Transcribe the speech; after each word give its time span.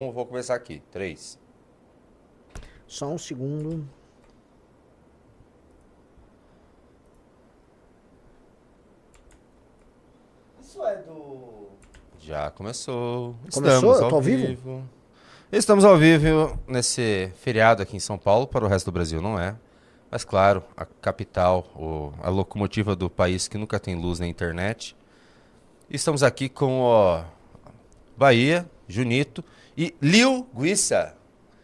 Eu 0.00 0.12
vou 0.12 0.24
começar 0.24 0.54
aqui. 0.54 0.80
Três. 0.92 1.36
Só 2.86 3.08
um 3.08 3.18
segundo. 3.18 3.84
Isso 10.60 10.82
é 10.84 10.96
do. 11.02 11.68
Já 12.20 12.50
começou. 12.50 13.34
Começou? 13.52 13.64
Estamos 13.66 13.98
Eu 14.00 14.06
ao 14.06 14.14
ao 14.14 14.20
vivo? 14.20 14.46
vivo. 14.46 14.88
Estamos 15.50 15.84
ao 15.84 15.96
vivo 15.96 16.58
nesse 16.66 17.32
feriado 17.36 17.82
aqui 17.82 17.96
em 17.96 18.00
São 18.00 18.18
Paulo. 18.18 18.46
Para 18.46 18.64
o 18.64 18.68
resto 18.68 18.86
do 18.86 18.92
Brasil 18.92 19.22
não 19.22 19.38
é. 19.38 19.56
Mas 20.10 20.24
claro, 20.24 20.62
a 20.76 20.84
capital, 20.84 21.66
o- 21.74 22.12
a 22.22 22.30
locomotiva 22.30 22.96
do 22.96 23.08
país 23.10 23.46
que 23.48 23.58
nunca 23.58 23.78
tem 23.78 23.94
luz 23.94 24.18
na 24.18 24.26
internet. 24.26 24.96
Estamos 25.88 26.22
aqui 26.22 26.48
com 26.48 26.82
o 26.82 27.22
Bahia, 28.16 28.68
Junito 28.86 29.44
e 29.78 29.94
Lil 30.02 30.46
Guissa. 30.54 31.14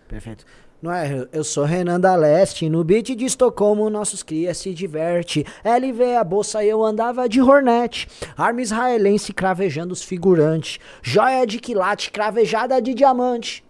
Perfeito. 0.09 0.47
Não 0.81 0.93
é? 0.93 1.27
Eu 1.33 1.43
sou 1.43 1.65
Renan 1.65 1.99
da 1.99 2.15
Leste, 2.15 2.69
no 2.69 2.85
beat 2.85 3.07
de 3.17 3.25
Estocolmo 3.25 3.89
nossos 3.91 4.23
cria 4.23 4.53
se 4.55 4.73
diverte. 4.75 5.45
LV 5.65 6.15
a 6.17 6.23
bolsa 6.23 6.63
eu 6.65 6.85
andava 6.85 7.27
de 7.29 7.41
Hornet. 7.41 8.07
Arma 8.37 8.61
israelense 8.63 9.33
cravejando 9.33 9.93
os 9.95 10.03
figurantes. 10.03 10.79
Joia 11.03 11.47
de 11.47 11.59
quilate 11.59 12.11
cravejada 12.13 12.81
de 12.83 12.93
diamante. 12.95 13.65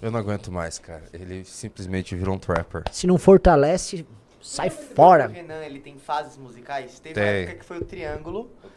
Eu 0.00 0.10
não 0.10 0.18
aguento 0.18 0.50
mais, 0.50 0.78
cara. 0.78 1.04
Ele 1.12 1.44
simplesmente 1.44 2.16
virou 2.16 2.34
um 2.34 2.38
trapper. 2.38 2.82
Se 2.90 3.06
não 3.06 3.18
fortalece, 3.18 4.04
sai 4.40 4.70
fora. 4.70 5.28
O 5.28 5.30
Renan 5.32 5.62
ele 5.62 5.78
tem 5.78 5.96
fases 5.98 6.36
musicais. 6.38 6.98
Teve 6.98 7.14
Tem. 7.14 7.22
uma 7.22 7.30
época 7.30 7.58
que 7.58 7.64
foi 7.64 7.78
o 7.78 7.84
triângulo. 7.84 8.50
Am- 8.64 8.70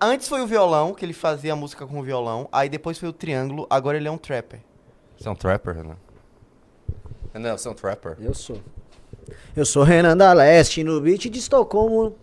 antes 0.00 0.28
foi 0.28 0.42
o 0.42 0.46
violão, 0.46 0.94
que 0.94 1.04
ele 1.04 1.12
fazia 1.12 1.52
a 1.52 1.56
música 1.56 1.86
com 1.86 1.98
o 1.98 2.02
violão. 2.02 2.48
Aí 2.50 2.68
depois 2.68 2.98
foi 2.98 3.08
o 3.08 3.12
triângulo. 3.12 3.66
Agora 3.68 3.96
ele 3.96 4.08
é 4.08 4.10
um 4.10 4.18
trapper. 4.18 4.60
Você 5.18 5.28
é 5.28 5.30
um 5.30 5.34
trapper, 5.34 5.74
Renan? 5.74 5.96
Renan, 7.32 7.56
você 7.56 7.68
é 7.68 7.70
um 7.70 7.74
trapper? 7.74 8.16
Eu 8.20 8.34
sou. 8.34 8.58
Eu 9.54 9.66
sou 9.66 9.82
Renan 9.82 10.16
da 10.16 10.32
Leste, 10.32 10.82
no 10.82 11.00
beat 11.00 11.28
de 11.28 11.38
Estocolmo. 11.38 12.16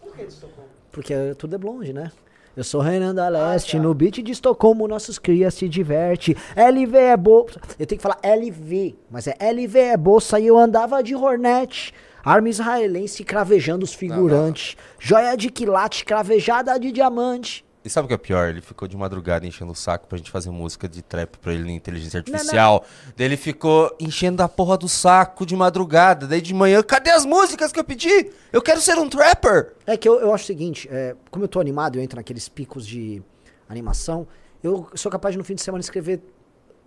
Por 0.00 0.14
que 0.14 0.24
de 0.24 0.32
Estocolmo? 0.32 0.68
Porque 0.90 1.34
tudo 1.34 1.54
é 1.54 1.58
blonde, 1.58 1.92
né? 1.92 2.10
Eu 2.56 2.64
sou 2.64 2.80
Renan 2.80 3.14
da 3.14 3.28
Leste, 3.28 3.76
tá. 3.76 3.82
no 3.82 3.94
beat 3.94 4.22
de 4.22 4.32
Estocolmo 4.32 4.88
nossos 4.88 5.18
cria 5.18 5.50
se 5.50 5.68
diverte. 5.68 6.36
LV 6.56 6.96
é 6.96 7.16
bolsa. 7.16 7.60
Eu 7.78 7.86
tenho 7.86 7.98
que 7.98 8.02
falar 8.02 8.18
LV, 8.22 8.96
mas 9.08 9.28
é 9.28 9.36
LV 9.38 9.78
é 9.78 9.96
bolsa 9.96 10.40
e 10.40 10.46
eu 10.46 10.58
andava 10.58 11.02
de 11.02 11.14
Hornet. 11.14 11.94
Arma 12.24 12.48
israelense 12.48 13.24
cravejando 13.24 13.84
os 13.84 13.94
figurantes. 13.94 14.76
Joia 14.98 15.36
de 15.36 15.50
quilate 15.50 16.04
cravejada 16.04 16.78
de 16.78 16.92
diamante. 16.92 17.64
E 17.82 17.88
sabe 17.88 18.04
o 18.04 18.08
que 18.08 18.14
é 18.14 18.18
pior? 18.18 18.50
Ele 18.50 18.60
ficou 18.60 18.86
de 18.86 18.94
madrugada 18.94 19.46
enchendo 19.46 19.72
o 19.72 19.74
saco 19.74 20.06
pra 20.06 20.18
gente 20.18 20.30
fazer 20.30 20.50
música 20.50 20.86
de 20.86 21.00
trap 21.00 21.38
pra 21.38 21.54
ele 21.54 21.64
na 21.64 21.72
inteligência 21.72 22.18
artificial. 22.18 22.84
Daí 23.16 23.26
ele 23.26 23.38
ficou 23.38 23.90
enchendo 23.98 24.42
a 24.42 24.48
porra 24.48 24.76
do 24.76 24.86
saco 24.86 25.46
de 25.46 25.56
madrugada. 25.56 26.26
Daí 26.26 26.42
de 26.42 26.52
manhã, 26.52 26.82
cadê 26.82 27.10
as 27.10 27.24
músicas 27.24 27.72
que 27.72 27.80
eu 27.80 27.84
pedi? 27.84 28.30
Eu 28.52 28.60
quero 28.60 28.82
ser 28.82 28.98
um 28.98 29.08
trapper! 29.08 29.72
É 29.86 29.96
que 29.96 30.06
eu, 30.06 30.20
eu 30.20 30.34
acho 30.34 30.44
o 30.44 30.46
seguinte, 30.46 30.88
é, 30.92 31.16
como 31.30 31.44
eu 31.44 31.48
tô 31.48 31.58
animado, 31.58 31.96
eu 31.96 32.02
entro 32.02 32.16
naqueles 32.16 32.50
picos 32.50 32.86
de 32.86 33.22
animação, 33.66 34.28
eu 34.62 34.86
sou 34.94 35.10
capaz 35.10 35.32
de 35.32 35.38
no 35.38 35.44
fim 35.44 35.54
de 35.54 35.62
semana 35.62 35.80
escrever 35.80 36.20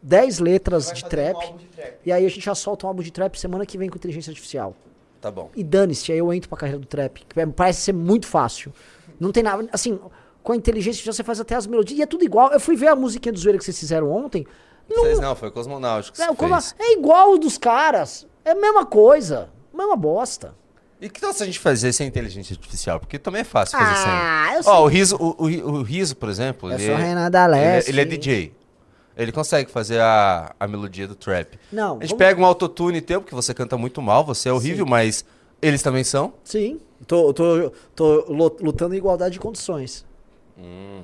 10 0.03 0.39
letras 0.39 0.91
de 0.91 1.03
trap. 1.05 1.37
um 1.53 1.57
de 1.57 1.65
trap. 1.65 1.93
E 2.05 2.11
aí 2.11 2.23
a 2.23 2.29
gente 2.29 2.45
já 2.45 2.53
solta 2.53 2.85
um 2.85 2.89
álbum 2.89 3.01
de 3.01 3.11
trap 3.11 3.39
semana 3.39 3.65
que 3.65 3.79
vem 3.79 3.89
com 3.89 3.95
inteligência 3.95 4.29
artificial. 4.29 4.75
Tá 5.23 5.31
bom. 5.31 5.49
E 5.55 5.63
dane-se, 5.63 6.11
aí 6.11 6.17
eu 6.17 6.33
entro 6.33 6.49
pra 6.49 6.57
carreira 6.57 6.77
do 6.79 6.85
trap. 6.85 7.23
Que 7.29 7.39
é- 7.39 7.45
parece 7.45 7.79
ser 7.79 7.93
muito 7.93 8.27
fácil. 8.27 8.73
Não 9.17 9.31
tem 9.31 9.41
nada. 9.41 9.65
Assim, 9.71 9.97
com 10.43 10.51
a 10.51 10.55
inteligência 10.57 11.09
você 11.13 11.23
faz 11.23 11.39
até 11.39 11.55
as 11.55 11.65
melodias. 11.65 11.97
E 11.97 12.01
é 12.01 12.05
tudo 12.05 12.25
igual. 12.25 12.51
Eu 12.51 12.59
fui 12.59 12.75
ver 12.75 12.89
a 12.89 12.95
musiquinha 12.95 13.31
do 13.31 13.39
zoeira 13.39 13.57
que 13.57 13.63
vocês 13.63 13.79
fizeram 13.79 14.11
ontem. 14.11 14.45
Vocês 14.89 15.17
não, 15.21 15.33
foi 15.33 15.49
Cosmonáutico 15.49 16.17
que 16.17 16.21
É, 16.21 16.27
como 16.35 16.53
é 16.53 16.91
igual 16.91 17.31
o 17.35 17.37
dos 17.37 17.57
caras. 17.57 18.27
É 18.43 18.51
a 18.51 18.55
mesma 18.55 18.85
coisa. 18.85 19.49
Mesma 19.73 19.95
bosta. 19.95 20.53
E 20.99 21.09
que 21.09 21.21
tal 21.21 21.31
se 21.31 21.41
a 21.41 21.45
gente 21.45 21.57
fazer 21.59 21.93
sem 21.93 22.05
inteligência 22.05 22.53
artificial? 22.53 22.99
Porque 22.99 23.17
também 23.17 23.41
é 23.41 23.45
fácil 23.45 23.77
fazer 23.79 23.91
Ah, 24.09 24.47
eu 24.49 24.53
sem. 24.55 24.63
sei. 24.63 24.71
Ó, 24.73 24.83
o 24.83 24.87
Riso, 24.87 25.15
o, 25.17 25.45
o, 25.45 25.71
o 25.79 25.81
Riso, 25.83 26.17
por 26.17 26.27
exemplo, 26.27 26.69
Eu 26.69 26.75
ele, 26.75 26.85
sou 26.85 26.95
é- 26.95 26.97
Renan 26.97 27.31
da 27.31 27.45
ele, 27.45 27.55
é- 27.55 27.83
ele 27.87 28.01
é 28.01 28.05
DJ. 28.05 28.53
Ele 29.15 29.31
consegue 29.31 29.69
fazer 29.71 29.99
a, 30.01 30.55
a 30.59 30.67
melodia 30.67 31.07
do 31.07 31.15
trap. 31.15 31.59
Não, 31.71 31.97
A 31.97 32.01
gente 32.01 32.09
vamos- 32.11 32.17
pega 32.25 32.41
um 32.41 32.45
autotune 32.45 32.99
teu, 33.01 33.21
porque 33.21 33.35
você 33.35 33.53
canta 33.53 33.77
muito 33.77 34.01
mal, 34.01 34.23
você 34.25 34.49
é 34.49 34.53
horrível, 34.53 34.85
mas 34.85 35.23
eles 35.61 35.81
também 35.83 36.03
são. 36.03 36.33
Sim. 36.43 36.79
Tô, 37.05 37.31
tô, 37.33 37.71
tô 37.95 38.25
lu- 38.31 38.57
lutando 38.61 38.95
em 38.95 38.97
igualdade 38.97 39.33
de 39.33 39.39
condições. 39.39 40.05
Hum. 40.57 41.03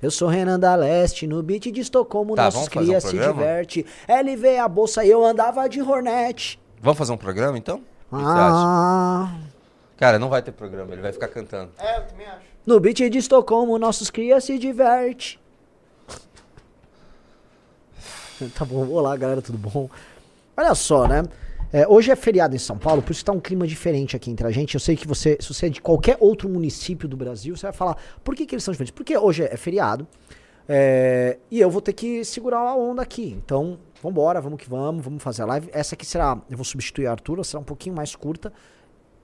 Eu 0.00 0.10
sou 0.10 0.28
Renan 0.28 0.58
da 0.60 0.74
Leste, 0.74 1.26
no 1.26 1.42
beat 1.42 1.70
de 1.72 1.80
Estocolmo, 1.80 2.34
Tá, 2.36 2.44
nossos 2.44 2.68
cria 2.68 2.98
um 2.98 3.00
se 3.00 3.12
diverte. 3.18 3.84
LV 4.06 4.58
a 4.58 4.68
bolsa 4.68 5.04
e 5.04 5.10
eu 5.10 5.24
andava 5.24 5.66
de 5.68 5.80
Hornet. 5.82 6.58
Vamos 6.80 6.98
fazer 6.98 7.12
um 7.12 7.16
programa, 7.16 7.56
então? 7.58 7.80
Ah. 8.12 9.36
Cara, 9.96 10.18
não 10.18 10.28
vai 10.28 10.42
ter 10.42 10.52
programa, 10.52 10.92
ele 10.92 11.00
vai 11.02 11.12
ficar 11.12 11.28
cantando. 11.28 11.70
É, 11.78 11.98
eu 11.98 12.02
também 12.06 12.26
acho. 12.26 12.40
No 12.66 12.78
beat 12.78 12.96
de 13.08 13.18
Estocolmo, 13.18 13.78
nossos 13.78 14.10
cria 14.10 14.40
se 14.40 14.58
diverte. 14.58 15.40
tá 18.54 18.64
bom, 18.64 18.86
olá 18.88 19.16
galera, 19.16 19.40
tudo 19.40 19.58
bom? 19.58 19.88
Olha 20.56 20.74
só, 20.74 21.06
né? 21.06 21.22
É, 21.72 21.86
hoje 21.88 22.10
é 22.10 22.16
feriado 22.16 22.54
em 22.54 22.58
São 22.58 22.78
Paulo, 22.78 23.02
por 23.02 23.12
isso 23.12 23.24
tá 23.24 23.32
um 23.32 23.40
clima 23.40 23.66
diferente 23.66 24.14
aqui 24.14 24.30
entre 24.30 24.46
a 24.46 24.50
gente. 24.50 24.74
Eu 24.74 24.80
sei 24.80 24.94
que 24.94 25.06
você, 25.06 25.36
se 25.40 25.52
você 25.52 25.66
é 25.66 25.68
de 25.68 25.80
qualquer 25.80 26.16
outro 26.20 26.48
município 26.48 27.08
do 27.08 27.16
Brasil, 27.16 27.56
você 27.56 27.66
vai 27.66 27.72
falar, 27.72 27.96
por 28.22 28.34
que, 28.34 28.46
que 28.46 28.54
eles 28.54 28.62
são 28.62 28.72
diferentes? 28.72 28.94
Porque 28.94 29.16
hoje 29.16 29.42
é 29.42 29.56
feriado 29.56 30.06
é, 30.68 31.38
e 31.50 31.60
eu 31.60 31.70
vou 31.70 31.80
ter 31.80 31.92
que 31.92 32.24
segurar 32.24 32.60
a 32.60 32.74
onda 32.76 33.02
aqui. 33.02 33.36
Então, 33.42 33.78
vambora, 34.02 34.40
vamos 34.40 34.60
que 34.60 34.68
vamos, 34.68 35.04
vamos 35.04 35.22
fazer 35.22 35.42
a 35.42 35.46
live. 35.46 35.70
Essa 35.72 35.94
aqui 35.94 36.06
será, 36.06 36.40
eu 36.48 36.56
vou 36.56 36.64
substituir 36.64 37.06
a 37.06 37.12
Arthur, 37.12 37.44
será 37.44 37.60
um 37.60 37.64
pouquinho 37.64 37.96
mais 37.96 38.14
curta. 38.14 38.52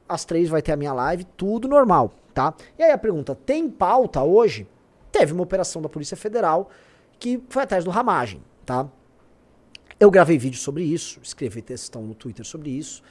Às 0.09 0.25
três 0.25 0.49
vai 0.49 0.61
ter 0.61 0.73
a 0.73 0.77
minha 0.77 0.93
live, 0.93 1.25
tudo 1.37 1.69
normal, 1.69 2.13
tá? 2.35 2.55
E 2.79 2.83
aí 2.83 2.91
a 2.91 2.99
pergunta, 2.99 3.35
tem 3.35 3.69
pauta 3.71 4.23
hoje? 4.23 4.67
Teve 5.11 5.33
uma 5.33 5.43
operação 5.43 5.81
da 5.81 5.89
Polícia 5.89 6.17
Federal 6.17 6.71
que 7.19 7.43
foi 7.49 7.63
atrás 7.63 7.85
do 7.85 7.91
Ramagem, 7.91 8.43
tá? 8.67 8.89
Eu 10.03 10.11
gravei 10.11 10.37
vídeo 10.37 10.59
sobre 10.59 10.83
isso, 10.83 11.21
escrevi 11.23 11.63
textão 11.63 12.03
no 12.03 12.13
Twitter 12.13 12.45
sobre 12.45 12.71
isso 12.71 13.05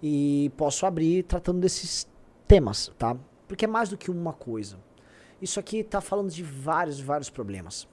e 0.00 0.48
posso 0.56 0.86
abrir 0.86 1.24
tratando 1.24 1.58
desses 1.58 2.06
temas, 2.46 2.92
tá? 2.96 3.16
Porque 3.48 3.64
é 3.64 3.68
mais 3.68 3.88
do 3.88 3.98
que 3.98 4.12
uma 4.12 4.32
coisa. 4.32 4.78
Isso 5.42 5.58
aqui 5.58 5.82
tá 5.82 6.00
falando 6.00 6.30
de 6.30 6.44
vários, 6.44 7.00
vários 7.00 7.28
problemas. 7.28 7.88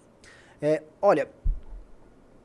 É, 0.61 0.83
olha, 1.01 1.31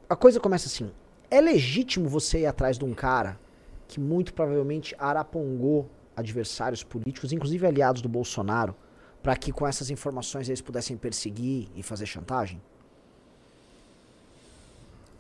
a 0.09 0.17
coisa 0.17 0.41
começa 0.41 0.67
assim. 0.67 0.91
É 1.31 1.43
legítimo 1.43 2.09
você 2.09 2.39
ir 2.39 2.47
atrás 2.47 2.79
de 2.79 2.87
um 2.87 2.95
cara 2.95 3.39
que 3.87 4.01
muito 4.01 4.33
provavelmente 4.33 4.97
arapongou 4.99 5.91
adversários 6.17 6.83
políticos, 6.83 7.35
inclusive 7.35 7.67
aliados 7.67 8.01
do 8.01 8.09
Bolsonaro, 8.09 8.75
para 9.23 9.37
que 9.37 9.53
com 9.53 9.67
essas 9.67 9.91
informações 9.91 10.49
eles 10.49 10.63
pudessem 10.63 10.97
perseguir 10.97 11.69
e 11.77 11.83
fazer 11.83 12.07
chantagem? 12.07 12.63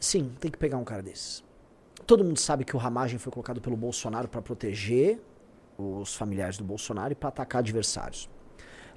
Sim, 0.00 0.31
tem 0.38 0.50
que 0.50 0.59
pegar 0.59 0.76
um 0.76 0.84
cara 0.84 1.03
desses. 1.03 1.42
Todo 2.06 2.25
mundo 2.25 2.38
sabe 2.38 2.64
que 2.64 2.76
o 2.76 2.78
Ramagem 2.78 3.19
foi 3.19 3.32
colocado 3.32 3.60
pelo 3.60 3.76
Bolsonaro 3.76 4.28
para 4.28 4.41
proteger 4.41 5.20
os 5.76 6.14
familiares 6.14 6.56
do 6.56 6.64
Bolsonaro 6.64 7.12
e 7.12 7.14
para 7.14 7.28
atacar 7.28 7.60
adversários. 7.60 8.28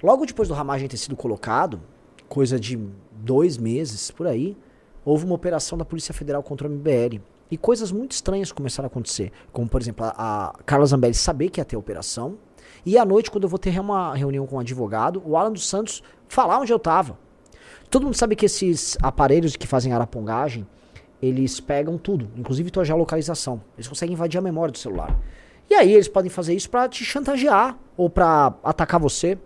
Logo 0.02 0.24
depois 0.26 0.48
do 0.48 0.54
Ramagem 0.54 0.88
ter 0.88 0.96
sido 0.96 1.14
colocado, 1.16 1.80
coisa 2.28 2.58
de 2.58 2.78
dois 3.12 3.58
meses 3.58 4.10
por 4.10 4.26
aí, 4.26 4.56
houve 5.04 5.24
uma 5.24 5.34
operação 5.34 5.76
da 5.76 5.84
Polícia 5.84 6.14
Federal 6.14 6.42
contra 6.42 6.66
o 6.66 6.70
MBL. 6.70 7.20
E 7.50 7.56
coisas 7.58 7.92
muito 7.92 8.12
estranhas 8.12 8.50
começaram 8.50 8.86
a 8.86 8.90
acontecer. 8.90 9.30
Como, 9.52 9.68
por 9.68 9.80
exemplo, 9.80 10.06
a, 10.06 10.48
a 10.48 10.62
Carla 10.64 10.86
Zambelli 10.86 11.14
saber 11.14 11.50
que 11.50 11.60
ia 11.60 11.64
ter 11.64 11.76
operação. 11.76 12.38
E 12.86 12.96
à 12.96 13.04
noite, 13.04 13.30
quando 13.30 13.44
eu 13.44 13.48
vou 13.50 13.58
ter 13.58 13.78
uma 13.78 14.14
reunião 14.14 14.46
com 14.46 14.56
um 14.56 14.60
advogado, 14.60 15.22
o 15.24 15.36
Alan 15.36 15.52
dos 15.52 15.68
Santos 15.68 16.02
falar 16.28 16.58
onde 16.58 16.72
eu 16.72 16.78
tava. 16.78 17.18
Todo 17.90 18.04
mundo 18.04 18.14
sabe 18.14 18.34
que 18.34 18.46
esses 18.46 18.96
aparelhos 19.02 19.54
que 19.54 19.66
fazem 19.66 19.92
arapongagem, 19.92 20.66
eles 21.22 21.60
pegam 21.60 21.96
tudo, 21.96 22.28
inclusive 22.36 22.70
tua 22.70 22.84
geolocalização. 22.84 23.62
Eles 23.76 23.86
conseguem 23.86 24.14
invadir 24.14 24.38
a 24.38 24.42
memória 24.42 24.72
do 24.72 24.78
celular. 24.78 25.16
E 25.70 25.74
aí 25.74 25.92
eles 25.94 26.08
podem 26.08 26.28
fazer 26.28 26.52
isso 26.52 26.68
pra 26.68 26.88
te 26.88 27.04
chantagear 27.04 27.78
ou 27.96 28.10
pra 28.10 28.54
atacar 28.64 29.00
você. 29.00 29.38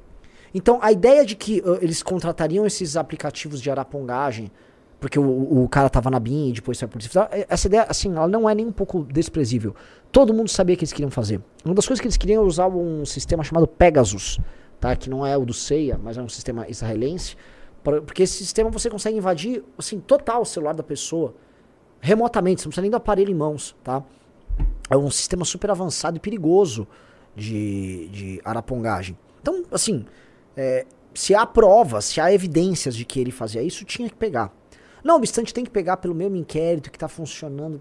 Então 0.54 0.78
a 0.80 0.90
ideia 0.90 1.24
de 1.24 1.36
que 1.36 1.60
uh, 1.60 1.78
eles 1.82 2.02
contratariam 2.02 2.64
esses 2.66 2.96
aplicativos 2.96 3.60
de 3.60 3.70
arapongagem 3.70 4.50
porque 4.98 5.18
o, 5.18 5.62
o 5.64 5.68
cara 5.68 5.90
tava 5.90 6.10
na 6.10 6.18
BIM 6.18 6.48
e 6.48 6.52
depois 6.52 6.78
foi 6.78 6.86
a 6.86 6.88
polícia 6.88 7.28
é- 7.30 7.46
essa 7.48 7.66
ideia, 7.66 7.86
assim, 7.88 8.10
ela 8.16 8.26
não 8.26 8.48
é 8.48 8.54
nem 8.54 8.66
um 8.66 8.72
pouco 8.72 9.04
desprezível. 9.04 9.74
Todo 10.10 10.32
mundo 10.32 10.48
sabia 10.48 10.74
que 10.74 10.82
eles 10.82 10.92
queriam 10.92 11.10
fazer. 11.10 11.40
Uma 11.64 11.74
das 11.74 11.86
coisas 11.86 12.00
que 12.00 12.06
eles 12.06 12.16
queriam 12.16 12.42
é 12.42 12.46
usar 12.46 12.68
um 12.68 13.04
sistema 13.04 13.44
chamado 13.44 13.66
Pegasus, 13.66 14.40
tá? 14.80 14.96
Que 14.96 15.10
não 15.10 15.26
é 15.26 15.36
o 15.36 15.44
do 15.44 15.52
CEIA, 15.52 16.00
mas 16.02 16.16
é 16.16 16.22
um 16.22 16.28
sistema 16.28 16.66
israelense. 16.68 17.36
Porque 17.82 18.22
esse 18.22 18.38
sistema 18.38 18.70
você 18.70 18.90
consegue 18.90 19.16
invadir, 19.16 19.62
assim, 19.78 20.00
total 20.00 20.42
o 20.42 20.46
celular 20.46 20.74
da 20.74 20.82
pessoa, 20.82 21.34
remotamente, 22.00 22.60
você 22.60 22.66
não 22.66 22.70
precisa 22.70 22.82
nem 22.82 22.90
do 22.90 22.96
aparelho 22.96 23.30
em 23.30 23.34
mãos, 23.34 23.76
tá? 23.82 24.02
É 24.88 24.96
um 24.96 25.10
sistema 25.10 25.44
super 25.44 25.70
avançado 25.70 26.16
e 26.16 26.20
perigoso 26.20 26.86
de, 27.34 28.08
de 28.08 28.40
arapongagem. 28.44 29.16
Então, 29.40 29.64
assim, 29.70 30.06
é, 30.56 30.86
se 31.14 31.34
há 31.34 31.44
provas, 31.46 32.06
se 32.06 32.20
há 32.20 32.32
evidências 32.32 32.94
de 32.94 33.04
que 33.04 33.20
ele 33.20 33.30
fazia 33.30 33.62
isso, 33.62 33.84
tinha 33.84 34.08
que 34.08 34.14
pegar. 34.14 34.52
Não 35.02 35.16
obstante, 35.16 35.54
tem 35.54 35.64
que 35.64 35.70
pegar 35.70 35.98
pelo 35.98 36.14
mesmo 36.14 36.36
inquérito 36.36 36.90
que 36.90 36.98
tá 36.98 37.08
funcionando. 37.08 37.80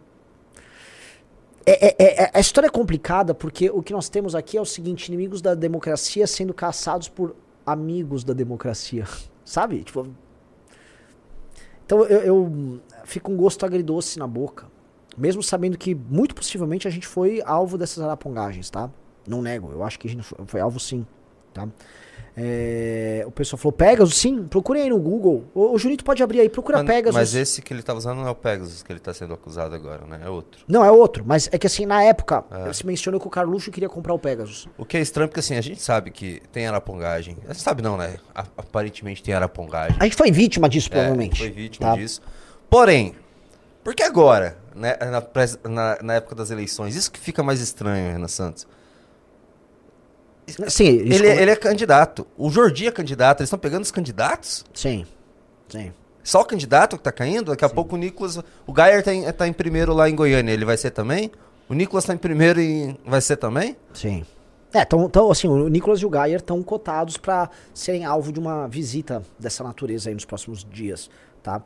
É, 1.66 1.88
é- 1.88 1.96
é- 1.98 2.24
é- 2.24 2.32
a 2.34 2.40
história 2.40 2.68
é 2.68 2.70
complicada 2.70 3.34
porque 3.34 3.70
o 3.70 3.82
que 3.82 3.92
nós 3.92 4.08
temos 4.08 4.36
aqui 4.36 4.58
é 4.58 4.62
o 4.62 4.66
seguinte: 4.66 5.08
inimigos 5.08 5.42
da 5.42 5.56
democracia 5.56 6.28
sendo 6.28 6.54
caçados 6.54 7.10
por 7.10 7.36
amigos 7.66 8.24
da 8.24 8.34
democracia. 8.34 9.06
Sabe? 9.44 9.84
Tipo. 9.84 10.08
Então 11.86 12.04
eu, 12.06 12.22
eu 12.22 12.82
fico 13.06 13.32
um 13.32 13.38
gosto 13.38 13.66
agridoce 13.66 14.20
na 14.20 14.28
boca. 14.28 14.66
Mesmo 15.18 15.42
sabendo 15.42 15.78
que, 15.78 15.96
muito 15.96 16.36
possivelmente, 16.36 16.88
a 16.88 16.92
gente 16.92 17.08
foi 17.08 17.42
alvo 17.46 17.78
dessas 17.78 18.04
arapongagens, 18.04 18.70
tá? 18.70 18.90
Não 19.28 19.42
nego, 19.42 19.72
eu 19.72 19.84
acho 19.84 19.98
que 19.98 20.08
a 20.08 20.12
gente 20.12 20.24
foi, 20.46 20.60
alvo 20.60 20.80
sim, 20.80 21.06
tá? 21.54 21.68
É, 22.38 23.24
o 23.26 23.32
pessoal 23.32 23.58
falou, 23.58 23.72
Pegasus, 23.72 24.16
sim, 24.18 24.44
procurem 24.44 24.84
aí 24.84 24.90
no 24.90 25.00
Google. 25.00 25.46
O, 25.54 25.74
o 25.74 25.78
Junito 25.78 26.04
pode 26.04 26.22
abrir 26.22 26.42
aí, 26.42 26.50
procura 26.50 26.80
Mas, 26.80 26.88
Pegasus. 26.88 27.16
mas 27.16 27.34
esse 27.34 27.62
que 27.62 27.74
ele 27.74 27.82
tá 27.82 27.94
usando 27.94 28.18
não 28.18 28.28
é 28.28 28.32
o 28.32 28.36
Pegasus 28.36 28.84
que 28.84 28.92
ele 28.92 29.00
tá 29.00 29.14
sendo 29.14 29.34
acusado 29.34 29.74
agora, 29.74 30.06
né? 30.06 30.20
É 30.24 30.30
outro. 30.30 30.62
Não, 30.68 30.84
é 30.84 30.92
outro, 30.92 31.24
mas 31.26 31.48
é 31.52 31.58
que 31.58 31.66
assim, 31.66 31.86
na 31.86 32.04
época, 32.04 32.44
É. 32.52 32.74
se 32.74 32.86
mencionou 32.86 33.22
que 33.22 33.28
o 33.28 33.30
Carluxo 33.30 33.72
queria 33.72 33.88
comprar 33.88 34.14
o 34.14 34.20
Pegasus. 34.20 34.68
O 34.78 34.84
que 34.84 34.98
é 34.98 35.00
estranho, 35.02 35.30
porque 35.30 35.40
assim, 35.40 35.56
a 35.56 35.62
gente 35.62 35.82
sabe 35.82 36.12
que 36.12 36.42
tem 36.52 36.68
arapongagem. 36.68 37.38
A 37.48 37.54
gente 37.54 37.62
sabe 37.64 37.82
não, 37.82 37.96
né? 37.96 38.18
A- 38.34 38.46
aparentemente 38.58 39.24
tem 39.24 39.34
arapongagem. 39.34 39.96
A 39.98 40.04
gente 40.04 40.18
foi 40.18 40.30
vítima 40.30 40.68
disso, 40.68 40.90
É, 40.90 40.92
provavelmente. 40.92 41.38
foi 41.40 41.50
vítima 41.52 41.92
tá? 41.92 41.96
disso. 41.96 42.22
Porém, 42.70 43.16
por 43.84 43.94
que 43.96 44.04
agora, 44.04 44.58
né, 44.76 44.96
na, 45.00 45.70
na- 45.70 45.98
na 46.02 46.14
época 46.16 46.36
das 46.36 46.52
eleições? 46.52 46.96
Isso 46.96 47.12
que 47.12 47.20
fica 47.20 47.42
mais 47.44 47.62
estranho, 47.62 48.12
Renan 48.14 48.28
Santos. 48.28 48.68
Sim, 50.68 50.86
Ele, 50.88 51.18
como- 51.28 51.40
ele 51.42 51.52
é 51.52 51.56
candidato. 51.56 52.28
O 52.38 52.50
Jordi 52.52 52.88
é 52.88 52.92
candidato. 52.92 53.40
Eles 53.40 53.48
estão 53.48 53.58
pegando 53.58 53.82
os 53.84 53.92
candidatos? 53.92 54.64
Sim, 54.74 55.06
sim. 55.68 55.92
Só 56.24 56.42
o 56.42 56.46
candidato 56.46 56.98
que 56.98 57.04
tá 57.04 57.12
caindo? 57.12 57.52
Daqui 57.52 57.66
a 57.66 57.70
pouco 57.70 57.96
o 57.96 57.98
Nicolas. 57.98 58.38
O 58.66 58.74
Gayer 58.74 59.04
tá 59.04 59.14
em, 59.14 59.32
tá 59.32 59.48
em 59.48 59.54
primeiro 59.54 59.94
lá 59.94 60.08
em 60.10 60.16
Goiânia. 60.16 60.52
Ele 60.52 60.66
vai 60.66 60.78
ser 60.78 60.92
também? 60.92 61.32
O 61.68 61.74
Nicolas 61.74 62.06
tá 62.06 62.14
em 62.14 62.18
primeiro 62.18 62.60
e 62.62 62.96
vai 63.06 63.22
ser 63.22 63.38
também? 63.38 63.76
Sim. 63.94 64.24
É, 64.72 64.82
então, 64.82 65.06
então 65.06 65.32
assim, 65.32 65.48
o 65.48 65.68
Nicolas 65.68 66.00
e 66.02 66.06
o 66.06 66.10
Gayer 66.10 66.40
estão 66.40 66.62
cotados 66.62 67.18
para 67.18 67.50
serem 67.74 68.06
alvo 68.06 68.32
de 68.32 68.40
uma 68.40 68.68
visita 68.68 69.24
dessa 69.40 69.64
natureza 69.64 70.10
aí 70.10 70.14
nos 70.14 70.26
próximos 70.26 70.64
dias, 70.70 71.10
tá? 71.42 71.62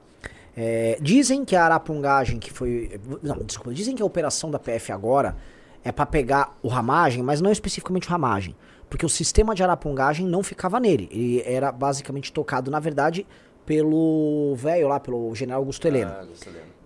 É, 0.62 0.98
dizem 1.02 1.46
que 1.46 1.56
a 1.56 1.64
arapongagem 1.64 2.38
que 2.38 2.52
foi... 2.52 3.00
Não, 3.24 3.38
desculpa. 3.38 3.74
Dizem 3.74 3.96
que 3.96 4.02
a 4.02 4.06
operação 4.06 4.52
da 4.52 4.60
PF 4.60 4.92
agora 4.92 5.38
é 5.84 5.92
para 5.92 6.06
pegar 6.06 6.58
o 6.62 6.68
ramagem, 6.68 7.24
mas 7.24 7.40
não 7.40 7.50
especificamente 7.50 8.10
o 8.10 8.12
ramagem. 8.12 8.54
Porque 8.90 9.06
o 9.06 9.10
sistema 9.10 9.56
de 9.56 9.64
arapongagem 9.64 10.28
não 10.28 10.44
ficava 10.44 10.78
nele. 10.78 11.08
Ele 11.12 11.42
era 11.46 11.72
basicamente 11.72 12.34
tocado, 12.34 12.70
na 12.70 12.80
verdade, 12.80 13.26
pelo 13.66 14.54
velho 14.58 14.90
lá, 14.90 15.00
pelo 15.00 15.34
general 15.34 15.62
Augusto 15.62 15.88
Heleno 15.88 16.12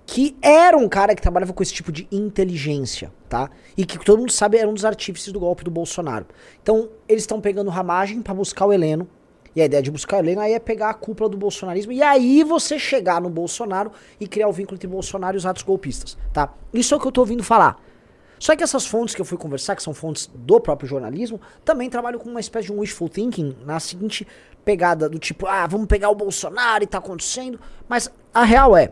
que 0.06 0.36
era 0.42 0.78
um 0.78 0.88
cara 0.88 1.16
que 1.16 1.22
trabalhava 1.22 1.54
com 1.54 1.64
esse 1.64 1.74
tipo 1.74 1.92
de 1.92 2.08
inteligência, 2.12 3.12
tá? 3.30 3.50
E 3.76 3.86
que 3.86 3.98
todo 3.98 4.20
mundo 4.20 4.32
sabe 4.32 4.58
era 4.58 4.70
um 4.70 4.74
dos 4.74 4.86
artífices 4.86 5.32
do 5.32 5.40
golpe 5.40 5.64
do 5.64 5.72
Bolsonaro. 5.72 6.26
Então, 6.62 6.90
eles 7.08 7.24
estão 7.24 7.40
pegando 7.40 7.70
ramagem 7.70 8.22
pra 8.22 8.34
buscar 8.34 8.66
o 8.66 8.74
Heleno. 8.74 9.08
E 9.56 9.62
a 9.62 9.66
ideia 9.66 9.84
de 9.84 9.92
buscar 9.92 10.18
o 10.18 10.20
Heleno 10.20 10.42
aí 10.42 10.54
é 10.54 10.60
pegar 10.60 10.90
a 10.90 10.94
cúpula 10.94 11.30
do 11.30 11.38
bolsonarismo 11.38 11.92
e 11.92 12.02
aí 12.02 12.44
você 12.44 12.80
chegar 12.80 13.22
no 13.22 13.30
Bolsonaro 13.30 13.92
e 14.20 14.28
criar 14.28 14.48
o 14.48 14.52
vínculo 14.52 14.76
entre 14.76 14.88
Bolsonaro 14.88 15.36
e 15.36 15.38
os 15.38 15.46
atos 15.46 15.62
golpistas, 15.64 16.18
tá? 16.32 16.52
Isso 16.74 16.94
é 16.94 16.98
o 16.98 17.00
que 17.00 17.08
eu 17.08 17.12
tô 17.12 17.22
ouvindo 17.22 17.44
falar. 17.44 17.80
Só 18.40 18.56
que 18.56 18.64
essas 18.64 18.86
fontes 18.86 19.16
que 19.16 19.22
eu 19.22 19.26
fui 19.26 19.38
conversar, 19.38 19.76
que 19.76 19.84
são 19.84 19.94
fontes 19.94 20.30
do 20.34 20.60
próprio 20.60 20.90
jornalismo, 20.90 21.40
também 21.64 21.90
trabalham 21.90 22.20
com 22.20 22.30
uma 22.30 22.40
espécie 22.40 22.66
de 22.68 22.74
um 22.74 22.80
wishful 22.80 23.08
thinking 23.08 23.56
na 23.66 23.80
seguinte 23.80 24.28
pegada 24.66 25.08
do 25.08 25.18
tipo, 25.20 25.46
ah, 25.46 25.66
vamos 25.68 25.88
pegar 25.88 26.10
o 26.10 26.16
Bolsonaro 26.16 26.84
e 26.84 26.88
tá 26.88 26.98
acontecendo. 26.98 27.60
Mas 27.88 28.12
a 28.34 28.44
real 28.44 28.76
é, 28.76 28.92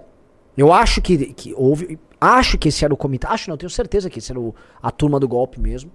eu 0.56 0.72
acho 0.72 1.02
que, 1.02 1.34
que 1.34 1.54
houve. 1.56 2.00
Acho 2.20 2.58
que 2.58 2.70
esse 2.70 2.86
era 2.86 2.94
o 2.94 2.98
comitê. 2.98 3.26
Acho 3.28 3.50
não, 3.50 3.58
tenho 3.58 3.70
certeza 3.70 4.10
que 4.10 4.20
esse 4.20 4.32
era 4.32 4.40
o- 4.40 4.54
a 4.82 4.92
turma 4.92 5.20
do 5.20 5.28
golpe 5.28 5.60
mesmo. 5.60 5.92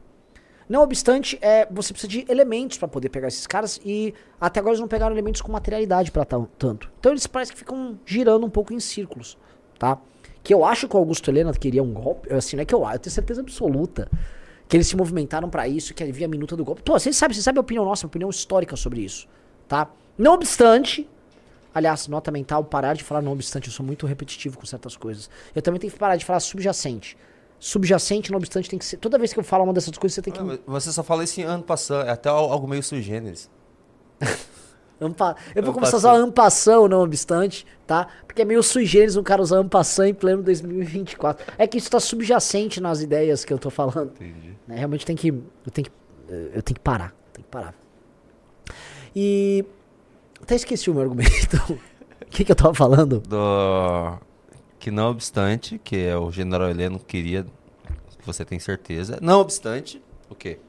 Não 0.69 0.83
obstante, 0.83 1.39
é, 1.41 1.67
você 1.71 1.93
precisa 1.93 2.11
de 2.11 2.25
elementos 2.29 2.77
pra 2.77 2.89
poder 2.89 3.09
pegar 3.09 3.29
esses 3.29 3.47
caras 3.47 3.81
e 3.85 4.13
até 4.41 4.59
agora 4.59 4.73
eles 4.73 4.81
não 4.81 4.89
pegaram 4.89 5.15
elementos 5.15 5.41
com 5.41 5.53
materialidade 5.53 6.11
pra 6.11 6.25
tal- 6.25 6.49
tanto. 6.59 6.91
Então 6.99 7.13
eles 7.13 7.27
parecem 7.27 7.53
que 7.55 7.59
ficam 7.61 7.99
girando 8.05 8.45
um 8.45 8.51
pouco 8.51 8.73
em 8.75 8.81
círculos, 8.81 9.39
tá? 9.79 9.99
Que 10.43 10.53
eu 10.53 10.65
acho 10.65 10.89
que 10.89 10.97
o 10.97 10.99
Augusto 10.99 11.31
Helena 11.31 11.53
queria 11.53 11.83
um 11.83 11.93
golpe, 11.93 12.33
assim, 12.33 12.57
não 12.57 12.63
é 12.63 12.65
que 12.65 12.75
eu 12.75 12.85
acho, 12.85 12.97
eu 12.97 13.01
tenho 13.01 13.13
certeza 13.15 13.41
absoluta 13.41 14.11
que 14.69 14.77
eles 14.77 14.89
se 14.89 14.97
movimentaram 14.97 15.49
pra 15.49 15.69
isso, 15.69 15.95
que 15.95 16.03
havia 16.03 16.27
a 16.27 16.29
minuta 16.29 16.57
do 16.57 16.65
golpe. 16.65 16.83
Pô, 16.83 16.99
vocês 16.99 17.17
sabem, 17.17 17.35
vocês 17.35 17.45
sabem 17.45 17.59
a 17.59 17.61
opinião 17.61 17.85
nossa, 17.85 18.05
a 18.05 18.09
opinião 18.09 18.29
histórica 18.29 18.75
sobre 18.75 19.01
isso, 19.03 19.29
tá? 19.69 19.89
Não 20.19 20.35
obstante, 20.35 21.09
Aliás, 21.75 22.09
nota 22.09 22.31
mental, 22.31 22.65
parar 22.65 22.95
de 22.95 23.05
falar 23.05 23.21
não 23.21 23.33
obstante, 23.33 23.67
eu 23.69 23.73
sou 23.73 23.85
muito 23.85 24.07
repetitivo 24.07 24.57
com 24.57 24.65
certas 24.65 24.97
coisas. 24.97 25.29
Eu 25.55 25.61
também 25.61 25.79
tenho 25.79 25.93
que 25.93 25.99
parar 25.99 26.17
de 26.17 26.25
falar 26.25 26.41
subjacente. 26.41 27.19
Subjacente, 27.59 28.31
não 28.31 28.39
obstante, 28.39 28.69
tem 28.69 28.79
que 28.79 28.85
ser. 28.85 28.97
Toda 28.99 29.19
vez 29.19 29.33
que 29.33 29.39
eu 29.41 29.45
falo 29.45 29.65
uma 29.65 29.73
dessas 29.73 29.97
coisas, 29.97 30.15
você 30.15 30.23
tem 30.23 30.33
que. 30.33 30.39
Ah, 30.41 30.59
Você 30.67 30.93
só 30.93 31.03
fala 31.03 31.25
isso 31.25 31.41
em 31.41 31.45
ano 31.45 31.63
passado. 31.63 32.07
É 32.07 32.11
até 32.11 32.29
al- 32.29 32.53
algo 32.53 32.69
meio 32.69 32.83
sui 32.83 33.01
generis. 33.03 33.51
Ampa... 35.01 35.37
Eu 35.55 35.63
vou 35.63 35.75
começar 35.75 35.97
a 35.97 35.99
usar 35.99 36.15
ampação, 36.15 36.89
não 36.89 37.03
obstante, 37.03 37.67
tá? 37.87 38.09
Porque 38.27 38.41
é 38.41 38.45
meio 38.47 38.63
sui 38.63 38.87
generis 38.87 39.15
um 39.17 39.23
cara 39.23 39.43
usar 39.43 39.59
ampação 39.59 40.07
em 40.07 40.15
pleno 40.15 40.43
2024. 40.43 41.53
É 41.59 41.67
que 41.67 41.77
isso 41.77 41.91
tá 41.91 42.01
subjacente 42.01 42.81
nas 42.81 43.03
ideias 43.03 43.45
que 43.45 43.53
eu 43.53 43.59
tô 43.59 43.69
falando. 43.69 44.13
Entendi. 44.15 44.57
né? 44.67 44.77
Realmente 44.77 45.05
tem 45.05 45.15
que. 45.15 45.29
Eu 45.29 45.71
tenho 45.73 45.87
que. 45.87 45.93
Eu 46.29 46.63
tenho 46.63 46.75
que 46.77 46.81
parar. 46.81 47.15
Tem 47.33 47.43
que 47.45 47.51
parar. 47.51 47.75
E. 49.15 49.65
Até 50.43 50.55
esqueci 50.55 50.91
o 50.91 50.95
meu 50.95 51.03
argumento. 51.03 51.79
O 52.19 52.29
que, 52.29 52.45
que 52.45 52.51
eu 52.53 52.57
tava 52.57 52.75
falando? 52.75 53.21
Do... 53.21 54.19
Que 54.87 54.91
não 54.93 55.11
obstante, 55.11 55.81
que 55.83 55.97
é 55.97 56.17
o 56.17 56.31
general 56.31 56.71
Heleno 56.71 57.01
queria, 57.01 57.45
você 58.25 58.45
tem 58.45 58.57
certeza. 58.61 59.19
Não 59.21 59.41
obstante, 59.41 60.01
o 60.31 60.35
quê? 60.37 60.61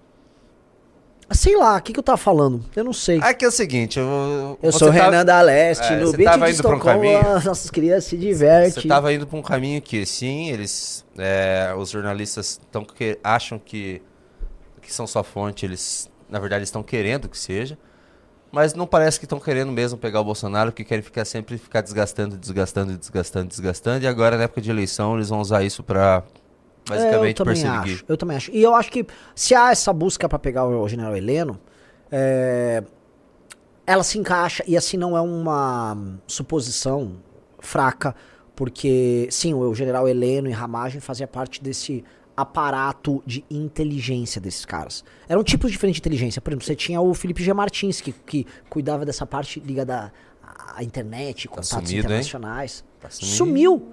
Sei 1.29 1.55
lá, 1.55 1.77
o 1.77 1.81
que, 1.83 1.93
que 1.93 1.99
eu 1.99 2.03
tava 2.03 2.17
falando? 2.17 2.65
Eu 2.75 2.83
não 2.83 2.93
sei. 2.93 3.19
Aqui 3.21 3.45
é 3.45 3.47
o 3.47 3.51
seguinte, 3.51 3.99
eu, 3.99 4.57
Eu 4.59 4.71
sou 4.71 4.87
o 4.87 4.91
Renan 4.91 5.23
da 5.23 5.39
Leste, 5.43 5.93
É, 5.93 5.97
no 5.97 6.07
você 6.07 6.17
beat 6.17 6.31
tava 6.31 6.47
de 6.47 6.53
indo 6.53 6.61
pra 6.63 6.71
um 6.71 6.77
Estocolmo, 6.77 6.99
caminho- 6.99 7.35
as 7.35 7.45
nossas 7.45 7.69
crianças 7.69 8.05
se 8.05 8.17
divertem. 8.17 8.71
Você 8.71 8.79
estava 8.79 9.13
indo 9.13 9.27
para 9.27 9.37
um 9.37 9.43
caminho 9.43 9.79
que, 9.83 10.03
sim, 10.03 10.49
eles, 10.49 11.05
é, 11.15 11.71
os 11.77 11.91
jornalistas 11.91 12.59
tão 12.71 12.83
que, 12.83 13.19
acham 13.23 13.59
que, 13.59 14.01
que 14.81 14.91
são 14.91 15.05
sua 15.05 15.23
fonte, 15.23 15.63
eles, 15.63 16.09
na 16.27 16.39
verdade, 16.39 16.63
estão 16.63 16.81
querendo 16.81 17.29
que 17.29 17.37
seja, 17.37 17.77
mas 18.51 18.73
não 18.73 18.87
parece 18.87 19.19
que 19.19 19.25
estão 19.25 19.39
querendo 19.39 19.71
mesmo 19.71 19.97
pegar 19.97 20.21
o 20.21 20.23
Bolsonaro, 20.23 20.71
porque 20.71 20.83
querem 20.83 21.03
ficar 21.03 21.25
sempre 21.25 21.57
ficar 21.57 21.81
desgastando, 21.81 22.37
desgastando, 22.37 22.97
desgastando, 22.97 23.47
desgastando, 23.47 24.03
e 24.03 24.07
agora, 24.07 24.37
na 24.37 24.43
época 24.43 24.61
de 24.61 24.69
eleição, 24.69 25.15
eles 25.15 25.29
vão 25.29 25.39
usar 25.41 25.63
isso 25.63 25.83
para 25.83 26.23
É, 26.93 27.15
eu 27.25 27.33
basicamente 27.33 27.35
também 27.35 27.61
perseguir. 27.61 27.95
acho, 27.95 28.05
eu 28.07 28.17
também 28.17 28.37
acho. 28.37 28.51
E 28.51 28.61
eu 28.63 28.73
acho 28.73 28.91
que 28.91 29.05
se 29.35 29.53
há 29.53 29.71
essa 29.71 29.91
busca 29.93 30.27
pra 30.29 30.39
pegar 30.39 30.65
o, 30.65 30.81
o 30.83 30.87
general 30.87 31.15
Heleno, 31.15 31.59
é, 32.11 32.83
ela 33.85 34.03
se 34.03 34.17
encaixa, 34.17 34.63
e 34.67 34.75
assim 34.77 34.97
não 34.97 35.15
é 35.17 35.21
uma 35.21 35.97
suposição 36.27 37.17
fraca, 37.59 38.15
porque, 38.57 39.27
sim, 39.29 39.53
o 39.53 39.71
general 39.75 40.09
Heleno 40.09 40.49
e 40.49 40.51
Ramagem 40.51 40.99
fazia 40.99 41.27
parte 41.27 41.61
desse 41.63 42.03
aparato 42.35 43.21
de 43.23 43.45
inteligência 43.51 44.41
desses 44.41 44.65
caras. 44.65 45.05
Eram 45.29 45.43
tipos 45.43 45.71
diferentes 45.71 46.01
de 46.01 46.07
inteligência. 46.07 46.41
Por 46.41 46.49
exemplo, 46.51 46.65
você 46.65 46.75
tinha 46.75 46.99
o 46.99 47.13
Felipe 47.13 47.43
G. 47.43 47.53
Martins, 47.53 48.01
que, 48.01 48.11
que 48.11 48.47
cuidava 48.67 49.05
dessa 49.05 49.27
parte 49.27 49.59
ligada 49.59 50.11
à, 50.43 50.79
à 50.79 50.83
internet, 50.83 51.47
contatos 51.47 51.69
sumido, 51.69 51.91
hein? 51.91 51.99
internacionais. 51.99 52.83
Tá 52.99 53.11
sumido. 53.11 53.35
Sumiu! 53.37 53.91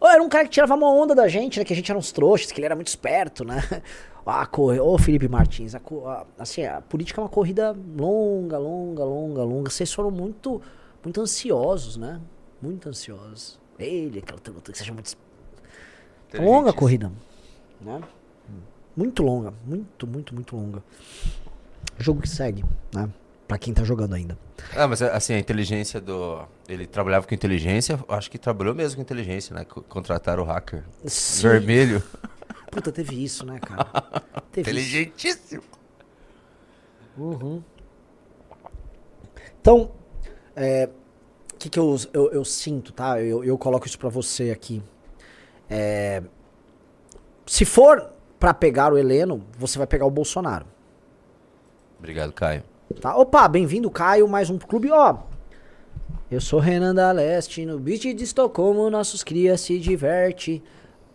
Era 0.00 0.22
um 0.22 0.28
cara 0.28 0.44
que 0.44 0.50
tirava 0.50 0.74
uma 0.76 0.88
onda 0.88 1.14
da 1.16 1.26
gente, 1.26 1.58
né? 1.58 1.64
Que 1.64 1.72
a 1.72 1.76
gente 1.76 1.90
era 1.90 1.98
uns 1.98 2.12
trouxas, 2.12 2.52
que 2.52 2.60
ele 2.60 2.66
era 2.66 2.76
muito 2.76 2.88
esperto, 2.88 3.44
né? 3.44 3.60
Ah, 4.28 4.44
corre... 4.44 4.80
Ô, 4.80 4.98
Felipe 4.98 5.28
Martins, 5.28 5.72
a 5.76 5.78
a- 5.78 6.26
assim, 6.36 6.64
a 6.64 6.80
política 6.80 7.20
é 7.20 7.22
uma 7.22 7.28
corrida 7.30 7.76
longa, 7.96 8.58
longa, 8.58 9.04
longa, 9.04 9.44
longa. 9.44 9.70
Vocês 9.70 9.92
foram 9.92 10.10
muito, 10.10 10.60
muito 11.04 11.20
ansiosos, 11.20 11.96
né? 11.96 12.20
Muito 12.60 12.88
ansiosos. 12.88 13.56
Ele, 13.78 14.18
aquela 14.18 14.40
que 14.40 14.82
acha 14.82 14.92
muito... 14.92 15.16
Longa 16.34 16.70
a 16.70 16.72
corrida, 16.72 17.10
né? 17.80 18.00
Muito 18.96 19.22
longa, 19.22 19.52
muito, 19.64 20.06
muito, 20.06 20.34
muito 20.34 20.56
longa. 20.56 20.82
Jogo 21.98 22.22
que 22.22 22.28
segue, 22.28 22.64
né? 22.94 23.08
Pra 23.46 23.58
quem 23.58 23.72
tá 23.72 23.84
jogando 23.84 24.14
ainda. 24.14 24.36
Ah, 24.74 24.88
mas 24.88 25.00
assim, 25.02 25.34
a 25.34 25.38
inteligência 25.38 26.00
do... 26.00 26.44
Ele 26.68 26.86
trabalhava 26.86 27.26
com 27.26 27.34
inteligência, 27.34 27.98
acho 28.08 28.30
que 28.30 28.38
trabalhou 28.38 28.74
mesmo 28.74 28.96
com 28.96 29.02
inteligência, 29.02 29.54
né? 29.54 29.64
Co- 29.64 29.82
Contrataram 29.82 30.42
o 30.42 30.46
hacker. 30.46 30.82
Sim. 31.04 31.42
Vermelho. 31.42 32.02
Puta, 32.72 32.90
teve 32.90 33.22
isso, 33.22 33.46
né, 33.46 33.58
cara? 33.60 33.84
Teve 34.50 34.70
isso. 34.70 34.80
Inteligentíssimo. 34.80 35.62
Uhum. 37.16 37.62
Então, 39.60 39.92
é, 40.54 40.88
que, 41.58 41.68
que 41.68 41.78
eu, 41.78 41.96
eu, 42.12 42.30
eu 42.32 42.44
sinto, 42.44 42.92
tá? 42.92 43.20
Eu, 43.20 43.44
eu 43.44 43.56
coloco 43.58 43.86
isso 43.86 43.98
pra 43.98 44.08
você 44.08 44.50
aqui. 44.50 44.82
É, 45.68 46.22
se 47.46 47.64
for 47.64 48.10
pra 48.38 48.52
pegar 48.52 48.92
o 48.92 48.98
Heleno, 48.98 49.42
você 49.58 49.78
vai 49.78 49.86
pegar 49.86 50.06
o 50.06 50.10
Bolsonaro. 50.10 50.66
Obrigado, 51.98 52.32
Caio. 52.32 52.62
Tá? 53.00 53.16
Opa, 53.16 53.48
bem-vindo, 53.48 53.90
Caio, 53.90 54.28
mais 54.28 54.50
um 54.50 54.58
clube. 54.58 54.90
Ó, 54.90 55.16
Eu 56.30 56.40
sou 56.40 56.60
Renan 56.60 56.94
da 56.94 57.10
Leste, 57.12 57.64
no 57.64 57.78
beat 57.78 58.02
de 58.14 58.24
Estocolmo, 58.24 58.90
nossos 58.90 59.24
crias 59.24 59.60
se 59.60 59.78
diverte. 59.78 60.62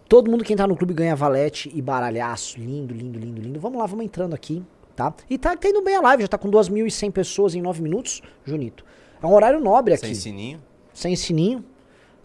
Todo 0.09 0.29
mundo 0.29 0.43
que 0.43 0.51
entrar 0.51 0.67
no 0.67 0.75
clube 0.75 0.93
ganha 0.93 1.15
valete 1.15 1.71
e 1.73 1.81
baralhaço. 1.81 2.59
Lindo, 2.59 2.93
lindo, 2.93 3.17
lindo, 3.17 3.41
lindo. 3.41 3.59
Vamos 3.59 3.79
lá, 3.79 3.85
vamos 3.85 4.03
entrando 4.03 4.33
aqui, 4.33 4.61
tá? 4.95 5.13
E 5.29 5.37
tá, 5.37 5.55
tá 5.55 5.69
indo 5.69 5.81
bem 5.81 5.95
a 5.95 6.01
live, 6.01 6.23
já 6.23 6.27
tá 6.27 6.37
com 6.37 6.49
2.100 6.49 7.11
pessoas 7.11 7.55
em 7.55 7.61
9 7.61 7.81
minutos, 7.81 8.21
Junito. 8.43 8.83
É 9.21 9.25
um 9.25 9.33
horário 9.33 9.59
nobre 9.59 9.93
aqui. 9.93 10.07
Sem 10.07 10.15
sininho, 10.15 10.61
Sem 10.93 11.15
sininho. 11.15 11.63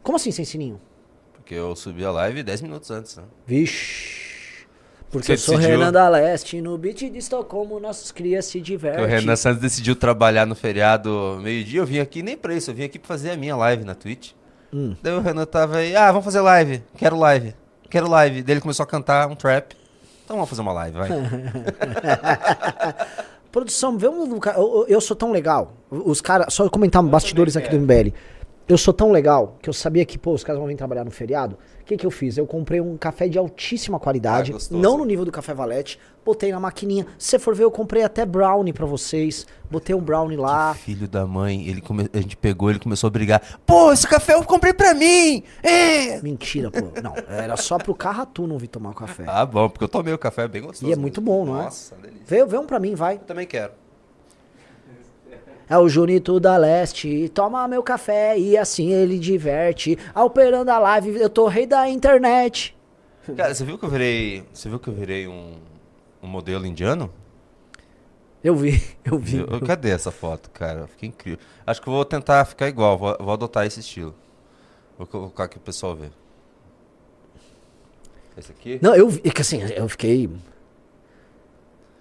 Como 0.02 0.16
assim 0.16 0.30
sem 0.30 0.44
sininho? 0.44 0.80
porque 1.34 1.54
eu 1.54 1.76
subi 1.76 2.04
a 2.04 2.10
live 2.10 2.42
10 2.42 2.60
minutos 2.62 2.90
antes, 2.90 3.16
né? 3.16 3.22
Vixe. 3.46 4.26
Porque 5.08 5.26
Você 5.26 5.32
eu 5.34 5.38
sou 5.38 5.54
decidiu? 5.56 5.78
Renan 5.78 5.92
da 5.92 6.08
Leste, 6.08 6.60
no 6.60 6.76
beat 6.76 7.08
de 7.08 7.18
Estocolmo, 7.18 7.78
nossos 7.78 8.10
crias 8.10 8.46
se 8.46 8.60
divertem. 8.60 9.04
o 9.04 9.06
Renan 9.06 9.36
Santos 9.36 9.60
decidiu 9.62 9.94
trabalhar 9.94 10.44
no 10.44 10.56
feriado 10.56 11.38
meio-dia, 11.40 11.78
eu 11.78 11.86
vim 11.86 12.00
aqui 12.00 12.20
nem 12.20 12.36
pra 12.36 12.52
isso, 12.52 12.72
eu 12.72 12.74
vim 12.74 12.82
aqui 12.82 12.98
pra 12.98 13.06
fazer 13.06 13.30
a 13.30 13.36
minha 13.36 13.54
live 13.54 13.84
na 13.84 13.94
Twitch. 13.94 14.32
Hum. 14.72 14.96
Daí 15.00 15.12
o 15.12 15.20
Renan 15.20 15.46
tava 15.46 15.76
aí, 15.76 15.94
ah, 15.94 16.10
vamos 16.10 16.24
fazer 16.24 16.40
live, 16.40 16.82
quero 16.96 17.16
live, 17.16 17.54
quero 17.88 18.08
live. 18.08 18.42
Daí 18.42 18.54
ele 18.54 18.60
começou 18.60 18.82
a 18.82 18.86
cantar 18.86 19.28
um 19.28 19.36
trap. 19.36 19.76
Então 20.24 20.34
vamos 20.36 20.50
fazer 20.50 20.62
uma 20.62 20.72
live, 20.72 20.98
vai. 20.98 21.08
Produção, 23.56 23.96
lugar. 24.26 24.54
Eu, 24.54 24.62
eu- 24.80 24.86
eu 24.86 25.00
sou 25.00 25.16
tão 25.16 25.32
legal. 25.32 25.72
Os 25.90 26.20
caras. 26.20 26.52
Só 26.52 26.68
comentar 26.68 27.02
bastidores 27.02 27.56
aqui 27.56 27.70
do 27.70 27.76
MBL. 27.76 28.12
Eu 28.68 28.76
sou 28.76 28.92
tão 28.92 29.12
legal 29.12 29.56
que 29.62 29.68
eu 29.68 29.72
sabia 29.72 30.04
que, 30.04 30.18
pô, 30.18 30.32
os 30.32 30.42
caras 30.42 30.58
vão 30.58 30.66
vir 30.66 30.74
trabalhar 30.74 31.04
no 31.04 31.10
feriado. 31.10 31.56
O 31.80 31.84
que, 31.84 31.96
que 31.96 32.04
eu 32.04 32.10
fiz? 32.10 32.36
Eu 32.36 32.48
comprei 32.48 32.80
um 32.80 32.96
café 32.96 33.28
de 33.28 33.38
altíssima 33.38 34.00
qualidade. 34.00 34.52
Ah, 34.52 34.58
não 34.72 34.98
no 34.98 35.04
nível 35.04 35.24
do 35.24 35.30
café 35.30 35.54
Valete. 35.54 36.00
Botei 36.24 36.50
na 36.50 36.58
maquininha. 36.58 37.06
Se 37.16 37.30
você 37.30 37.38
for 37.38 37.54
ver, 37.54 37.62
eu 37.62 37.70
comprei 37.70 38.02
até 38.02 38.26
brownie 38.26 38.72
pra 38.72 38.84
vocês. 38.84 39.46
Botei 39.70 39.94
um 39.94 40.00
brownie 40.00 40.36
lá. 40.36 40.74
Filho 40.74 41.06
da 41.06 41.24
mãe, 41.24 41.68
ele 41.68 41.80
come... 41.80 42.10
a 42.12 42.20
gente 42.20 42.36
pegou, 42.36 42.68
ele 42.68 42.80
começou 42.80 43.06
a 43.06 43.10
brigar. 43.10 43.40
Pô, 43.64 43.92
esse 43.92 44.08
café 44.08 44.34
eu 44.34 44.42
comprei 44.42 44.74
pra 44.74 44.92
mim! 44.94 45.44
É! 45.62 46.20
Mentira, 46.20 46.68
pô. 46.68 47.00
Não, 47.00 47.14
era 47.28 47.56
só 47.56 47.78
pro 47.78 47.94
Carratu 47.94 48.48
não 48.48 48.58
vir 48.58 48.66
tomar 48.66 48.90
o 48.90 48.94
café. 48.94 49.26
Ah, 49.28 49.46
bom, 49.46 49.68
porque 49.68 49.84
eu 49.84 49.88
tomei 49.88 50.12
o 50.12 50.18
café 50.18 50.42
é 50.42 50.48
bem 50.48 50.62
gostoso. 50.62 50.90
E 50.90 50.92
é 50.92 50.96
muito 50.96 51.20
bom, 51.20 51.44
não 51.44 51.60
é? 51.60 51.64
Nossa, 51.66 51.94
delícia. 51.94 52.24
Vê, 52.26 52.44
vê 52.44 52.58
um 52.58 52.66
pra 52.66 52.80
mim, 52.80 52.96
vai. 52.96 53.14
Eu 53.14 53.20
também 53.20 53.46
quero. 53.46 53.70
É 55.68 55.76
o 55.76 55.88
Junito 55.88 56.38
da 56.38 56.56
Leste, 56.56 57.28
toma 57.30 57.66
meu 57.66 57.82
café 57.82 58.38
e 58.38 58.56
assim 58.56 58.92
ele 58.92 59.18
diverte. 59.18 59.98
Operando 60.14 60.70
a 60.70 60.78
live, 60.78 61.16
eu 61.20 61.28
tô 61.28 61.48
rei 61.48 61.66
da 61.66 61.88
internet. 61.88 62.76
Cara, 63.36 63.52
você 63.54 63.64
viu 63.64 63.76
que 63.76 63.84
eu 63.84 63.88
virei. 63.90 64.44
Você 64.52 64.68
viu 64.68 64.78
que 64.78 64.88
eu 64.88 64.94
virei 64.94 65.26
um, 65.26 65.54
um 66.22 66.28
modelo 66.28 66.64
indiano? 66.64 67.10
Eu 68.44 68.54
vi, 68.54 68.80
eu 69.04 69.18
vi. 69.18 69.38
Eu- 69.38 69.60
cadê 69.60 69.90
essa 69.90 70.12
foto, 70.12 70.48
cara? 70.50 70.86
Fiquei 70.86 71.08
incrível. 71.08 71.40
Acho 71.66 71.82
que 71.82 71.88
eu 71.88 71.92
vou 71.92 72.04
tentar 72.04 72.44
ficar 72.44 72.68
igual, 72.68 72.96
vou, 72.96 73.16
vou 73.18 73.32
adotar 73.32 73.66
esse 73.66 73.80
estilo. 73.80 74.14
Vou 74.96 75.06
colocar 75.06 75.44
aqui 75.44 75.54
pro 75.56 75.64
pessoal 75.64 75.96
ver. 75.96 76.12
Esse 78.38 78.52
aqui? 78.52 78.78
Não, 78.82 78.94
eu 78.94 79.08
vi, 79.08 79.20
é 79.24 79.30
que 79.30 79.40
assim, 79.40 79.60
eu 79.74 79.88
fiquei. 79.88 80.30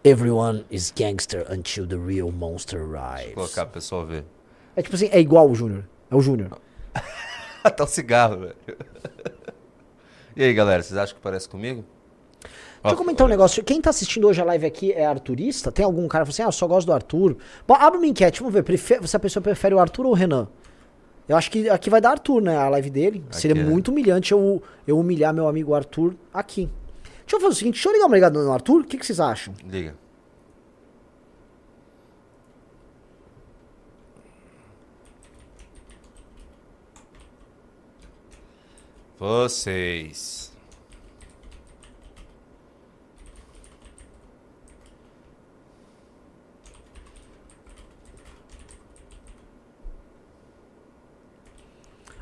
Everyone 0.05 0.63
is 0.69 0.91
gangster 0.95 1.45
until 1.49 1.87
the 1.87 1.97
real 1.97 2.31
monster 2.31 2.79
arrives. 2.81 3.33
colocar 3.33 3.65
pro 3.65 3.73
pessoal 3.73 4.05
ver. 4.05 4.23
É 4.75 4.81
tipo 4.81 4.95
assim, 4.95 5.09
é 5.11 5.19
igual 5.19 5.49
o 5.49 5.55
Júnior. 5.55 5.83
É 6.11 6.15
o 6.15 6.21
Júnior. 6.21 6.51
Até 7.63 7.81
o 7.83 7.87
cigarro, 7.87 8.37
velho. 8.41 8.55
E 10.35 10.43
aí, 10.43 10.53
galera, 10.53 10.83
vocês 10.83 10.97
acham 10.97 11.15
que 11.15 11.21
parece 11.21 11.49
comigo? 11.49 11.83
Deixa 12.83 12.93
eu 12.93 12.97
comentar 12.97 13.25
um 13.25 13.29
negócio. 13.29 13.63
Quem 13.63 13.81
tá 13.81 13.89
assistindo 13.89 14.27
hoje 14.27 14.39
a 14.39 14.45
live 14.45 14.65
aqui 14.67 14.91
é 14.91 15.05
arturista? 15.07 15.71
Tem 15.71 15.83
algum 15.83 16.07
cara 16.07 16.23
que 16.23 16.31
fala 16.31 16.35
assim, 16.35 16.43
ah, 16.43 16.47
eu 16.49 16.51
só 16.51 16.67
gosto 16.67 16.85
do 16.85 16.93
Arthur? 16.93 17.35
Bom, 17.67 17.73
abre 17.73 17.97
uma 17.97 18.05
enquete, 18.05 18.41
vamos 18.41 18.53
ver. 18.53 18.61
prefe- 18.61 19.07
se 19.07 19.15
a 19.15 19.19
pessoa 19.19 19.41
prefere 19.41 19.73
o 19.73 19.79
Arthur 19.79 20.05
ou 20.05 20.11
o 20.11 20.15
Renan? 20.15 20.47
Eu 21.27 21.35
acho 21.35 21.49
que 21.49 21.67
aqui 21.67 21.89
vai 21.89 21.99
dar 21.99 22.11
Arthur, 22.11 22.43
né? 22.43 22.55
A 22.55 22.69
live 22.69 22.91
dele. 22.91 23.23
Seria 23.31 23.55
Aqui 23.59 23.65
é. 23.67 23.71
muito 23.71 23.87
humilhante 23.89 24.31
eu, 24.33 24.61
eu 24.85 24.99
humilhar 24.99 25.33
meu 25.33 25.47
amigo 25.47 25.73
Arthur 25.73 26.13
aqui. 26.31 26.69
Deixa 27.25 27.37
eu 27.37 27.39
fazer 27.39 27.53
o 27.53 27.55
seguinte, 27.55 27.73
deixa 27.73 27.89
eu 27.89 27.93
ligar 27.93 28.05
uma 28.05 28.15
ligada 28.15 28.41
no 28.41 28.51
Arthur. 28.51 28.81
O 28.81 28.83
que, 28.83 28.97
que 28.97 29.05
vocês 29.05 29.19
acham? 29.19 29.53
Liga. 29.65 29.95
Vocês. 39.17 40.53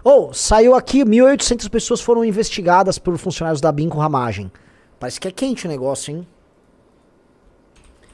Ou, 0.02 0.34
saiu 0.34 0.76
aqui, 0.76 1.04
1.800 1.04 1.70
pessoas 1.70 2.00
foram 2.00 2.24
investigadas 2.24 2.98
por 2.98 3.18
funcionários 3.18 3.60
da 3.60 3.72
BIM 3.72 3.90
com 3.90 3.98
ramagem. 3.98 4.52
Parece 5.04 5.20
que 5.20 5.28
é 5.28 5.32
quente 5.32 5.66
o 5.66 5.70
negócio, 5.70 6.16
hein? 6.16 6.26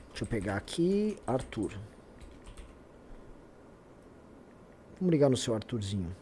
Deixa 0.07 0.23
eu 0.23 0.27
pegar 0.27 0.55
aqui, 0.55 1.15
Arthur. 1.27 1.71
Vamos 4.99 5.11
ligar 5.11 5.29
no 5.29 5.37
seu 5.37 5.53
Arthurzinho. 5.53 6.15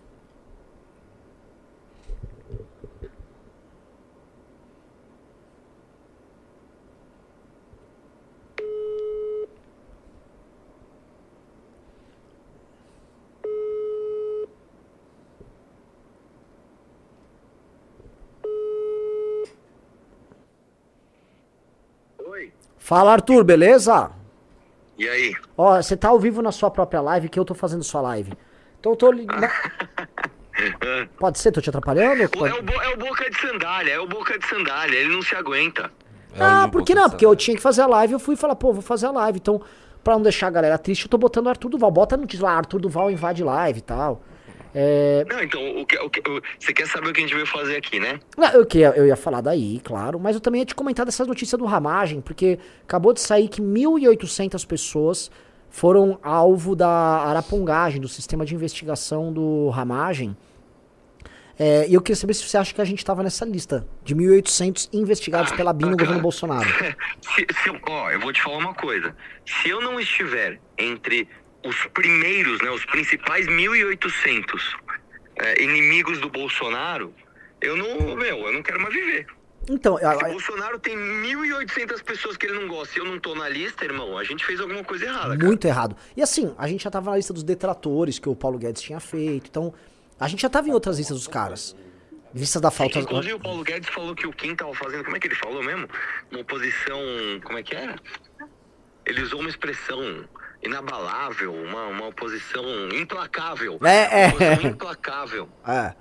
Oi. 22.37 22.51
Fala, 22.87 23.11
Arthur, 23.11 23.43
beleza? 23.43 24.11
E 24.97 25.05
aí? 25.09 25.35
Ó, 25.57 25.75
você 25.75 25.97
tá 25.97 26.07
ao 26.07 26.17
vivo 26.17 26.41
na 26.41 26.53
sua 26.53 26.71
própria 26.71 27.01
live, 27.01 27.27
que 27.27 27.37
eu 27.37 27.43
tô 27.43 27.53
fazendo 27.53 27.83
sua 27.83 27.99
live. 27.99 28.31
Então 28.79 28.93
eu 28.93 28.95
tô 28.95 29.11
ligando. 29.11 29.45
Pode 31.19 31.37
ser, 31.37 31.51
tô 31.51 31.59
te 31.59 31.69
atrapalhando? 31.69 32.23
O- 32.23 32.29
Pode- 32.29 32.49
É 32.49 32.61
o, 32.61 32.81
é 32.83 32.93
o 32.93 32.97
boca 32.97 33.29
de 33.29 33.37
sandália, 33.41 33.91
é 33.91 33.99
o 33.99 34.07
boca 34.07 34.39
de 34.39 34.47
sandália, 34.47 34.97
ele 34.99 35.13
não 35.13 35.21
se 35.21 35.35
aguenta. 35.35 35.91
É 36.33 36.41
Ah, 36.41 36.69
por 36.71 36.81
que 36.81 36.95
não? 36.95 37.09
Porque 37.09 37.25
eu 37.25 37.35
tinha 37.35 37.57
que 37.57 37.61
fazer 37.61 37.81
a 37.81 37.87
live, 37.87 38.13
eu 38.13 38.19
fui 38.19 38.37
falar, 38.37 38.55
pô, 38.55 38.71
vou 38.71 38.81
fazer 38.81 39.07
a 39.07 39.11
live. 39.11 39.37
Então, 39.39 39.61
pra 40.01 40.13
não 40.13 40.21
deixar 40.21 40.47
a 40.47 40.51
galera 40.51 40.77
triste, 40.77 41.03
eu 41.03 41.09
tô 41.09 41.17
botando 41.17 41.47
o 41.47 41.49
Arthur 41.49 41.67
Duval. 41.67 41.91
Bota 41.91 42.15
no 42.15 42.25
título 42.25 42.47
lá, 42.49 42.55
Arthur 42.55 42.79
Duval 42.79 43.11
invade 43.11 43.43
live 43.43 43.79
e 43.79 43.81
tal. 43.81 44.21
É... 44.79 45.25
Não, 45.27 45.41
então, 45.41 45.81
o 45.81 45.85
que, 45.87 45.97
o 45.97 46.07
que- 46.07 46.19
o- 46.29 46.39
você 46.59 46.71
quer 46.71 46.85
saber 46.85 47.09
o 47.09 47.13
que 47.13 47.19
a 47.19 47.23
gente 47.23 47.33
veio 47.33 47.47
fazer 47.47 47.77
aqui, 47.77 47.99
né? 47.99 48.19
não, 48.37 48.47
Eu, 48.51 48.63
que, 48.63 48.77
eu 48.79 49.07
ia 49.07 49.15
falar 49.15 49.41
daí, 49.41 49.81
claro, 49.83 50.19
mas 50.19 50.35
eu 50.35 50.39
também 50.39 50.61
ia 50.61 50.65
te 50.65 50.75
comentar 50.75 51.03
dessas 51.03 51.25
notícias 51.27 51.57
do 51.57 51.65
Ramagem, 51.65 52.21
porque 52.21 52.59
acabou 52.83 53.11
de 53.11 53.19
sair 53.19 53.47
que 53.47 53.59
1.800 53.59 54.67
pessoas 54.67 55.31
foram 55.69 56.19
alvo 56.21 56.75
da 56.75 56.87
arapongagem, 56.89 57.99
do 57.99 58.07
sistema 58.07 58.45
de 58.45 58.53
investigação 58.53 59.33
do 59.33 59.69
Ramagem. 59.69 60.37
É, 61.59 61.87
e 61.89 61.95
eu 61.95 62.01
queria 62.01 62.15
saber 62.15 62.35
se 62.35 62.43
você 62.47 62.55
acha 62.55 62.71
que 62.71 62.79
a 62.79 62.85
gente 62.85 63.03
tava 63.03 63.23
nessa 63.23 63.43
lista 63.43 63.83
de 64.03 64.15
1.800 64.15 64.89
investigados 64.93 65.51
pela 65.53 65.73
BIM 65.73 65.87
no 65.89 65.97
governo 65.97 66.21
Bolsonaro. 66.21 66.69
Se, 67.35 67.47
se 67.63 67.69
eu- 67.69 67.79
ó, 67.89 68.11
eu 68.11 68.19
vou 68.19 68.31
te 68.31 68.39
falar 68.43 68.57
uma 68.57 68.75
coisa. 68.75 69.15
Se 69.43 69.69
eu 69.69 69.81
não 69.81 69.99
estiver 69.99 70.59
entre 70.77 71.27
os 71.65 71.85
primeiros, 71.87 72.61
né, 72.61 72.69
os 72.71 72.85
principais 72.85 73.47
1.800 73.47 74.75
é, 75.37 75.61
inimigos 75.63 76.19
do 76.19 76.29
Bolsonaro, 76.29 77.13
eu 77.61 77.75
não, 77.75 78.15
meu, 78.15 78.37
eu 78.47 78.53
não 78.53 78.61
quero 78.63 78.79
mais 78.81 78.93
viver. 78.93 79.27
Então, 79.69 79.97
a- 79.97 80.15
Se 80.17 80.23
Bolsonaro 80.31 80.79
tem 80.79 80.95
1.800 80.95 82.01
pessoas 82.01 82.37
que 82.37 82.45
ele 82.45 82.57
não 82.59 82.67
gosta 82.69 82.97
e 82.97 83.01
eu 83.01 83.05
não 83.05 83.19
tô 83.19 83.35
na 83.35 83.49
lista, 83.49 83.83
irmão, 83.83 84.17
a 84.17 84.23
gente 84.23 84.45
fez 84.45 84.61
alguma 84.61 84.83
coisa 84.83 85.05
errada, 85.05 85.35
cara. 85.35 85.45
Muito 85.45 85.65
errado. 85.67 85.97
E 86.15 86.21
assim, 86.21 86.55
a 86.57 86.67
gente 86.67 86.83
já 86.85 86.89
tava 86.91 87.11
na 87.11 87.17
lista 87.17 87.33
dos 87.33 87.43
detratores 87.43 88.17
que 88.17 88.29
o 88.29 88.35
Paulo 88.35 88.57
Guedes 88.57 88.81
tinha 88.81 88.99
feito. 88.99 89.47
Então, 89.49 89.73
a 90.17 90.27
gente 90.29 90.41
já 90.41 90.49
tava 90.49 90.69
em 90.69 90.71
outras 90.71 90.97
listas 90.97 91.17
dos 91.17 91.27
caras. 91.27 91.75
Listas 92.33 92.61
da 92.61 92.71
falta. 92.71 92.99
Inclusive 92.99 93.33
o 93.33 93.39
Paulo 93.39 93.63
Guedes 93.63 93.89
falou 93.89 94.15
que 94.15 94.25
o 94.25 94.31
Kim 94.31 94.55
tava 94.55 94.73
fazendo, 94.73 95.03
como 95.03 95.17
é 95.17 95.19
que 95.19 95.27
ele 95.27 95.35
falou 95.35 95.61
mesmo? 95.61 95.87
Uma 96.31 96.41
oposição, 96.41 96.99
como 97.43 97.57
é 97.57 97.63
que 97.63 97.75
era? 97.75 97.95
Ele 99.05 99.21
usou 99.21 99.39
uma 99.41 99.49
expressão 99.49 100.23
inabalável, 100.67 101.53
uma, 101.53 101.87
uma 101.87 102.07
oposição 102.07 102.63
implacável. 102.93 103.79
É, 103.83 104.23
é. 104.23 104.27
Uma 104.27 104.35
oposição 104.35 104.69
implacável. 104.71 105.49
É. 105.67 105.93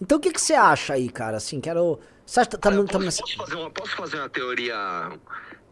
Então, 0.00 0.18
o 0.18 0.20
que, 0.20 0.32
que 0.32 0.40
você 0.40 0.54
acha 0.54 0.94
aí, 0.94 1.08
cara? 1.08 1.36
Assim, 1.36 1.60
quero. 1.60 1.98
Você 2.26 2.40
acha 2.40 2.50
que 2.50 2.56
tá, 2.58 2.70
tá, 2.70 2.76
posso, 2.98 3.20
posso 3.22 3.36
fazer 3.36 3.54
uma, 3.56 3.70
posso 3.70 3.96
fazer 3.96 4.16
uma 4.18 4.28
teoria, 4.28 4.76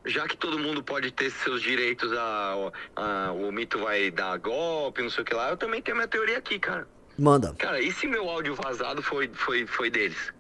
já 0.07 0.27
que 0.29 0.37
todo 0.37 0.59
mundo 0.59 0.83
pode 0.85 1.11
ter 1.11 1.31
seus 1.31 1.61
direitos, 1.61 2.13
a, 2.13 2.55
a- 2.97 3.33
o 3.33 3.51
mito 3.51 3.79
vai 3.81 4.11
dar 4.11 4.39
golpe, 4.39 5.03
não 5.03 5.11
sei 5.11 5.23
o 5.23 5.25
que 5.25 5.35
lá, 5.35 5.51
eu 5.51 5.57
também 5.57 5.83
tenho 5.83 5.97
minha 5.97 6.07
teoria 6.09 6.39
aqui, 6.39 6.59
cara. 6.59 6.87
Manda. 7.19 7.55
Cara, 7.59 7.81
e 7.81 7.91
se 7.93 8.07
meu 8.07 8.29
áudio 8.31 8.55
vazado 8.55 9.03
foi, 9.03 9.29
foi, 9.35 9.67
foi 9.67 9.91
deles? 9.91 10.33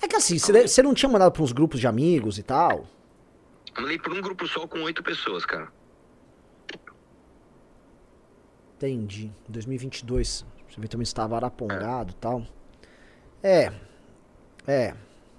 É 0.00 0.06
que 0.06 0.16
assim, 0.16 0.38
você 0.38 0.82
não 0.82 0.94
tinha 0.94 1.08
mandado 1.10 1.32
pra 1.32 1.42
uns 1.42 1.52
grupos 1.52 1.80
de 1.80 1.86
amigos 1.86 2.38
e 2.38 2.42
tal? 2.42 2.86
Eu 3.78 3.82
Mandei 3.82 3.98
por 3.98 4.12
um 4.12 4.20
grupo 4.20 4.44
só 4.48 4.66
com 4.66 4.82
oito 4.82 5.04
pessoas, 5.04 5.46
cara. 5.46 5.68
Entendi. 8.76 9.32
2022. 9.48 10.44
Você 10.68 10.80
vê 10.80 10.88
também 10.88 11.04
estava 11.04 11.36
arapongado 11.36 12.10
e 12.10 12.14
tal. 12.16 12.44
É. 13.40 13.72
É. 14.66 14.94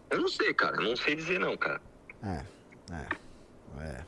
Eu 0.10 0.22
não 0.22 0.27
sei, 0.29 0.53
cara. 0.53 0.77
Eu 0.77 0.84
não 0.84 0.96
sei 0.96 1.15
dizer 1.15 1.38
não, 1.38 1.58
cara. 1.58 1.81
É. 2.24 2.46
É. 2.93 3.84
É. 3.84 4.05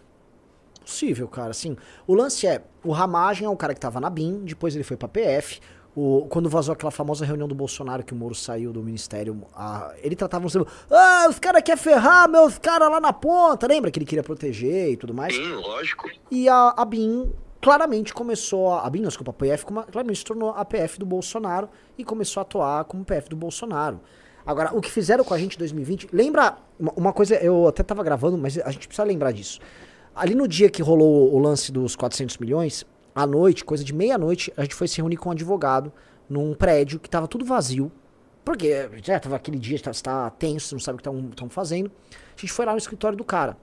Possível, 0.79 1.27
cara. 1.27 1.51
Assim, 1.51 1.75
o 2.07 2.15
lance 2.15 2.47
é, 2.47 2.63
o 2.83 2.91
Ramagem 2.91 3.45
é 3.45 3.50
um 3.50 3.55
cara 3.55 3.73
que 3.73 3.79
tava 3.81 4.00
na 4.00 4.09
BIM, 4.09 4.45
depois 4.45 4.75
ele 4.75 4.83
foi 4.83 4.95
pra 4.95 5.09
PF. 5.09 5.59
O, 5.95 6.25
quando 6.29 6.50
vazou 6.50 6.71
aquela 6.74 6.91
famosa 6.91 7.25
reunião 7.25 7.48
do 7.50 7.53
Bolsonaro 7.55 8.01
que 8.01 8.13
o 8.13 8.15
Moro 8.15 8.33
saiu 8.33 8.71
do 8.71 8.81
ministério, 8.81 9.41
a- 9.53 9.93
ele 10.01 10.15
tratava 10.15 10.45
os 10.48 10.55
ah, 10.89 11.27
os 11.29 11.38
caras 11.38 11.62
querem 11.63 11.81
ferrar 11.81 12.29
meus 12.29 12.57
caras 12.57 12.89
lá 12.89 13.01
na 13.01 13.12
ponta, 13.12 13.67
lembra 13.67 13.91
que 13.91 14.00
ele 14.00 14.05
queria 14.05 14.24
proteger 14.24 14.91
e 14.91 14.95
tudo 14.98 15.13
mais? 15.13 15.36
Sim, 15.36 15.51
lógico. 15.55 16.10
E 16.31 16.48
a, 16.48 16.74
a 16.77 16.86
BIM 16.86 17.29
claramente 17.62 18.13
começou 18.13 18.69
a. 18.74 18.88
A 18.88 18.89
BIM, 18.89 19.01
não, 19.01 19.10
desculpa, 19.10 19.31
a 19.31 19.33
PF 19.33 19.65
como- 19.65 19.83
claramente 19.83 20.19
se 20.19 20.24
tornou 20.25 20.51
a 20.51 20.63
PF 20.63 20.98
do 20.98 21.05
Bolsonaro 21.05 21.67
e 21.98 22.05
começou 22.05 22.39
a 22.39 22.43
atuar 22.43 22.86
como 22.86 23.03
PF 23.03 23.27
do 23.29 23.36
Bolsonaro. 23.36 24.00
Agora, 24.45 24.74
o 24.74 24.79
que 24.79 24.89
fizeram 24.89 25.24
com 25.25 25.33
a 25.33 25.38
gente 25.38 25.55
em 25.55 25.60
2020. 25.60 26.07
Lembra. 26.13 26.55
Uma, 26.79 26.91
uma 26.95 27.13
coisa, 27.13 27.36
eu 27.36 27.67
até 27.67 27.83
tava 27.83 28.01
gravando, 28.01 28.38
mas 28.38 28.57
a 28.57 28.71
gente 28.71 28.88
precisa 28.88 29.03
lembrar 29.05 29.31
disso. 29.33 29.60
Ali 30.15 30.33
no 30.36 30.48
dia 30.48 30.69
que 30.69 30.81
rolou 30.81 31.31
o 31.33 31.38
lance 31.38 31.71
dos 31.71 31.95
400 31.95 32.38
milhões, 32.39 32.83
à 33.13 33.25
noite, 33.25 33.65
coisa 33.65 33.83
de 33.83 33.93
meia-noite, 33.93 34.53
a 34.55 34.61
gente 34.61 34.75
foi 34.75 34.87
se 34.87 34.97
reunir 34.97 35.17
com 35.17 35.29
um 35.29 35.31
advogado 35.31 35.91
num 36.29 36.53
prédio 36.53 36.99
que 36.99 37.09
tava 37.09 37.27
tudo 37.27 37.45
vazio. 37.45 37.91
Porque 38.43 38.89
já 39.03 39.19
tava 39.19 39.35
aquele 39.35 39.59
dia, 39.59 39.77
você 39.77 39.83
tá, 39.83 39.93
você 39.93 40.03
tá 40.03 40.29
tenso, 40.31 40.69
você 40.69 40.75
não 40.75 40.79
sabe 40.79 40.95
o 40.97 41.01
que 41.01 41.29
estão 41.29 41.49
fazendo. 41.49 41.91
A 42.35 42.39
gente 42.39 42.51
foi 42.51 42.65
lá 42.65 42.71
no 42.71 42.77
escritório 42.77 43.17
do 43.17 43.23
cara. 43.23 43.55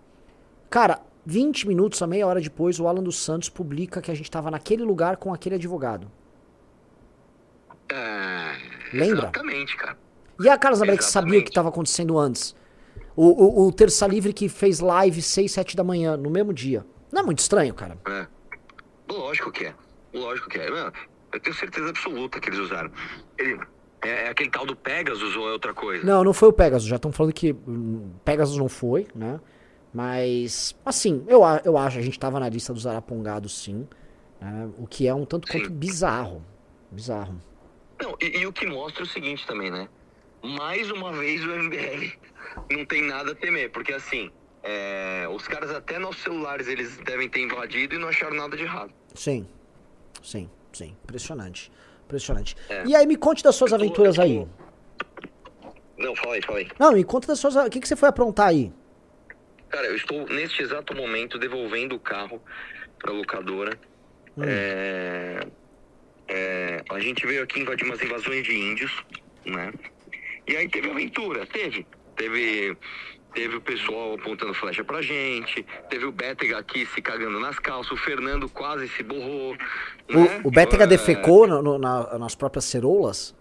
Cara, 0.70 1.00
20 1.26 1.66
minutos 1.66 2.00
a 2.00 2.06
meia 2.06 2.26
hora 2.26 2.40
depois, 2.40 2.78
o 2.78 2.86
Alan 2.86 3.02
dos 3.02 3.16
Santos 3.16 3.48
publica 3.48 4.00
que 4.00 4.10
a 4.10 4.14
gente 4.14 4.30
tava 4.30 4.50
naquele 4.50 4.84
lugar 4.84 5.16
com 5.16 5.34
aquele 5.34 5.56
advogado. 5.56 6.10
É, 7.90 8.52
Lembra? 8.92 9.30
Exatamente, 9.34 9.76
cara. 9.76 9.96
E 10.40 10.48
a 10.48 10.56
Carlos 10.56 10.80
Abreu 10.80 10.96
que 10.96 11.04
sabia 11.04 11.40
o 11.40 11.42
que 11.42 11.48
estava 11.48 11.68
acontecendo 11.68 12.16
antes? 12.18 12.54
O, 13.16 13.64
o, 13.64 13.66
o 13.66 13.72
Terça 13.72 14.06
Livre 14.06 14.32
que 14.32 14.48
fez 14.48 14.78
live 14.78 15.20
6, 15.20 15.50
7 15.50 15.76
da 15.76 15.82
manhã, 15.82 16.16
no 16.16 16.30
mesmo 16.30 16.52
dia. 16.52 16.86
Não 17.10 17.22
é 17.22 17.24
muito 17.24 17.40
estranho, 17.40 17.74
cara? 17.74 17.98
É. 18.06 18.26
Lógico 19.08 19.50
que 19.50 19.66
é. 19.66 19.74
Lógico 20.12 20.48
que 20.48 20.58
é. 20.58 20.70
Mano, 20.70 20.92
eu 21.32 21.40
tenho 21.40 21.54
certeza 21.54 21.88
absoluta 21.88 22.40
que 22.40 22.48
eles 22.48 22.58
usaram. 22.58 22.90
Ele, 23.36 23.58
é, 24.02 24.26
é 24.26 24.28
aquele 24.28 24.50
tal 24.50 24.66
do 24.66 24.76
Pegasus 24.76 25.36
ou 25.36 25.48
é 25.48 25.52
outra 25.52 25.74
coisa? 25.74 26.04
Não, 26.04 26.22
não 26.22 26.32
foi 26.32 26.48
o 26.48 26.52
Pegasus. 26.52 26.88
Já 26.88 26.96
estão 26.96 27.12
falando 27.12 27.32
que 27.32 27.52
hum, 27.52 28.10
Pegasus 28.24 28.56
não 28.56 28.68
foi, 28.68 29.06
né? 29.14 29.40
Mas, 29.92 30.76
assim, 30.84 31.24
eu, 31.26 31.40
eu 31.64 31.78
acho, 31.78 31.98
a 31.98 32.02
gente 32.02 32.18
tava 32.18 32.38
na 32.38 32.48
lista 32.48 32.72
dos 32.72 32.86
arapongados, 32.86 33.64
sim. 33.64 33.88
né? 34.40 34.68
O 34.78 34.86
que 34.86 35.08
é 35.08 35.14
um 35.14 35.24
tanto 35.24 35.48
quanto 35.48 35.68
Sim. 35.68 35.74
bizarro. 35.74 36.44
Bizarro. 36.90 37.40
Não, 38.00 38.16
e, 38.20 38.38
e 38.38 38.46
o 38.46 38.52
que 38.52 38.66
mostra 38.66 39.02
é 39.02 39.04
o 39.04 39.08
seguinte 39.08 39.46
também, 39.46 39.70
né? 39.70 39.88
Mais 40.42 40.90
uma 40.90 41.12
vez 41.12 41.44
o 41.44 41.48
MBL 41.48 42.12
não 42.70 42.84
tem 42.84 43.02
nada 43.02 43.32
a 43.32 43.34
temer, 43.34 43.70
porque 43.70 43.92
assim, 43.92 44.30
é, 44.70 45.26
os 45.28 45.48
caras 45.48 45.70
até 45.70 45.98
nossos 45.98 46.22
celulares 46.22 46.68
eles 46.68 46.98
devem 46.98 47.26
ter 47.28 47.40
invadido 47.40 47.94
e 47.94 47.98
não 47.98 48.08
acharam 48.08 48.36
nada 48.36 48.54
de 48.56 48.64
errado. 48.64 48.92
Sim. 49.14 49.48
Sim, 50.22 50.50
sim. 50.72 50.94
Impressionante. 51.04 51.72
Impressionante. 52.04 52.54
É. 52.68 52.84
E 52.86 52.94
aí, 52.94 53.06
me 53.06 53.16
conte 53.16 53.42
das 53.42 53.54
suas 53.54 53.72
aventuras 53.72 54.16
tô- 54.16 54.22
aí. 54.22 54.46
Não, 55.96 56.14
fala 56.14 56.34
aí, 56.34 56.42
fala 56.42 56.58
aí. 56.58 56.68
Não, 56.78 56.92
me 56.92 57.02
conta 57.04 57.28
das 57.28 57.38
suas. 57.38 57.56
O 57.56 57.70
que, 57.70 57.80
que 57.80 57.88
você 57.88 57.96
foi 57.96 58.08
aprontar 58.08 58.48
aí? 58.48 58.70
Cara, 59.70 59.86
eu 59.86 59.96
estou 59.96 60.26
neste 60.28 60.62
exato 60.62 60.94
momento 60.94 61.38
devolvendo 61.38 61.96
o 61.96 62.00
carro 62.00 62.42
para 62.98 63.12
locadora. 63.12 63.78
Hum. 64.36 64.42
É, 64.46 65.40
é, 66.28 66.84
a 66.90 67.00
gente 67.00 67.26
veio 67.26 67.42
aqui 67.42 67.60
invadir 67.60 67.84
umas 67.84 68.00
invasões 68.02 68.44
de 68.44 68.54
índios, 68.54 68.92
né? 69.44 69.72
E 70.46 70.56
aí 70.56 70.68
teve 70.68 70.90
aventura, 70.90 71.46
teve. 71.46 71.86
Teve, 72.16 72.76
teve 73.38 73.54
o 73.54 73.60
pessoal 73.60 74.14
apontando 74.14 74.52
flecha 74.52 74.82
pra 74.82 75.00
gente, 75.00 75.64
teve 75.88 76.04
o 76.04 76.10
Bétega 76.10 76.58
aqui 76.58 76.84
se 76.86 77.00
cagando 77.00 77.38
nas 77.38 77.56
calças, 77.60 77.92
o 77.92 77.96
Fernando 77.96 78.48
quase 78.48 78.88
se 78.88 79.02
borrou. 79.04 79.54
né? 80.10 80.40
O, 80.42 80.48
o 80.48 80.50
Bétega 80.50 80.82
É, 80.82 80.86
defecou 80.88 81.46
no- 81.46 81.62
no- 81.62 81.78
na- 81.78 82.18
nas 82.18 82.34
próprias 82.34 82.64
ceroulas? 82.64 83.32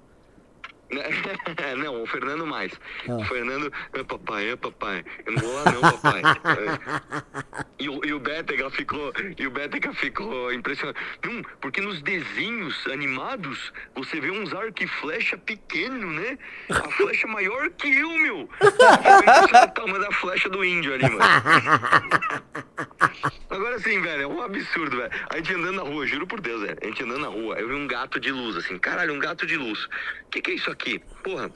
não, 1.77 2.03
o 2.03 2.07
Fernando 2.07 2.45
mais. 2.45 2.71
Ah. 3.07 3.15
O 3.15 3.25
Fernando, 3.25 3.71
é 3.93 4.03
papai, 4.03 4.51
é 4.51 4.55
papai. 4.55 5.03
Eu 5.25 5.33
não 5.33 5.41
vou 5.41 5.53
lá 5.53 5.71
não, 5.71 5.81
papai. 5.81 6.21
É. 6.47 7.63
E 7.79 7.89
o, 7.89 8.03
e 8.05 8.13
o 8.13 8.19
Bétega 8.19 8.69
ficou, 8.69 9.11
e 9.37 9.45
o 9.45 9.51
Bétega 9.51 9.93
ficou 9.93 10.51
impressionado. 10.51 10.97
Hum, 11.25 11.41
porque 11.61 11.81
nos 11.81 12.01
desenhos 12.01 12.87
animados 12.87 13.71
você 13.95 14.19
vê 14.19 14.31
uns 14.31 14.53
arco 14.53 14.83
e 14.83 14.87
flecha 14.87 15.37
pequeno, 15.37 16.11
né? 16.11 16.37
A 16.69 16.89
flecha 16.91 17.27
maior 17.27 17.69
que 17.71 17.87
eu, 17.87 18.09
meu. 18.17 18.49
Eu 18.61 19.63
o 19.63 19.71
tamanho 19.71 19.99
da 19.99 20.11
flecha 20.11 20.49
do 20.49 20.63
índio 20.63 20.93
ali, 20.93 21.09
mano. 21.09 21.19
Agora 23.49 23.75
assim, 23.75 24.01
velho, 24.01 24.23
é 24.23 24.27
um 24.27 24.41
absurdo, 24.41 24.97
velho. 24.97 25.11
A 25.29 25.37
gente 25.37 25.53
andando 25.53 25.75
na 25.75 25.83
rua, 25.83 26.05
juro 26.05 26.27
por 26.27 26.41
Deus, 26.41 26.61
velho. 26.61 26.77
A 26.81 26.85
gente 26.85 27.03
andando 27.03 27.21
na 27.21 27.27
rua, 27.27 27.59
eu 27.59 27.67
vi 27.67 27.73
um 27.73 27.87
gato 27.87 28.19
de 28.19 28.31
luz, 28.31 28.55
assim, 28.55 28.77
caralho, 28.77 29.13
um 29.13 29.19
gato 29.19 29.45
de 29.45 29.57
luz. 29.57 29.85
O 29.85 30.29
que, 30.31 30.41
que 30.41 30.51
é 30.51 30.53
isso 30.55 30.69
aqui? 30.69 30.99
Porra, 31.23 31.51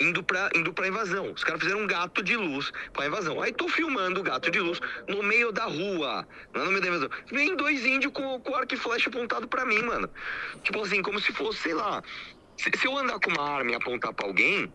indo 0.00 0.22
pra, 0.22 0.50
indo 0.54 0.72
pra 0.72 0.88
invasão. 0.88 1.32
Os 1.32 1.44
caras 1.44 1.60
fizeram 1.60 1.82
um 1.82 1.86
gato 1.86 2.22
de 2.22 2.36
luz 2.36 2.70
pra 2.92 3.06
invasão. 3.06 3.40
Aí 3.40 3.52
tô 3.52 3.68
filmando 3.68 4.20
o 4.20 4.22
gato 4.22 4.50
de 4.50 4.60
luz 4.60 4.80
no 5.08 5.22
meio 5.22 5.52
da 5.52 5.64
rua, 5.64 6.26
não 6.54 6.62
é 6.62 6.64
no 6.64 6.70
meio 6.70 6.82
da 6.82 6.88
invasão. 6.88 7.10
Vem 7.30 7.56
dois 7.56 7.84
índios 7.84 8.12
com, 8.12 8.40
com 8.40 8.54
arco 8.54 8.74
e 8.74 8.76
flecha 8.76 9.08
apontado 9.08 9.48
pra 9.48 9.64
mim, 9.64 9.82
mano. 9.82 10.08
Tipo 10.62 10.82
assim, 10.82 11.02
como 11.02 11.20
se 11.20 11.32
fosse, 11.32 11.60
sei 11.60 11.74
lá. 11.74 12.02
Se, 12.56 12.70
se 12.76 12.86
eu 12.86 12.96
andar 12.96 13.18
com 13.20 13.30
uma 13.30 13.56
arma 13.58 13.72
e 13.72 13.74
apontar 13.74 14.12
pra 14.12 14.26
alguém, 14.26 14.72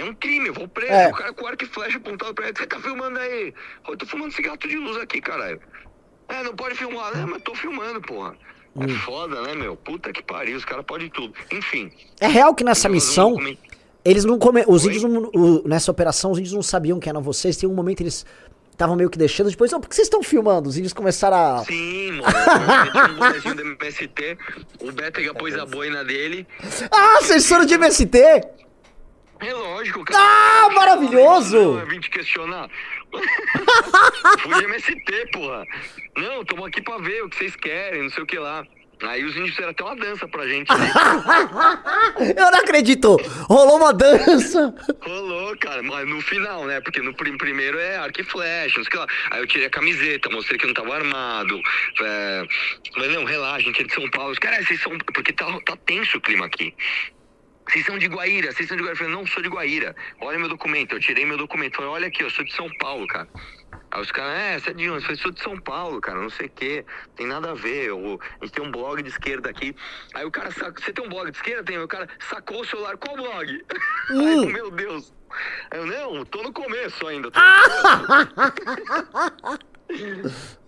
é 0.00 0.04
um 0.04 0.14
crime, 0.14 0.48
eu 0.48 0.54
vou 0.54 0.66
preso. 0.68 0.92
É. 0.92 1.08
O 1.08 1.12
cara 1.14 1.32
com 1.32 1.46
arco 1.46 1.64
e 1.64 1.66
flecha 1.66 1.96
apontado 1.98 2.34
pra 2.34 2.48
ele. 2.48 2.56
Você 2.58 2.66
tá 2.66 2.78
filmando 2.80 3.18
aí? 3.18 3.52
Eu 3.88 3.96
tô 3.96 4.06
filmando 4.06 4.32
esse 4.32 4.42
gato 4.42 4.68
de 4.68 4.76
luz 4.76 4.96
aqui, 4.96 5.20
caralho. 5.20 5.60
É, 6.28 6.42
não 6.42 6.54
pode 6.54 6.74
filmar, 6.76 7.16
né? 7.16 7.26
Mas 7.26 7.42
tô 7.42 7.54
filmando, 7.54 8.00
porra. 8.00 8.34
É 8.80 8.88
foda, 8.88 9.42
né, 9.42 9.54
meu? 9.54 9.74
Puta 9.76 10.12
que 10.12 10.22
pariu, 10.22 10.56
os 10.56 10.64
caras 10.64 10.84
podem 10.84 11.10
tudo. 11.10 11.34
Enfim. 11.52 11.90
É 12.20 12.28
real 12.28 12.54
que 12.54 12.62
nessa 12.62 12.88
missão, 12.88 13.36
eles 14.04 14.24
não 14.24 14.38
come... 14.38 14.64
Os 14.66 14.84
Oi? 14.84 14.94
índios 14.94 15.10
não- 15.12 15.30
o- 15.34 15.66
nessa 15.68 15.90
operação, 15.90 16.30
os 16.30 16.38
índios 16.38 16.54
não 16.54 16.62
sabiam 16.62 17.00
que 17.00 17.08
eram 17.08 17.20
vocês. 17.20 17.56
Tem 17.56 17.68
um 17.68 17.74
momento 17.74 18.00
eles 18.00 18.24
estavam 18.70 18.94
meio 18.94 19.10
que 19.10 19.18
deixando. 19.18 19.50
Depois, 19.50 19.72
não, 19.72 19.80
por 19.80 19.88
que 19.88 19.94
vocês 19.96 20.06
estão 20.06 20.22
filmando? 20.22 20.68
Os 20.68 20.76
índios 20.78 20.92
começaram 20.92 21.36
a. 21.36 21.64
Sim, 21.64 22.12
mano. 22.12 22.32
Eu 22.86 22.92
tinha 22.92 23.04
um 23.06 23.16
bonezinho 23.18 23.54
do 23.56 23.62
MST, 23.62 24.38
o 24.82 24.92
Bétega 24.92 25.34
pôs 25.34 25.54
a 25.58 25.66
boina 25.66 26.04
dele. 26.04 26.46
Ah, 26.92 27.18
foram 27.42 27.66
de 27.66 27.74
MST? 27.74 28.18
É 29.40 29.54
lógico, 29.54 30.04
cara. 30.04 30.22
Ah, 30.22 30.68
maravilhoso! 30.74 31.56
Eu 31.56 31.86
vim 31.86 32.00
te 32.00 32.10
questionar. 32.10 32.68
Fui 34.40 34.64
MST, 34.64 35.26
porra. 35.32 35.64
Não, 36.16 36.44
tamo 36.44 36.66
aqui 36.66 36.82
pra 36.82 36.98
ver 36.98 37.22
o 37.24 37.28
que 37.30 37.36
vocês 37.36 37.56
querem, 37.56 38.02
não 38.02 38.10
sei 38.10 38.22
o 38.22 38.26
que 38.26 38.38
lá. 38.38 38.64
Aí 39.02 39.24
os 39.24 39.34
índios 39.34 39.52
fizeram 39.52 39.70
até 39.70 39.82
uma 39.82 39.96
dança 39.96 40.28
pra 40.28 40.46
gente. 40.46 40.68
Né? 40.68 40.92
Eu 42.36 42.50
não 42.50 42.58
acredito! 42.58 43.16
Rolou 43.48 43.78
uma 43.78 43.94
dança! 43.94 44.74
Rolou, 45.00 45.56
cara, 45.56 45.82
mas 45.82 46.06
no 46.06 46.20
final, 46.20 46.66
né? 46.66 46.82
Porque 46.82 47.00
no 47.00 47.14
prim- 47.14 47.38
primeiro 47.38 47.78
é 47.78 47.96
arco 47.96 48.20
e 48.20 48.24
flecha, 48.24 48.76
não 48.76 48.84
sei 48.84 48.88
o 48.88 48.90
que 48.90 48.96
lá. 48.98 49.06
Aí 49.30 49.40
eu 49.40 49.46
tirei 49.46 49.68
a 49.68 49.70
camiseta, 49.70 50.28
mostrei 50.28 50.58
que 50.58 50.66
eu 50.66 50.68
não 50.68 50.74
tava 50.74 50.94
armado. 50.96 51.58
É... 52.02 52.44
Falei, 52.92 53.08
não, 53.14 53.24
relaxa, 53.24 53.62
gente 53.64 53.80
é 53.80 53.86
de 53.86 53.94
São 53.94 54.06
Paulo. 54.10 54.32
Os 54.32 54.38
caras, 54.38 54.66
vocês 54.68 54.82
são. 54.82 54.92
Porque 54.98 55.32
tá, 55.32 55.46
tá 55.64 55.76
tenso 55.86 56.18
o 56.18 56.20
clima 56.20 56.44
aqui. 56.44 56.74
Vocês 57.70 57.86
são 57.86 57.98
de 57.98 58.08
Guaíra, 58.08 58.50
vocês 58.50 58.66
são 58.66 58.76
de 58.76 58.82
Guaíra. 58.82 58.94
Eu 58.94 58.98
falei, 58.98 59.14
não 59.14 59.26
sou 59.26 59.40
de 59.40 59.48
Guaíra. 59.48 59.94
Olha 60.20 60.38
meu 60.40 60.48
documento. 60.48 60.92
Eu 60.92 60.98
tirei 60.98 61.24
meu 61.24 61.36
documento. 61.36 61.76
Falei, 61.76 61.90
olha 61.90 62.08
aqui, 62.08 62.24
eu 62.24 62.30
sou 62.30 62.44
de 62.44 62.52
São 62.52 62.68
Paulo, 62.78 63.06
cara. 63.06 63.28
Aí 63.92 64.00
os 64.00 64.10
caras, 64.10 64.40
é, 64.40 64.58
você 64.58 64.70
é 64.70 64.72
de 64.74 64.90
onde? 64.90 64.98
Eu 64.98 65.02
falei, 65.02 65.16
sou 65.16 65.30
de 65.30 65.40
São 65.40 65.56
Paulo, 65.56 66.00
cara, 66.00 66.20
não 66.20 66.30
sei 66.30 66.46
o 66.46 66.50
quê. 66.50 66.84
Tem 67.14 67.28
nada 67.28 67.52
a 67.52 67.54
ver. 67.54 67.86
Eu, 67.86 68.20
a 68.40 68.44
gente 68.44 68.54
tem 68.54 68.64
um 68.64 68.72
blog 68.72 69.00
de 69.00 69.08
esquerda 69.08 69.48
aqui. 69.50 69.76
Aí 70.14 70.24
o 70.24 70.32
cara 70.32 70.50
saca, 70.50 70.82
você 70.82 70.92
tem 70.92 71.04
um 71.04 71.08
blog 71.08 71.30
de 71.30 71.36
esquerda? 71.36 71.62
Tem. 71.62 71.76
Aí 71.76 71.82
O 71.82 71.88
cara 71.88 72.08
sacou 72.28 72.60
o 72.60 72.64
celular, 72.64 72.96
qual 72.96 73.16
blog? 73.16 73.46
Aí 74.10 74.36
eu, 74.36 74.46
meu 74.48 74.70
Deus. 74.72 75.14
Aí 75.70 75.78
eu, 75.78 75.86
não, 75.86 76.24
tô 76.24 76.42
no 76.42 76.52
começo 76.52 77.06
ainda. 77.06 77.30
Tô 77.30 77.38
no 77.38 78.26
começo. 78.26 79.60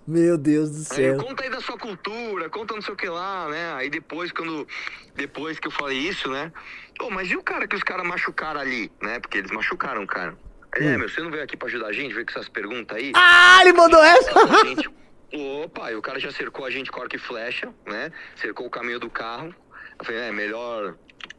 Meu 0.06 0.36
Deus 0.36 0.70
do 0.70 0.78
Aí, 0.78 0.84
céu. 0.84 1.16
conta 1.18 1.44
aí 1.44 1.50
da 1.50 1.60
sua 1.60 1.78
cultura, 1.78 2.50
conta 2.50 2.74
não 2.74 2.82
sei 2.82 2.92
o 2.92 2.96
que 2.96 3.08
lá, 3.08 3.48
né? 3.48 3.72
Aí 3.74 3.88
depois, 3.88 4.32
quando. 4.32 4.66
Depois 5.14 5.58
que 5.60 5.68
eu 5.68 5.70
falei 5.70 5.96
isso, 5.98 6.28
né? 6.30 6.52
Pô, 6.98 7.08
mas 7.10 7.30
e 7.30 7.36
o 7.36 7.42
cara 7.42 7.68
que 7.68 7.76
os 7.76 7.82
caras 7.84 8.04
machucaram 8.06 8.60
ali, 8.60 8.90
né? 9.00 9.20
Porque 9.20 9.38
eles 9.38 9.50
machucaram 9.52 10.02
o 10.02 10.06
cara. 10.06 10.36
Aí, 10.74 10.86
é, 10.86 10.96
meu, 10.96 11.08
você 11.08 11.20
não 11.20 11.30
veio 11.30 11.44
aqui 11.44 11.56
pra 11.56 11.68
ajudar 11.68 11.86
a 11.88 11.92
gente? 11.92 12.12
Veio 12.14 12.24
com 12.26 12.32
essas 12.32 12.48
perguntas 12.48 12.96
aí? 12.96 13.12
Ah, 13.14 13.58
ele 13.60 13.72
mandou 13.74 14.02
essa! 14.02 14.32
Gente- 14.66 14.90
Opa, 15.34 15.90
e 15.90 15.94
o 15.96 16.02
cara 16.02 16.18
já 16.20 16.30
cercou 16.30 16.64
a 16.66 16.70
gente 16.70 16.90
com 16.90 17.00
arco 17.00 17.16
e 17.16 17.18
flecha, 17.18 17.72
né? 17.86 18.10
Cercou 18.36 18.66
o 18.66 18.70
caminho 18.70 18.98
do 19.00 19.08
carro. 19.08 19.54
Eu 19.98 20.04
falei, 20.04 20.20
é 20.20 20.32
melhor 20.32 20.94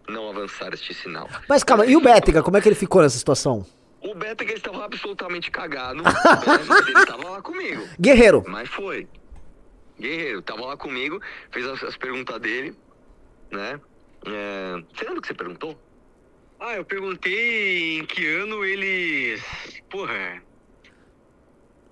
não 0.09 0.29
avançar 0.29 0.73
este 0.73 0.93
sinal. 0.95 1.29
Mas 1.47 1.63
calma, 1.63 1.85
e 1.85 1.95
o 1.95 2.01
Bétega, 2.01 2.41
como 2.41 2.57
é 2.57 2.61
que 2.61 2.67
ele 2.69 2.75
ficou 2.75 3.01
nessa 3.03 3.17
situação? 3.17 3.63
O 4.03 4.13
Beto 4.13 4.43
que 4.43 4.51
ele 4.51 4.59
estava 4.59 4.83
absolutamente 4.85 5.49
cagado, 5.49 6.01
né? 6.03 6.11
mas 6.67 6.87
ele 6.87 7.05
tava 7.05 7.29
lá 7.29 7.41
comigo. 7.41 7.87
Guerreiro. 7.99 8.43
Mas 8.47 8.69
foi. 8.69 9.07
Guerreiro, 9.99 10.41
tava 10.41 10.65
lá 10.65 10.75
comigo, 10.77 11.21
fez 11.51 11.65
as, 11.65 11.81
as 11.83 11.95
perguntas 11.97 12.39
dele, 12.41 12.75
né? 13.51 13.79
É, 14.25 14.83
Você 14.93 15.03
lembra 15.05 15.19
o 15.19 15.21
que 15.21 15.27
você 15.27 15.33
perguntou? 15.33 15.79
Ah, 16.59 16.75
eu 16.75 16.85
perguntei 16.85 17.99
em 17.99 18.05
que 18.05 18.25
ano 18.27 18.63
eles. 18.63 19.43
Porra. 19.89 20.41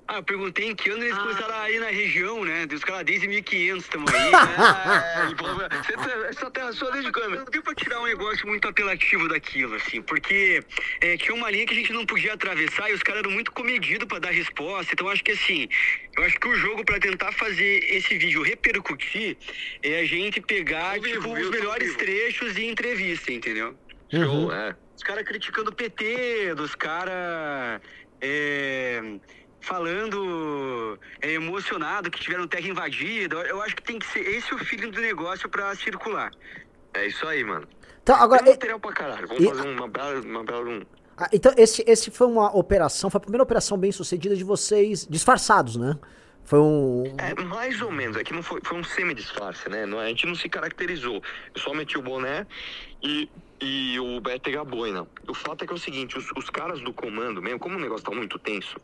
Ah, 0.08 0.18
eu 0.18 0.24
perguntei 0.24 0.68
em 0.68 0.76
que 0.76 0.90
ano 0.90 1.04
eles 1.04 1.18
começaram 1.18 1.56
a 1.56 1.72
ir 1.72 1.80
na 1.80 1.88
região, 1.90 2.44
né? 2.44 2.68
Os 2.74 2.84
caras 2.84 3.06
desde 3.06 3.28
1500 3.30 3.84
estão 3.86 4.04
aí, 4.08 4.32
né? 4.32 5.32
É, 5.72 6.34
você, 6.34 6.50
tá- 6.52 6.62
só 6.62 6.68
a 6.70 6.74
sua 6.74 6.92
desde 6.92 7.12
quando? 7.12 7.36
Não 7.38 7.46
deu 7.46 7.62
pra 7.64 7.74
tirar 7.76 8.02
um 8.02 8.06
negócio 8.06 8.46
muito 8.48 8.68
apelativo 8.68 9.28
daquilo, 9.30 9.76
assim, 9.76 10.02
porque 10.02 10.62
é, 11.02 11.16
tinha 11.16 11.34
uma 11.34 11.50
linha 11.50 11.66
que 11.66 11.74
a 11.74 11.78
gente 11.78 11.94
não 11.94 12.06
podia 12.06 12.34
atravessar 12.34 12.90
e 12.90 12.94
os 12.94 13.02
caras 13.04 13.20
eram 13.22 13.32
muito 13.32 13.52
comedidos 13.54 14.06
pra 14.08 14.20
dar 14.20 14.32
resposta. 14.32 14.92
Então, 14.94 15.08
acho 15.08 15.24
que 15.24 15.32
assim, 15.32 15.68
eu 16.18 16.24
acho 16.24 16.38
que 16.40 16.48
o 16.48 16.56
jogo 16.56 16.84
pra 16.84 17.00
tentar 17.00 17.32
fazer 17.32 17.80
esse 17.90 18.18
vídeo 18.18 18.42
repercutir 18.42 19.38
é 19.84 20.00
a 20.00 20.06
gente 20.06 20.42
pegar, 20.42 21.00
tipo, 21.00 21.32
os 21.32 21.50
melhores 21.50 21.96
trechos 21.96 22.58
e 22.58 22.66
entrevista, 22.66 23.32
entendeu? 23.32 23.78
Show, 24.12 24.52
é. 24.52 24.76
Os 24.98 25.04
caras 25.04 25.24
criticando 25.24 25.72
o 25.72 25.76
PT, 25.76 26.54
dos 26.56 26.76
caras 26.76 27.82
é, 28.22 29.02
falando 29.62 31.00
é, 31.22 31.32
emocionado 31.34 32.10
que 32.12 32.20
tiveram 32.20 32.48
terra 32.48 32.68
invadida. 32.68 33.36
Eu- 33.38 33.62
acho 33.62 33.76
que 33.76 33.84
tem 33.84 34.00
que 34.00 34.08
ser 34.08 34.20
esse 34.22 34.54
o 34.54 34.58
feeling 34.58 34.90
do 34.92 35.00
negócio 35.00 35.48
pra 35.48 35.74
circular. 35.76 36.32
É 36.94 37.08
isso 37.08 37.26
aí, 37.28 37.44
mano. 37.44 37.68
Então, 38.04 38.16
agora, 38.16 38.44
e- 38.44 38.50
material 38.50 38.80
pra 38.80 38.92
caralho. 38.92 39.28
Vamos 39.28 39.44
e- 39.44 39.48
fazer 39.48 39.68
uma 39.68 39.88
bela, 39.88 40.20
uma 40.22 40.44
bela 40.44 40.68
um... 40.70 40.82
ah, 41.18 41.30
então 41.32 41.54
esse, 41.56 41.84
esse 41.88 42.10
foi 42.12 42.28
uma 42.28 42.56
operação, 42.56 43.10
foi 43.10 43.20
a 43.20 43.22
primeira 43.22 43.44
operação 43.44 43.78
bem 43.78 43.92
sucedida 43.92 44.36
de 44.36 44.44
vocês, 44.44 45.08
disfarçados, 45.08 45.76
né? 45.78 45.98
Foi 46.44 46.60
um. 46.60 47.04
É, 47.20 47.40
mais 47.44 47.80
ou 47.82 47.92
menos. 47.92 48.18
É 48.18 48.24
que 48.24 48.34
não 48.34 48.42
foi, 48.42 48.60
foi 48.64 48.78
um 48.78 48.84
semi-disfarce, 48.84 49.70
né? 49.70 49.86
Não, 49.86 50.00
a 50.00 50.08
gente 50.08 50.26
não 50.26 50.34
se 50.36 50.50
caracterizou. 50.50 51.22
Eu 51.54 51.62
só 51.62 51.72
meti 51.74 51.98
o 51.98 52.02
boné 52.02 52.48
e, 53.02 53.30
e 53.62 54.00
o 54.00 54.20
Beto 54.20 54.50
a 54.60 54.64
boina. 54.66 55.08
O 55.30 55.34
fato 55.36 55.64
é 55.64 55.68
que 55.68 55.72
é 55.72 55.76
o 55.76 55.80
seguinte, 55.80 56.18
os, 56.18 56.26
os 56.36 56.50
caras 56.50 56.82
do 56.82 56.92
comando 56.92 57.42
mesmo, 57.44 57.60
como 57.60 57.78
o 57.78 57.80
negócio 57.80 58.04
tá 58.04 58.12
muito 58.12 58.40
tenso, 58.40 58.76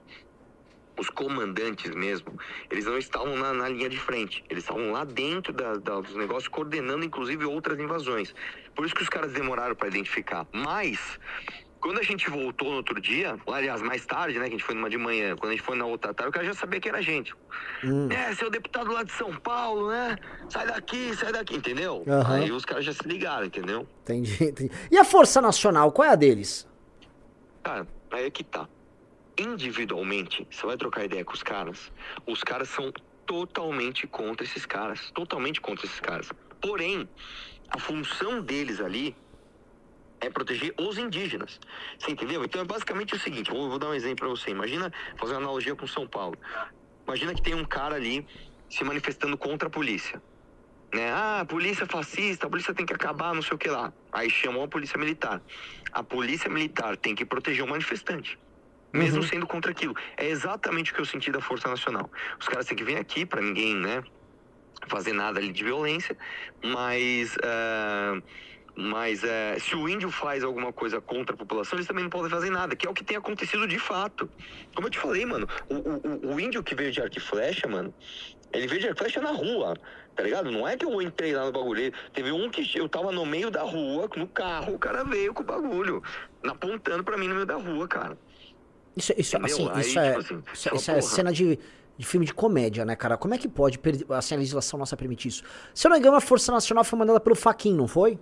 os 0.97 1.09
comandantes 1.09 1.91
mesmo, 1.95 2.37
eles 2.71 2.85
não 2.85 2.97
estavam 2.97 3.35
na, 3.37 3.53
na 3.53 3.69
linha 3.69 3.87
de 3.89 3.97
frente. 3.99 4.43
Eles 4.49 4.63
estavam 4.63 4.91
lá 4.91 5.03
dentro 5.03 5.53
da, 5.53 5.75
da- 5.75 6.01
dos 6.01 6.15
negócios, 6.15 6.47
coordenando 6.47 7.05
inclusive 7.05 7.45
outras 7.45 7.79
invasões. 7.79 8.33
Por 8.75 8.85
isso 8.85 8.95
que 8.95 9.03
os 9.03 9.09
caras 9.09 9.31
demoraram 9.31 9.75
para 9.75 9.87
identificar. 9.87 10.45
Mas, 10.51 10.99
quando 11.79 11.99
a 11.99 12.03
gente 12.03 12.29
voltou 12.29 12.69
no 12.71 12.77
outro 12.77 12.99
dia, 12.99 13.37
aliás, 13.47 13.81
mais 13.81 14.05
tarde, 14.05 14.39
né, 14.39 14.45
que 14.45 14.55
a 14.55 14.57
gente 14.57 14.63
foi 14.63 14.73
numa 14.75 14.89
de 14.89 14.97
manhã, 14.97 15.35
quando 15.35 15.51
a 15.51 15.55
gente 15.55 15.63
foi 15.63 15.77
na 15.77 15.85
outra 15.85 16.13
tarde, 16.13 16.29
o 16.29 16.33
cara 16.33 16.45
já 16.45 16.53
sabia 16.53 16.79
que 16.79 16.89
era 16.89 16.97
a 16.97 17.01
gente. 17.01 17.33
Hum. 17.83 18.09
É, 18.11 18.33
seu 18.33 18.49
deputado 18.49 18.91
lá 18.91 19.03
de 19.03 19.11
São 19.11 19.33
Paulo, 19.35 19.89
né? 19.89 20.17
Sai 20.49 20.65
daqui, 20.65 21.15
sai 21.15 21.31
daqui, 21.31 21.55
entendeu? 21.55 22.03
Aham. 22.07 22.35
Aí 22.35 22.51
os 22.51 22.65
caras 22.65 22.83
já 22.85 22.93
se 22.93 23.07
ligaram, 23.07 23.45
entendeu? 23.45 23.87
Entendi, 24.03 24.43
entendi. 24.43 24.71
E 24.89 24.97
a 24.97 25.05
Força 25.05 25.39
Nacional, 25.41 25.91
qual 25.91 26.07
é 26.07 26.11
a 26.11 26.15
deles? 26.15 26.67
Cara, 27.63 27.87
aí 28.11 28.25
é 28.25 28.29
que 28.31 28.43
tá. 28.43 28.67
Individualmente, 29.39 30.47
você 30.49 30.65
vai 30.65 30.77
trocar 30.77 31.05
ideia 31.05 31.23
com 31.23 31.33
os 31.33 31.43
caras, 31.43 31.91
os 32.25 32.43
caras 32.43 32.69
são 32.69 32.91
totalmente 33.25 34.07
contra 34.07 34.45
esses 34.45 34.65
caras. 34.65 35.11
Totalmente 35.11 35.61
contra 35.61 35.85
esses 35.85 35.99
caras. 35.99 36.29
Porém, 36.61 37.07
a 37.69 37.77
função 37.77 38.41
deles 38.41 38.79
ali 38.79 39.15
é 40.19 40.29
proteger 40.29 40.73
os 40.79 40.97
indígenas. 40.97 41.59
Você 41.99 42.11
entendeu? 42.11 42.43
Então 42.43 42.61
é 42.61 42.65
basicamente 42.65 43.13
o 43.13 43.19
seguinte, 43.19 43.51
vou, 43.51 43.69
vou 43.69 43.77
dar 43.77 43.89
um 43.89 43.93
exemplo 43.93 44.25
pra 44.25 44.29
você. 44.29 44.49
Imagina, 44.49 44.91
fazer 45.19 45.33
uma 45.33 45.41
analogia 45.41 45.75
com 45.75 45.85
São 45.85 46.07
Paulo. 46.07 46.37
Imagina 47.07 47.35
que 47.35 47.41
tem 47.41 47.53
um 47.53 47.65
cara 47.65 47.95
ali 47.95 48.27
se 48.69 48.83
manifestando 48.83 49.37
contra 49.37 49.67
a 49.67 49.71
polícia. 49.71 50.21
Né? 50.93 51.11
Ah, 51.11 51.41
a 51.41 51.45
polícia 51.45 51.83
é 51.83 51.87
fascista, 51.87 52.47
a 52.47 52.49
polícia 52.49 52.73
tem 52.73 52.85
que 52.85 52.93
acabar, 52.93 53.35
não 53.35 53.41
sei 53.41 53.55
o 53.55 53.57
que 53.57 53.69
lá. 53.69 53.93
Aí 54.11 54.29
chamou 54.29 54.63
a 54.63 54.67
polícia 54.67 54.97
militar. 54.97 55.43
A 55.91 56.01
polícia 56.01 56.49
militar 56.49 56.97
tem 56.97 57.13
que 57.13 57.25
proteger 57.25 57.63
o 57.63 57.67
manifestante. 57.67 58.39
Mesmo 58.93 59.21
sendo 59.23 59.47
contra 59.47 59.71
aquilo. 59.71 59.93
É 60.17 60.25
exatamente 60.27 60.91
o 60.91 60.95
que 60.95 61.01
eu 61.01 61.05
senti 61.05 61.31
da 61.31 61.41
Força 61.41 61.67
Nacional. 61.69 62.09
Os 62.39 62.47
caras 62.47 62.65
têm 62.65 62.77
que 62.77 62.83
vir 62.83 62.97
aqui 62.97 63.25
pra 63.25 63.41
ninguém, 63.41 63.75
né? 63.75 64.01
Fazer 64.87 65.13
nada 65.13 65.39
ali 65.39 65.51
de 65.51 65.63
violência, 65.63 66.17
mas. 66.63 67.35
ah, 67.43 68.21
mas 68.77 69.23
eh, 69.23 69.59
se 69.59 69.75
o 69.75 69.89
índio 69.89 70.09
faz 70.11 70.43
alguma 70.43 70.73
coisa 70.73 71.01
contra 71.01 71.35
a 71.35 71.37
população, 71.37 71.77
eles 71.77 71.87
também 71.87 72.03
não 72.03 72.09
podem 72.11 72.29
fazer 72.31 72.49
nada, 72.51 72.75
que 72.75 72.87
é 72.87 72.89
o 72.89 72.93
que 72.93 73.03
tem 73.05 73.17
acontecido 73.17 73.67
de 73.67 73.79
fato. 73.79 74.31
Como 74.75 74.87
eu 74.87 74.91
te 74.91 74.99
falei, 74.99 75.25
mano, 75.25 75.47
o, 75.69 76.29
o, 76.29 76.35
o- 76.35 76.39
índio 76.39 76.63
que 76.63 76.75
veio 76.75 76.91
de 76.91 77.01
arco 77.01 77.17
e 77.17 77.21
flecha, 77.21 77.67
mano, 77.67 77.93
ele 78.53 78.67
veio 78.67 78.81
de 78.81 78.87
arco 78.87 78.99
e 79.01 79.03
flecha 79.03 79.21
na 79.21 79.31
rua, 79.31 79.73
tá 80.15 80.23
ligado? 80.23 80.51
Não 80.51 80.67
é 80.67 80.77
que 80.77 80.85
eu 80.85 81.01
entrei 81.01 81.33
lá 81.35 81.45
no 81.45 81.51
bagulho. 81.51 81.91
Teve 82.13 82.31
um 82.31 82.49
que 82.49 82.77
eu 82.77 82.87
tava 82.89 83.11
no 83.11 83.25
meio 83.25 83.51
da 83.51 83.63
rua, 83.63 84.09
no 84.15 84.27
carro, 84.29 84.75
o 84.75 84.79
cara 84.79 85.03
veio 85.03 85.33
com 85.33 85.43
o 85.43 85.45
bagulho, 85.45 86.01
apontando 86.45 87.03
pra 87.03 87.17
mim 87.17 87.27
no 87.27 87.35
meio 87.35 87.45
da 87.47 87.55
rua, 87.55 87.87
cara. 87.87 88.17
Isso, 88.97 89.13
isso, 89.17 89.37
assim, 89.37 89.69
Aí, 89.69 89.81
isso 89.81 89.99
é, 89.99 90.07
tipo 90.07 90.19
assim, 90.19 90.43
isso, 90.53 90.69
é- 90.69 90.75
isso 90.75 90.91
é 90.91 91.01
cena 91.01 91.31
de, 91.31 91.59
de 91.97 92.05
filme 92.05 92.25
de 92.25 92.33
comédia, 92.33 92.83
né, 92.85 92.95
cara? 92.95 93.17
Como 93.17 93.33
é 93.33 93.37
que 93.37 93.47
pode, 93.47 93.79
assim, 94.09 94.35
a 94.35 94.37
legislação 94.37 94.79
nossa 94.79 94.97
permitir 94.97 95.27
isso? 95.29 95.43
Se 95.73 95.85
eu 95.85 95.89
não 95.89 95.95
me 95.97 95.99
engano, 96.01 96.17
a 96.17 96.21
Força 96.21 96.51
Nacional 96.51 96.83
foi 96.83 96.97
mandada 96.97 97.19
pelo 97.19 97.35
Faquin, 97.35 97.75
não 97.75 97.87
foi? 97.87 98.19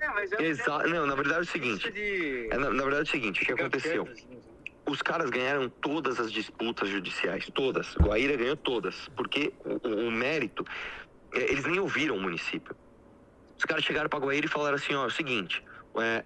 É, 0.00 0.08
mas 0.08 0.32
é 0.32 0.42
Exa 0.42 0.78
não, 0.84 1.06
na 1.06 1.14
verdade 1.14 1.40
é 1.40 1.42
o 1.42 1.44
seguinte. 1.46 1.90
De... 1.90 2.48
É, 2.50 2.56
na, 2.56 2.70
na 2.70 2.82
verdade 2.84 3.00
é 3.00 3.02
o 3.02 3.10
seguinte, 3.10 3.42
o 3.42 3.46
que 3.46 3.52
aconteceu? 3.52 4.08
assim. 4.10 4.40
Os 4.88 5.02
caras 5.02 5.28
ganharam 5.28 5.68
todas 5.82 6.18
as 6.18 6.32
disputas 6.32 6.88
judiciais, 6.88 7.44
todas. 7.52 7.94
Guaíra 7.96 8.36
ganhou 8.36 8.56
todas, 8.56 8.94
porque 9.16 9.52
o, 9.64 9.88
o- 9.88 10.08
o 10.08 10.10
mérito, 10.10 10.64
é, 11.34 11.40
eles 11.50 11.64
nem 11.66 11.78
ouviram 11.80 12.16
o 12.16 12.20
município. 12.20 12.74
Os 13.58 13.64
caras 13.64 13.84
chegaram 13.84 14.08
para 14.08 14.20
Guaíra 14.20 14.46
e 14.46 14.48
falaram 14.48 14.76
assim, 14.76 14.94
ó, 14.94 15.04
é 15.04 15.06
o 15.08 15.10
seguinte, 15.10 15.62
é, 15.98 16.24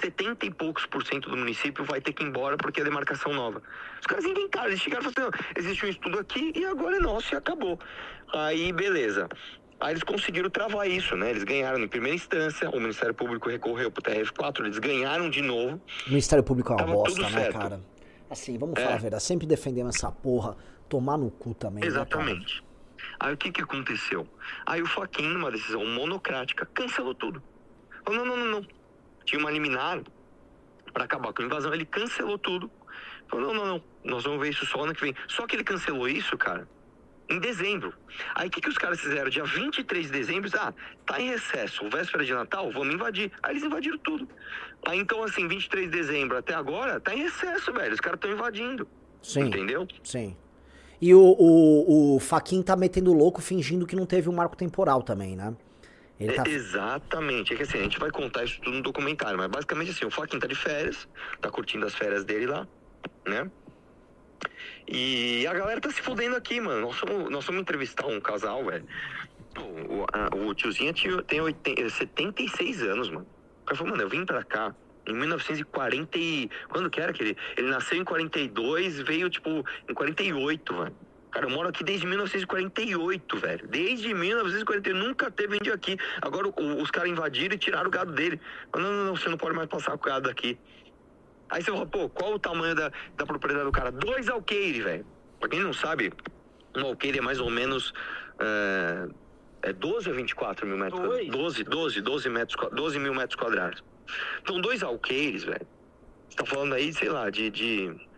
70 0.00 0.46
e 0.46 0.50
poucos 0.50 0.86
por 0.86 1.04
cento 1.06 1.30
do 1.30 1.36
município 1.36 1.84
vai 1.84 2.00
ter 2.00 2.12
que 2.12 2.22
ir 2.22 2.26
embora 2.26 2.56
porque 2.56 2.80
é 2.80 2.84
demarcação 2.84 3.32
nova. 3.32 3.62
Os 4.00 4.06
caras 4.06 4.24
inventaram, 4.24 4.68
eles 4.68 4.80
chegaram 4.80 5.08
e 5.08 5.12
falaram 5.12 5.32
assim, 5.34 5.44
ó, 5.54 5.58
existe 5.58 5.86
um 5.86 5.88
estudo 5.88 6.18
aqui 6.18 6.52
e 6.54 6.64
agora 6.66 6.96
é 6.96 7.00
nosso 7.00 7.34
e 7.34 7.36
acabou. 7.36 7.78
Aí, 8.32 8.72
beleza. 8.72 9.28
Aí 9.80 9.92
eles 9.94 10.02
conseguiram 10.02 10.50
travar 10.50 10.86
isso, 10.88 11.16
né? 11.16 11.30
Eles 11.30 11.42
ganharam 11.42 11.78
em 11.78 11.88
primeira 11.88 12.14
instância, 12.14 12.68
o 12.68 12.78
Ministério 12.78 13.14
Público 13.14 13.48
recorreu 13.48 13.90
pro 13.90 14.02
TRF4, 14.02 14.60
eles 14.60 14.78
ganharam 14.78 15.30
de 15.30 15.40
novo. 15.40 15.80
O 16.06 16.10
Ministério 16.10 16.44
Público 16.44 16.72
é 16.72 16.76
uma 16.76 16.84
Tava 16.84 16.92
bosta, 16.92 17.22
né, 17.22 17.30
certo. 17.30 17.58
cara? 17.58 17.80
Assim, 18.28 18.58
vamos 18.58 18.78
É. 18.78 18.84
falar 18.84 18.96
a 18.96 18.98
verdade, 18.98 19.22
sempre 19.22 19.46
defendemos 19.46 19.96
essa 19.96 20.12
porra, 20.12 20.56
tomar 20.88 21.16
no 21.16 21.30
cu 21.30 21.54
também, 21.54 21.80
né? 21.80 21.86
Exatamente. 21.86 22.62
Aí 23.18 23.32
o 23.32 23.36
que 23.36 23.50
que 23.50 23.62
aconteceu? 23.62 24.28
Aí 24.66 24.82
o 24.82 24.86
Faquin, 24.86 25.26
numa 25.28 25.50
decisão 25.50 25.84
monocrática, 25.86 26.66
cancelou 26.66 27.14
tudo. 27.14 27.42
Falou, 28.04 28.24
não, 28.24 28.36
não, 28.36 28.44
não, 28.44 28.60
não. 28.60 28.66
Tinha 29.30 29.38
uma 29.38 29.50
liminar 29.52 30.02
para 30.92 31.04
acabar 31.04 31.32
com 31.32 31.40
a 31.40 31.44
invasão, 31.44 31.72
ele 31.72 31.84
cancelou 31.84 32.36
tudo. 32.36 32.68
Falou, 33.28 33.54
não, 33.54 33.54
não, 33.54 33.66
não, 33.74 33.82
nós 34.02 34.24
vamos 34.24 34.40
ver 34.40 34.48
isso 34.48 34.66
só 34.66 34.82
ano 34.82 34.92
que 34.92 35.02
vem. 35.02 35.14
Só 35.28 35.46
que 35.46 35.54
ele 35.54 35.62
cancelou 35.62 36.08
isso, 36.08 36.36
cara, 36.36 36.68
em 37.28 37.38
dezembro. 37.38 37.94
Aí 38.34 38.48
o 38.48 38.50
que 38.50 38.60
que 38.60 38.68
os 38.68 38.76
caras 38.76 38.98
fizeram? 38.98 39.30
Dia 39.30 39.44
23 39.44 40.06
de 40.06 40.12
dezembro, 40.12 40.50
ah, 40.58 40.74
tá 41.06 41.20
em 41.20 41.28
recesso, 41.28 41.88
véspera 41.88 42.24
de 42.24 42.34
Natal, 42.34 42.72
vamos 42.72 42.92
invadir. 42.92 43.30
Aí 43.40 43.52
eles 43.52 43.62
invadiram 43.62 43.98
tudo. 43.98 44.28
Aí 44.84 44.98
então, 44.98 45.22
assim, 45.22 45.46
23 45.46 45.88
de 45.88 45.96
dezembro 45.96 46.36
até 46.36 46.52
agora, 46.52 46.98
tá 46.98 47.14
em 47.14 47.22
recesso, 47.22 47.72
velho, 47.72 47.94
os 47.94 48.00
caras 48.00 48.16
estão 48.16 48.32
invadindo. 48.32 48.88
Sim, 49.22 49.42
Entendeu? 49.42 49.86
sim. 50.02 50.36
E 51.00 51.14
o, 51.14 51.20
o, 51.20 52.16
o 52.16 52.18
Faquin 52.18 52.62
tá 52.62 52.74
metendo 52.74 53.12
louco 53.12 53.40
fingindo 53.40 53.86
que 53.86 53.94
não 53.94 54.06
teve 54.06 54.28
um 54.28 54.34
marco 54.34 54.56
temporal 54.56 55.04
também, 55.04 55.36
né? 55.36 55.54
Ele 56.20 56.34
tá... 56.34 56.44
É, 56.46 56.50
exatamente. 56.50 57.54
É 57.54 57.56
que 57.56 57.62
assim, 57.62 57.78
a 57.78 57.82
gente 57.82 57.98
vai 57.98 58.10
contar 58.10 58.44
isso 58.44 58.60
tudo 58.60 58.76
no 58.76 58.82
documentário, 58.82 59.38
mas 59.38 59.48
basicamente 59.48 59.90
assim, 59.90 60.04
o 60.04 60.10
Faquin 60.10 60.38
tá 60.38 60.46
de 60.46 60.54
férias, 60.54 61.08
tá 61.40 61.50
curtindo 61.50 61.86
as 61.86 61.94
férias 61.94 62.24
dele 62.24 62.46
lá, 62.46 62.68
né? 63.26 63.50
E 64.86 65.46
a 65.46 65.54
galera 65.54 65.80
tá 65.80 65.90
se 65.90 66.02
fudendo 66.02 66.36
aqui, 66.36 66.60
mano. 66.60 66.82
Nós 66.82 66.96
fomos, 66.96 67.30
nós 67.30 67.44
fomos 67.44 67.62
entrevistar 67.62 68.06
um 68.06 68.20
casal, 68.20 68.64
velho. 68.64 68.84
O, 69.88 70.04
a- 70.12 70.34
o 70.36 70.54
tiozinho 70.54 70.92
tem 71.24 71.40
80, 71.40 71.88
76 71.88 72.82
anos, 72.82 73.08
mano. 73.08 73.26
O 73.62 73.64
cara 73.64 73.78
falou, 73.78 73.92
mano, 73.92 74.02
eu 74.02 74.08
vim 74.08 74.24
pra 74.24 74.42
cá 74.42 74.74
em 75.06 75.14
1940 75.14 76.18
e... 76.18 76.50
Quando 76.68 76.90
que 76.90 77.00
era 77.00 77.12
que 77.12 77.22
ele... 77.22 77.36
Ele 77.56 77.68
nasceu 77.70 77.98
em 77.98 78.04
42, 78.04 79.00
veio, 79.00 79.30
tipo, 79.30 79.64
em 79.88 79.94
48, 79.94 80.74
velho. 80.76 80.96
Cara, 81.30 81.46
eu 81.46 81.50
moro 81.50 81.68
aqui 81.68 81.84
desde 81.84 82.06
1948, 82.06 83.36
velho. 83.38 83.68
Desde 83.68 84.12
1948, 84.12 84.98
nunca 84.98 85.30
teve 85.30 85.56
índio 85.56 85.72
aqui. 85.72 85.96
Agora 86.20 86.48
o- 86.48 86.82
os 86.82 86.90
caras 86.90 87.10
invadiram 87.10 87.54
e 87.54 87.58
tiraram 87.58 87.86
o 87.88 87.90
gado 87.90 88.12
dele. 88.12 88.40
Não, 88.74 88.82
não, 88.82 89.04
não, 89.06 89.16
você 89.16 89.28
não 89.28 89.36
pode 89.36 89.54
mais 89.54 89.68
passar 89.68 89.96
com 89.96 90.08
o 90.08 90.10
gado 90.12 90.28
aqui. 90.28 90.58
Aí 91.48 91.62
você 91.62 91.70
fala, 91.70 91.86
pô, 91.86 92.08
qual 92.08 92.34
o 92.34 92.38
tamanho 92.38 92.74
da, 92.74 92.90
da 93.16 93.26
propriedade 93.26 93.64
do 93.66 93.72
cara? 93.72 93.90
Dois 93.92 94.28
alqueires, 94.28 94.82
velho. 94.84 95.06
Pra 95.38 95.48
quem 95.48 95.60
não 95.60 95.72
sabe, 95.72 96.12
um 96.76 96.84
alqueire 96.86 97.18
é 97.18 97.22
mais 97.22 97.40
ou 97.40 97.50
menos. 97.50 97.92
É, 98.38 99.08
é 99.62 99.72
12 99.72 100.08
ou 100.08 100.14
24 100.14 100.66
mil 100.66 100.76
metros 100.78 101.00
Dois. 101.00 101.26
quadrados? 101.26 101.36
12, 101.56 101.64
12, 101.64 102.00
12, 102.00 102.28
metros, 102.28 102.56
qua- 102.56 102.70
12 102.70 102.98
mil 102.98 103.14
metros 103.14 103.36
quadrados. 103.36 103.84
Então, 104.42 104.60
dois 104.60 104.82
alqueires, 104.82 105.44
velho. 105.44 105.66
Você 106.28 106.36
tá 106.36 106.44
falando 106.46 106.74
aí, 106.74 106.92
sei 106.92 107.08
lá, 107.08 107.30
de. 107.30 107.50
de 107.50 108.09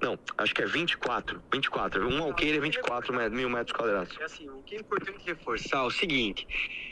Não, 0.00 0.18
acho 0.38 0.54
que 0.54 0.62
é 0.62 0.66
24. 0.66 1.42
24. 1.52 2.08
Um 2.08 2.22
alqueire 2.22 2.56
é 2.56 2.60
24 2.60 3.14
met- 3.14 3.34
mil 3.34 3.50
metros 3.50 3.72
quadrados. 3.76 4.16
É 4.18 4.24
assim, 4.24 4.48
o 4.48 4.62
que 4.62 4.76
é 4.76 4.78
importante 4.80 5.18
reforçar 5.26 5.78
é 5.78 5.82
o 5.82 5.90
seguinte: 5.90 6.46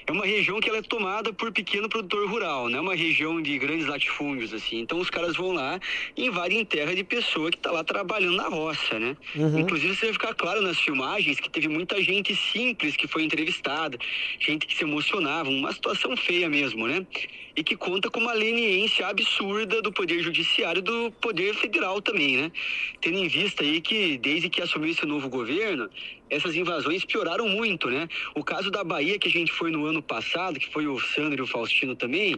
é 0.07 0.13
uma 0.13 0.27
região 0.27 0.61
que 0.61 0.69
ela 0.69 0.79
é 0.79 0.83
tomada 0.83 1.33
por 1.33 1.51
pequeno 1.51 1.89
produtor 1.89 2.29
rural, 2.29 2.69
não 2.69 2.79
é 2.79 2.81
uma 2.83 2.95
região 2.95 3.41
de 3.41 3.59
grandes 3.59 3.87
latifúndios 3.87 4.53
assim. 4.53 4.81
Então 4.81 4.99
os 4.99 5.09
caras 5.09 5.37
vão 5.37 5.53
lá 5.53 5.81
e 6.17 6.27
invadem 6.27 6.65
terra 6.67 6.95
de 6.95 7.03
pessoa 7.03 7.51
que 7.51 7.57
tá 7.59 7.71
lá 7.71 7.83
trabalhando 7.83 8.37
na 8.37 8.49
roça, 8.49 8.99
né? 8.99 9.17
Inclusive 9.59 9.95
você 9.97 10.07
vai 10.07 10.13
ficar 10.13 10.35
claro 10.35 10.61
nas 10.61 10.79
filmagens 10.79 11.41
que 11.41 11.49
teve 11.51 11.69
muita 11.69 12.03
gente 12.03 12.37
simples 12.37 12.95
que 12.97 13.09
foi 13.09 13.23
entrevistada, 13.25 13.97
gente 14.39 14.67
que 14.67 14.75
se 14.77 14.85
emocionava, 14.85 15.49
uma 15.49 15.73
situação 15.73 16.15
feia 16.17 16.49
mesmo, 16.51 16.87
né? 16.87 17.07
E 17.57 17.65
que 17.65 17.75
conta 17.77 18.09
com 18.09 18.21
uma 18.21 18.33
leniência 18.35 19.07
absurda 19.09 19.83
do 19.83 19.91
poder 19.93 20.21
judiciário 20.23 20.79
e 20.79 20.83
do 20.83 21.11
poder 21.21 21.55
federal 21.55 22.01
também, 22.01 22.37
né? 22.37 22.53
Tendo 23.01 23.19
em 23.19 23.29
vista 23.29 23.63
aí 23.63 23.81
que 23.81 24.19
desde 24.19 24.51
que 24.51 24.63
assumiu 24.63 24.91
esse 24.91 25.07
novo 25.07 25.29
governo, 25.29 25.89
essas 26.31 26.55
invasões 26.55 27.05
pioraram 27.05 27.49
muito, 27.49 27.89
né? 27.91 28.09
O 28.35 28.45
caso 28.45 28.71
da 28.71 28.85
Bahia, 28.85 29.19
que 29.19 29.29
a 29.29 29.31
gente 29.31 29.53
foi 29.53 29.71
no 29.71 29.87
ano 29.87 30.03
passado, 30.03 30.59
que 30.59 30.69
foi 30.69 30.87
o 30.87 30.99
Sandro 31.01 31.41
e 31.41 31.43
o 31.43 31.47
Faustino 31.47 31.95
também, 31.95 32.37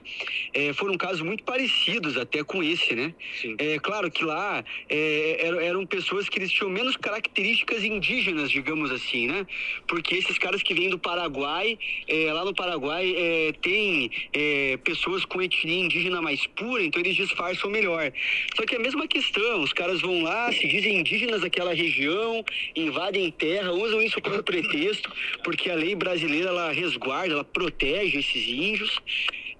eh, 0.54 0.72
foram 0.72 0.96
casos 0.96 1.20
muito 1.20 1.42
parecidos 1.44 2.16
até 2.16 2.42
com 2.42 2.62
esse, 2.62 2.94
né? 2.94 3.14
É 3.58 3.78
claro 3.78 4.10
que 4.10 4.24
lá 4.24 4.64
eh, 4.88 5.38
eram, 5.40 5.60
eram 5.60 5.86
pessoas 5.86 6.28
que 6.28 6.38
eles 6.38 6.50
tinham 6.50 6.70
menos 6.70 6.96
características 6.96 7.84
indígenas, 7.84 8.50
digamos 8.50 8.90
assim, 8.90 9.26
né? 9.26 9.46
Porque 9.86 10.16
esses 10.16 10.38
caras 10.38 10.62
que 10.62 10.74
vêm 10.74 10.88
do 10.88 10.98
Paraguai, 10.98 11.78
eh, 12.08 12.32
lá 12.32 12.44
no 12.44 12.54
Paraguai 12.54 13.14
eh, 13.16 13.52
tem 13.60 14.10
eh, 14.32 14.78
pessoas 14.84 15.24
com 15.24 15.40
etnia 15.42 15.84
indígena 15.84 16.20
mais 16.20 16.46
pura, 16.46 16.82
então 16.82 17.00
eles 17.00 17.16
disfarçam 17.16 17.70
melhor. 17.70 18.12
Só 18.56 18.64
que 18.64 18.74
é 18.74 18.78
a 18.78 18.80
mesma 18.80 19.06
questão, 19.06 19.62
os 19.62 19.72
caras 19.72 20.00
vão 20.00 20.22
lá, 20.22 20.52
se 20.52 20.66
dizem 20.66 20.98
indígenas 20.98 21.40
daquela 21.40 21.74
região, 21.74 22.44
invadem 22.74 23.30
terra, 23.30 23.72
usam 23.82 24.00
isso 24.02 24.20
como 24.20 24.42
pretexto, 24.44 25.10
porque 25.42 25.70
a 25.70 25.74
lei 25.74 25.94
brasileira 25.94 26.48
ela 26.48 26.72
resguarda, 26.72 27.32
ela 27.34 27.44
protege 27.44 28.18
esses 28.18 28.46
índios 28.48 28.98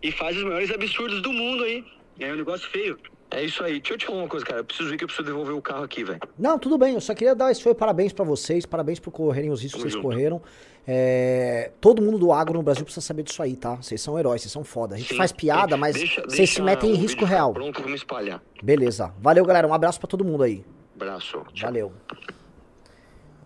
e 0.02 0.11
faz 0.12 0.37
os 0.37 0.44
maiores 0.44 0.70
absurdos 0.70 1.20
do 1.22 1.33
mundo 1.33 1.64
aí. 1.64 1.85
É 2.18 2.33
um 2.33 2.37
negócio 2.37 2.68
feio. 2.70 2.98
É 3.33 3.44
isso 3.44 3.62
aí. 3.62 3.74
Deixa 3.78 3.94
eu 3.94 3.98
te 3.98 4.06
falar 4.06 4.18
uma 4.18 4.28
coisa, 4.28 4.44
cara. 4.44 4.59
Eu 4.59 4.64
preciso 4.64 4.92
ir 4.92 4.98
que 4.98 5.04
eu 5.04 5.09
preciso 5.09 5.24
devolver 5.26 5.54
o 5.54 5.62
carro 5.62 5.85
aqui, 5.85 6.02
velho. 6.02 6.18
Não, 6.37 6.59
tudo 6.59 6.76
bem. 6.76 6.94
Eu 6.94 7.00
só 7.00 7.14
queria 7.14 7.35
dar 7.35 7.50
esse 7.52 7.62
foi 7.62 7.74
parabéns 7.74 8.12
pra 8.12 8.24
vocês, 8.24 8.66
parabéns 8.66 8.98
por 8.98 9.12
correrem 9.12 9.50
os 9.50 9.62
riscos 9.62 9.76
que 9.78 9.83
vocês 9.90 9.94
junto. 9.94 10.02
correram. 10.09 10.42
É, 10.87 11.70
todo 11.80 12.02
mundo 12.02 12.18
do 12.18 12.33
agro 12.33 12.54
no 12.54 12.62
Brasil 12.62 12.83
precisa 12.85 13.06
saber 13.06 13.22
disso 13.22 13.40
aí, 13.40 13.54
tá? 13.54 13.76
Vocês 13.76 14.00
são 14.00 14.18
heróis, 14.18 14.42
vocês 14.42 14.50
são 14.50 14.64
foda. 14.64 14.96
A 14.96 14.98
gente 14.98 15.11
Sim. 15.11 15.16
faz 15.16 15.30
piada, 15.30 15.76
mas 15.76 15.94
Deixa- 15.94 16.22
vocês 16.22 16.37
deixa 16.37 16.54
se 16.54 16.62
metem 16.62 16.90
em 16.90 16.94
risco 16.94 17.24
real. 17.24 17.52
Pronto, 17.52 17.80
vamos 17.80 18.00
espalhar. 18.00 18.42
Beleza. 18.61 19.14
Valeu, 19.20 19.44
galera. 19.44 19.68
Um 19.68 19.74
abraço 19.74 20.00
pra 20.00 20.09
todo 20.09 20.24
mundo 20.24 20.42
aí. 20.42 20.64
Abraço. 20.96 21.38
Tchau. 21.54 21.68
Valeu. 21.68 21.92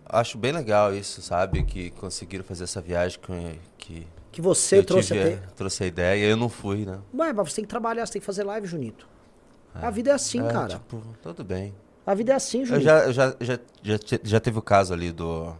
Acho 0.07 0.37
bem 0.37 0.51
legal 0.51 0.93
isso, 0.93 1.21
sabe? 1.21 1.63
Que 1.63 1.89
conseguiram 1.91 2.43
fazer 2.43 2.63
essa 2.65 2.79
viagem 2.81 3.19
que, 3.19 3.59
que 3.77 4.07
Que 4.31 4.41
você 4.41 4.77
eu 4.79 4.85
trouxe 4.85 5.07
tive, 5.13 5.19
até. 5.33 5.35
trouxe 5.55 5.83
a 5.83 5.87
ideia 5.87 6.25
e 6.25 6.29
eu 6.29 6.37
não 6.37 6.49
fui, 6.49 6.85
né? 6.85 6.99
Ué, 7.17 7.33
mas 7.33 7.49
você 7.49 7.55
tem 7.57 7.63
que 7.65 7.69
trabalhar, 7.69 8.05
você 8.05 8.13
tem 8.13 8.19
que 8.19 8.25
fazer 8.25 8.43
live, 8.43 8.67
Junito. 8.67 9.07
A 9.73 9.89
vida 9.89 10.11
é 10.11 10.13
assim, 10.13 10.39
É, 10.45 10.51
cara. 10.51 10.67
Tipo, 10.69 11.01
tudo 11.21 11.43
bem. 11.43 11.73
A 12.05 12.13
vida 12.13 12.31
é 12.33 12.35
assim, 12.35 12.59
Eu 12.59 12.65
Junito. 12.67 12.83
já, 12.85 12.99
eu 13.05 13.11
já, 13.13 13.35
já, 13.41 13.59
já, 13.83 13.97
te- 13.97 14.21
já 14.23 14.39
teve 14.39 14.57
o 14.57 14.61
caso 14.61 14.93
ali 14.93 15.11
do, 15.11 15.53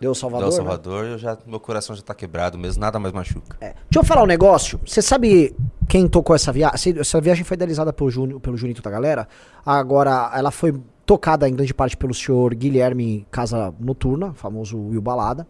Deu 0.00 0.10
do 0.10 0.14
Salvador. 0.14 0.46
El 0.48 0.50
né? 0.50 0.56
Salvador, 0.56 1.04
eu 1.06 1.16
já, 1.18 1.38
meu 1.46 1.60
coração 1.60 1.94
já 1.96 2.02
tá 2.02 2.14
quebrado 2.14 2.58
mesmo, 2.58 2.80
nada 2.80 2.98
mais 2.98 3.14
machuca. 3.14 3.56
É. 3.60 3.68
Deixa 3.88 4.00
eu 4.00 4.04
falar 4.04 4.22
um 4.24 4.26
negócio. 4.26 4.78
Você 4.84 5.00
sabe 5.00 5.54
quem 5.88 6.06
tocou 6.08 6.34
essa 6.36 6.52
viagem? 6.52 6.98
Essa 6.98 7.20
viagem 7.20 7.44
foi 7.44 7.54
idealizada 7.54 7.92
pelo, 7.92 8.10
Júnior, 8.10 8.40
pelo 8.40 8.56
Junito 8.56 8.82
da 8.82 8.90
galera. 8.90 9.26
Agora, 9.64 10.30
ela 10.34 10.50
foi 10.50 10.74
tocada 11.06 11.48
em 11.48 11.54
grande 11.54 11.74
parte 11.74 11.96
pelo 11.96 12.14
senhor 12.14 12.54
Guilherme 12.54 13.26
Casa 13.30 13.74
Noturna, 13.78 14.32
famoso 14.34 14.78
Will 14.78 15.00
Balada. 15.02 15.46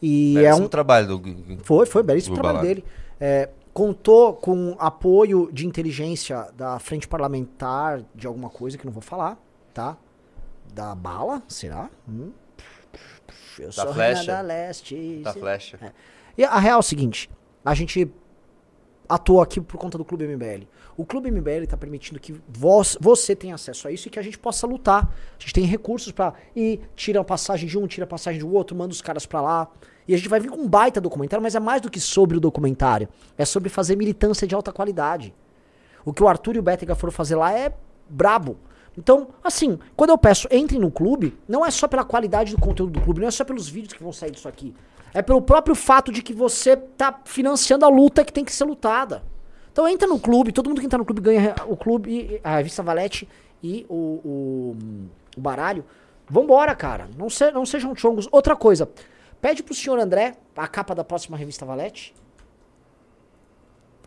E 0.00 0.36
é 0.38 0.42
Belíssimo 0.42 0.66
um. 0.66 0.68
trabalho 0.68 1.18
do 1.18 1.58
Foi, 1.64 1.86
foi, 1.86 2.02
belíssimo 2.02 2.34
Will 2.34 2.42
trabalho 2.42 2.62
Balada. 2.62 2.74
dele. 2.74 2.84
É, 3.20 3.48
contou 3.72 4.34
com 4.34 4.76
apoio 4.78 5.48
de 5.52 5.66
inteligência 5.66 6.48
da 6.56 6.78
frente 6.78 7.08
parlamentar 7.08 8.02
de 8.14 8.26
alguma 8.26 8.50
coisa 8.50 8.76
que 8.78 8.84
não 8.84 8.92
vou 8.92 9.02
falar, 9.02 9.38
tá? 9.72 9.96
Da 10.74 10.94
bala, 10.94 11.42
será? 11.48 11.88
Hum. 12.08 12.30
Eu 13.58 13.66
Da 13.66 13.72
sou 13.72 13.94
flecha. 13.94 14.32
Da 14.32 14.40
Leste. 14.40 15.20
da 15.22 15.32
flecha. 15.32 15.78
e 16.36 16.44
a 16.44 16.58
real 16.58 16.76
é 16.76 16.80
o 16.80 16.82
seguinte, 16.82 17.30
a 17.64 17.74
gente 17.74 18.10
atua 19.08 19.44
aqui 19.44 19.60
por 19.60 19.76
conta 19.78 19.96
do 19.96 20.04
Clube 20.04 20.26
MBL. 20.26 20.66
O 20.96 21.04
Clube 21.04 21.28
MBL 21.30 21.66
tá 21.68 21.76
permitindo 21.76 22.20
que 22.20 22.34
vos- 22.48 22.96
você 23.00 23.34
tenha 23.34 23.54
acesso 23.56 23.88
a 23.88 23.90
isso 23.90 24.06
e 24.06 24.10
que 24.10 24.18
a 24.18 24.22
gente 24.22 24.38
possa 24.38 24.66
lutar. 24.66 25.12
A 25.36 25.40
gente 25.40 25.52
tem 25.52 25.64
recursos 25.64 26.12
pra 26.12 26.34
ir, 26.54 26.80
tira 26.94 27.20
a 27.20 27.24
passagem 27.24 27.68
de 27.68 27.76
um, 27.76 27.86
tira 27.86 28.04
a 28.04 28.06
passagem 28.06 28.40
do 28.40 28.52
outro, 28.54 28.76
manda 28.76 28.92
os 28.92 29.02
caras 29.02 29.26
pra 29.26 29.40
lá. 29.40 29.68
E 30.06 30.14
a 30.14 30.16
gente 30.16 30.28
vai 30.28 30.38
vir 30.38 30.50
com 30.50 30.60
um 30.60 30.68
baita 30.68 31.00
documentário, 31.00 31.42
mas 31.42 31.54
é 31.54 31.60
mais 31.60 31.80
do 31.80 31.90
que 31.90 31.98
sobre 31.98 32.36
o 32.36 32.40
documentário. 32.40 33.08
É 33.36 33.44
sobre 33.44 33.68
fazer 33.68 33.96
militância 33.96 34.46
de 34.46 34.54
alta 34.54 34.70
qualidade. 34.72 35.34
O 36.04 36.12
que 36.12 36.22
o 36.22 36.28
Arthur 36.28 36.56
e 36.56 36.58
o 36.58 36.62
Bétega 36.62 36.94
foram 36.94 37.10
fazer 37.12 37.34
lá 37.36 37.52
é 37.52 37.72
brabo. 38.08 38.56
Então, 38.96 39.28
assim, 39.42 39.78
quando 39.96 40.10
eu 40.10 40.18
peço 40.18 40.46
entre 40.50 40.78
no 40.78 40.90
clube, 40.90 41.36
não 41.48 41.66
é 41.66 41.70
só 41.72 41.88
pela 41.88 42.04
qualidade 42.04 42.54
do 42.54 42.60
conteúdo 42.60 42.92
do 42.92 43.00
clube, 43.00 43.20
não 43.20 43.26
é 43.26 43.30
só 43.32 43.44
pelos 43.44 43.68
vídeos 43.68 43.94
que 43.94 44.02
vão 44.02 44.12
sair 44.12 44.30
disso 44.30 44.46
aqui. 44.46 44.72
É 45.12 45.22
pelo 45.22 45.42
próprio 45.42 45.74
fato 45.74 46.12
de 46.12 46.22
que 46.22 46.32
você 46.32 46.76
tá 46.76 47.20
financiando 47.24 47.84
a 47.84 47.88
luta 47.88 48.24
que 48.24 48.32
tem 48.32 48.44
que 48.44 48.52
ser 48.52 48.64
lutada. 48.64 49.24
Então 49.74 49.88
entra 49.88 50.06
no 50.06 50.20
clube, 50.20 50.52
todo 50.52 50.68
mundo 50.68 50.78
que 50.78 50.86
entra 50.86 50.96
no 50.96 51.04
clube 51.04 51.20
ganha 51.20 51.52
o 51.66 51.76
clube, 51.76 52.40
a 52.44 52.58
revista 52.58 52.80
Valete 52.80 53.28
e 53.60 53.84
o, 53.88 53.96
o, 54.24 54.76
o 55.36 55.40
baralho. 55.40 55.84
Vambora, 56.30 56.76
cara. 56.76 57.08
Não, 57.18 57.28
se, 57.28 57.50
não 57.50 57.66
sejam 57.66 57.92
chongos. 57.96 58.28
Outra 58.30 58.54
coisa, 58.54 58.88
pede 59.40 59.64
pro 59.64 59.74
senhor 59.74 59.98
André 59.98 60.36
a 60.56 60.68
capa 60.68 60.94
da 60.94 61.02
próxima 61.02 61.36
revista 61.36 61.66
Valete. 61.66 62.14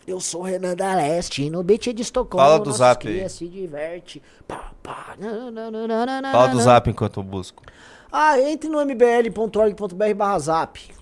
Eu 0.07 0.21
sou 0.21 0.41
Renan 0.41 0.73
da 0.73 0.95
Leste, 0.95 1.49
no 1.49 1.61
beat 1.61 1.93
de 1.93 2.01
Estocolmo. 2.01 2.45
Fala 2.45 2.59
do 2.61 2.71
zap 2.71 3.05
cria 3.05 3.23
aí. 3.23 3.29
se 3.29 3.45
diverte. 3.45 4.23
Pá, 4.47 4.71
pá, 4.81 5.15
na, 5.19 5.51
na, 5.51 5.69
na, 5.69 5.85
na, 5.85 6.05
na, 6.05 6.21
na, 6.21 6.31
Fala 6.31 6.47
do 6.47 6.61
zap 6.61 6.89
enquanto 6.89 7.19
eu 7.19 7.23
busco. 7.23 7.61
Ah, 8.09 8.39
entre 8.39 8.69
no 8.69 8.79
mbl.org.br 8.79 10.13
barra 10.15 10.39
zap. 10.39 10.96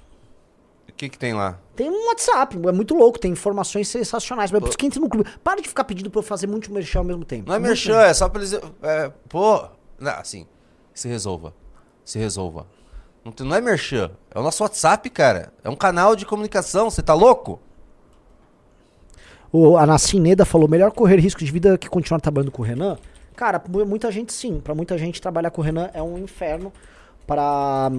O 0.95 0.97
que 0.97 1.10
que 1.10 1.19
tem 1.19 1.34
lá? 1.34 1.60
Tem 1.75 1.89
um 1.89 2.08
WhatsApp, 2.08 2.55
é 2.67 2.71
muito 2.71 2.95
louco, 2.95 3.19
tem 3.19 3.29
informações 3.29 3.89
sensacionais. 3.89 4.49
Mas 4.49 4.62
por 4.62 4.69
isso 4.69 4.77
que 4.77 4.86
entre 4.86 4.97
no 4.99 5.10
clube. 5.10 5.29
Para 5.43 5.62
de 5.62 5.67
ficar 5.67 5.84
pedindo 5.84 6.10
pra 6.10 6.19
eu 6.19 6.23
fazer 6.23 6.47
muito 6.47 6.71
merchan 6.71 6.99
ao 6.99 7.05
mesmo 7.05 7.25
tempo. 7.25 7.49
Não 7.49 7.55
é 7.55 7.60
merchan, 7.60 7.99
é 8.01 8.13
só 8.13 8.29
pra 8.29 8.39
eles... 8.41 8.53
É, 8.81 9.12
pô, 9.27 9.65
não, 9.99 10.13
assim, 10.13 10.47
se 10.93 11.10
resolva. 11.10 11.53
Se 12.05 12.17
resolva. 12.17 12.65
Não, 13.25 13.31
tem- 13.34 13.45
não 13.45 13.55
é 13.58 13.60
merchan, 13.60 14.10
é 14.34 14.39
o 14.39 14.41
nosso 14.43 14.63
WhatsApp, 14.63 15.10
cara. 15.10 15.51
É 15.65 15.69
um 15.69 15.75
canal 15.75 16.15
de 16.15 16.25
comunicação, 16.25 16.89
você 16.89 17.01
tá 17.01 17.13
louco? 17.13 17.60
O, 19.51 19.77
a 19.77 19.86
Nassim 19.86 20.19
Neda 20.19 20.45
falou: 20.45 20.67
melhor 20.69 20.91
correr 20.91 21.17
risco 21.19 21.43
de 21.43 21.51
vida 21.51 21.77
que 21.77 21.89
continuar 21.89 22.19
trabalhando 22.21 22.51
com 22.51 22.62
o 22.62 22.65
Renan. 22.65 22.97
Cara, 23.36 23.62
mu- 23.67 23.86
muita 23.86 24.12
gente 24.12 24.31
sim. 24.31 24.60
Pra 24.62 24.73
muita 24.75 24.97
gente 24.97 25.21
trabalhar 25.21 25.49
com 25.51 25.62
o 25.62 25.63
Renan 25.63 25.89
é 25.93 26.01
um 26.01 26.17
inferno. 26.17 26.71
Para 27.27 27.91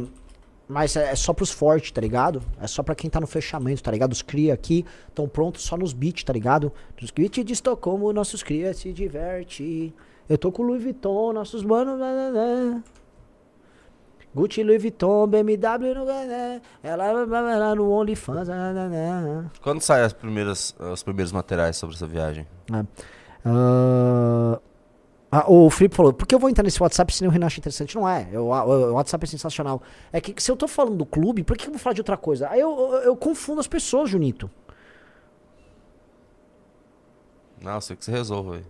Mas 0.68 0.96
é, 0.96 1.12
é 1.12 1.14
só 1.14 1.32
pros 1.32 1.50
fortes, 1.50 1.90
tá 1.92 2.00
ligado? 2.00 2.42
É 2.60 2.66
só 2.66 2.82
pra 2.82 2.94
quem 2.94 3.08
tá 3.08 3.20
no 3.20 3.26
fechamento, 3.26 3.82
tá 3.82 3.90
ligado? 3.90 4.12
Os 4.12 4.22
cria 4.22 4.52
aqui 4.52 4.84
estão 5.08 5.28
prontos 5.28 5.62
só 5.62 5.76
nos 5.76 5.92
beats, 5.92 6.24
tá 6.24 6.32
ligado? 6.32 6.72
Nos 7.00 7.10
beats 7.10 7.44
de 7.44 7.52
Estocolmo, 7.52 8.12
nossos 8.12 8.42
cria 8.42 8.74
se 8.74 8.92
diverte. 8.92 9.94
Eu 10.28 10.36
tô 10.36 10.50
com 10.50 10.62
o 10.62 10.66
Louis 10.66 10.82
Vuitton, 10.82 11.32
nossos 11.32 11.62
manos. 11.62 11.96
blá, 11.96 12.12
blá, 12.12 12.30
blá. 12.32 12.82
Gucci, 14.34 14.62
Louis 14.62 14.82
Vuitton, 14.82 15.26
BMW 15.28 15.94
no 15.94 16.04
Ela 16.82 17.24
vai 17.24 17.58
lá 17.58 17.74
no 17.74 17.90
OnlyFans. 17.90 18.48
blá. 18.48 19.50
Quando 19.62 19.80
saem 19.80 20.04
as 20.04 20.12
primeiras, 20.12 20.74
os 20.78 21.02
primeiros 21.02 21.32
materiais 21.32 21.76
sobre 21.76 21.94
essa 21.94 22.06
viagem? 22.06 22.46
É. 22.72 22.84
Ah, 23.44 24.60
ah, 25.30 25.50
o 25.50 25.68
Felipe 25.70 25.94
falou, 25.96 26.12
por 26.12 26.26
que 26.26 26.34
eu 26.34 26.38
vou 26.38 26.48
entrar 26.48 26.62
nesse 26.62 26.80
WhatsApp 26.82 27.12
se 27.14 27.20
nem 27.22 27.28
o 27.28 27.32
Renan 27.32 27.46
acha 27.46 27.58
interessante? 27.58 27.94
Não 27.96 28.08
é, 28.08 28.28
eu- 28.32 28.46
o, 28.46 28.50
o 28.52 28.92
WhatsApp 28.94 29.24
é 29.24 29.26
sensacional. 29.28 29.82
É 30.12 30.20
que 30.20 30.40
se 30.42 30.50
eu 30.50 30.56
tô 30.56 30.66
falando 30.68 30.96
do 30.96 31.04
clube, 31.06 31.42
por 31.42 31.56
que 31.56 31.66
eu 31.66 31.72
vou 31.72 31.78
falar 31.80 31.94
de 31.94 32.00
outra 32.00 32.16
coisa? 32.16 32.48
Aí 32.48 32.60
eu, 32.60 32.70
eu, 32.78 32.92
eu 33.02 33.16
confundo 33.16 33.60
as 33.60 33.66
pessoas, 33.66 34.08
Junito. 34.10 34.50
Não, 37.60 37.80
sei 37.80 37.96
que 37.96 38.04
você 38.04 38.10
resolva 38.12 38.56
aí. 38.56 38.64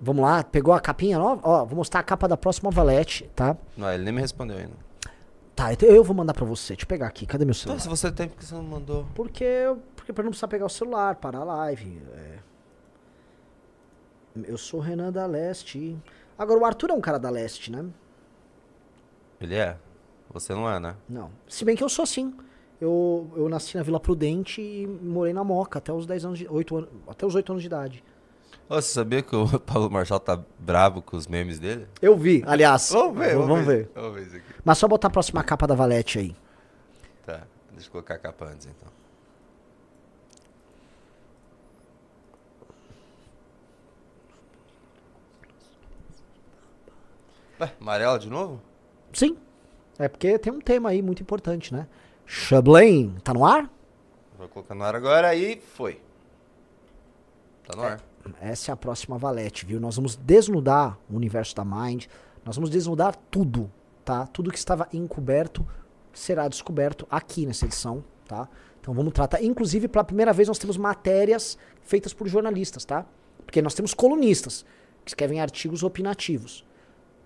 Vamos 0.00 0.22
lá, 0.22 0.42
pegou 0.42 0.74
a 0.74 0.80
capinha 0.80 1.18
nova? 1.18 1.40
Ó, 1.44 1.64
vou 1.64 1.76
mostrar 1.76 2.00
a 2.00 2.02
capa 2.02 2.26
da 2.28 2.36
próxima 2.36 2.70
Valete, 2.70 3.30
tá? 3.34 3.56
Não, 3.76 3.90
ele 3.92 4.04
nem 4.04 4.12
me 4.12 4.20
respondeu 4.20 4.56
ainda. 4.58 4.74
Tá, 5.54 5.72
então 5.72 5.88
eu 5.88 6.02
vou 6.02 6.14
mandar 6.16 6.34
pra 6.34 6.44
você. 6.44 6.74
Deixa 6.74 6.84
eu 6.84 6.88
pegar 6.88 7.06
aqui, 7.06 7.24
cadê 7.26 7.44
meu 7.44 7.52
Então, 7.52 7.62
celular? 7.78 7.80
se 7.80 7.88
você 7.88 8.10
tem, 8.10 8.28
por 8.28 8.36
que 8.38 8.44
você 8.44 8.54
não 8.54 8.62
mandou? 8.64 9.06
Porque, 9.14 9.44
porque 10.04 10.12
pra 10.12 10.22
não 10.22 10.30
precisar 10.30 10.48
pegar 10.48 10.66
o 10.66 10.68
celular, 10.68 11.16
parar 11.16 11.38
a 11.40 11.44
live. 11.44 11.98
é. 12.14 12.38
Eu 14.46 14.58
sou 14.58 14.80
o 14.80 14.82
Renan 14.82 15.10
da 15.12 15.24
Leste. 15.26 15.96
Agora, 16.36 16.60
o 16.60 16.64
Arthur 16.64 16.90
é 16.90 16.92
um 16.92 17.00
cara 17.00 17.18
da 17.18 17.30
Leste, 17.30 17.70
né? 17.70 17.86
Ele 19.40 19.54
é? 19.54 19.78
Você 20.30 20.52
não 20.52 20.68
é, 20.68 20.78
né? 20.80 20.96
Não. 21.08 21.30
Se 21.48 21.64
bem 21.64 21.74
que 21.76 21.82
eu 21.84 21.88
sou 21.88 22.02
assim. 22.02 22.34
Eu, 22.80 23.30
eu 23.36 23.48
nasci 23.48 23.76
na 23.76 23.82
Vila 23.84 24.00
Prudente 24.00 24.60
e 24.60 24.86
morei 24.86 25.32
na 25.32 25.44
Moca 25.44 25.78
até 25.78 25.92
os 25.92 26.04
10 26.04 26.24
anos 26.24 26.38
de. 26.40 26.48
8 26.48 26.76
anos, 26.76 26.90
até 27.06 27.24
os 27.24 27.34
8 27.34 27.52
anos 27.52 27.62
de 27.62 27.68
idade. 27.68 28.04
Ô, 28.68 28.74
você 28.74 28.92
sabia 28.92 29.22
que 29.22 29.34
o 29.34 29.46
Paulo 29.60 29.88
Marçal 29.88 30.18
tá 30.20 30.42
bravo 30.58 31.00
com 31.00 31.16
os 31.16 31.26
memes 31.28 31.58
dele? 31.60 31.86
Eu 32.02 32.16
vi, 32.16 32.42
aliás. 32.46 32.90
Vamos 32.90 33.16
ver, 33.16 33.34
vamos, 33.34 33.48
vamos, 33.48 33.66
ver. 33.66 33.88
Vamos 33.94 34.14
ver 34.14 34.26
isso 34.26 34.36
aqui. 34.36 34.54
Mas 34.64 34.76
só 34.78 34.88
botar 34.88 35.08
a 35.08 35.10
próxima 35.10 35.42
capa 35.44 35.66
da 35.66 35.74
Valete 35.76 36.18
aí. 36.18 36.36
Tá, 37.24 37.46
deixa 37.70 37.86
eu 37.86 37.92
colocar 37.92 38.14
a 38.14 38.18
capa 38.18 38.46
antes 38.46 38.66
então. 38.66 38.92
Ué, 47.60 47.72
amarela 47.80 48.18
de 48.18 48.28
novo? 48.28 48.60
Sim. 49.12 49.36
É 49.98 50.08
porque 50.08 50.38
tem 50.38 50.52
um 50.52 50.60
tema 50.60 50.90
aí 50.90 51.00
muito 51.00 51.22
importante, 51.22 51.72
né? 51.72 51.86
Chablin, 52.26 53.16
tá 53.22 53.32
no 53.32 53.44
ar? 53.44 53.70
Vou 54.36 54.48
colocar 54.48 54.74
no 54.74 54.82
ar 54.82 54.96
agora 54.96 55.34
e 55.34 55.60
foi. 55.60 56.00
Tá 57.66 57.76
no 57.76 57.82
ar. 57.82 58.00
Essa 58.40 58.70
é 58.70 58.74
a 58.74 58.76
próxima 58.76 59.18
Valete, 59.18 59.66
viu? 59.66 59.78
Nós 59.78 59.96
vamos 59.96 60.16
desnudar 60.16 60.98
o 61.10 61.16
universo 61.16 61.54
da 61.54 61.64
Mind. 61.64 62.06
Nós 62.44 62.56
vamos 62.56 62.70
desnudar 62.70 63.14
tudo, 63.30 63.70
tá? 64.04 64.26
Tudo 64.26 64.50
que 64.50 64.58
estava 64.58 64.88
encoberto 64.92 65.66
será 66.12 66.48
descoberto 66.48 67.06
aqui 67.10 67.46
nessa 67.46 67.66
edição, 67.66 68.02
tá? 68.26 68.48
Então 68.80 68.92
vamos 68.92 69.12
tratar. 69.12 69.42
Inclusive, 69.42 69.88
pela 69.88 70.04
primeira 70.04 70.32
vez, 70.32 70.48
nós 70.48 70.58
temos 70.58 70.76
matérias 70.76 71.56
feitas 71.82 72.12
por 72.12 72.26
jornalistas, 72.26 72.84
tá? 72.84 73.06
Porque 73.44 73.62
nós 73.62 73.74
temos 73.74 73.94
colunistas 73.94 74.64
que 75.04 75.10
escrevem 75.10 75.40
artigos 75.40 75.82
opinativos. 75.82 76.64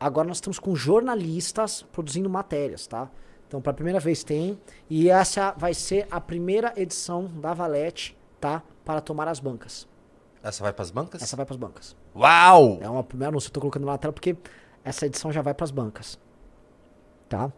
Agora 0.01 0.27
nós 0.29 0.37
estamos 0.37 0.59
com 0.59 0.75
jornalistas 0.75 1.83
produzindo 1.93 2.31
matérias, 2.31 2.87
tá? 2.87 3.11
Então, 3.47 3.61
pela 3.61 3.75
primeira 3.75 3.99
vez 3.99 4.23
tem. 4.23 4.59
E 4.89 5.09
essa 5.11 5.53
vai 5.53 5.75
ser 5.75 6.07
a 6.11 6.21
primeira 6.21 6.73
edição 6.77 7.25
da 7.25 7.55
Valete, 7.55 8.17
tá? 8.41 8.63
Para 8.85 9.01
tomar 9.01 9.27
as 9.27 9.41
bancas. 9.41 9.89
Essa 10.43 10.63
vai 10.63 10.73
pras 10.73 10.91
bancas? 10.91 11.23
Essa 11.23 11.35
vai 11.35 11.45
para 11.45 11.55
as 11.55 11.59
bancas. 11.59 11.97
Uau! 12.15 12.79
É 12.81 12.89
uma 12.89 13.03
primeira 13.03 13.31
anúncio, 13.31 13.49
eu 13.49 13.53
tô 13.53 13.61
colocando 13.61 13.87
lá 13.87 13.93
na 13.93 13.99
tela 13.99 14.13
porque 14.13 14.37
essa 14.85 15.07
edição 15.07 15.33
já 15.33 15.43
vai 15.43 15.55
para 15.55 15.65
as 15.65 15.71
bancas. 15.71 16.19
Tá? 17.29 17.53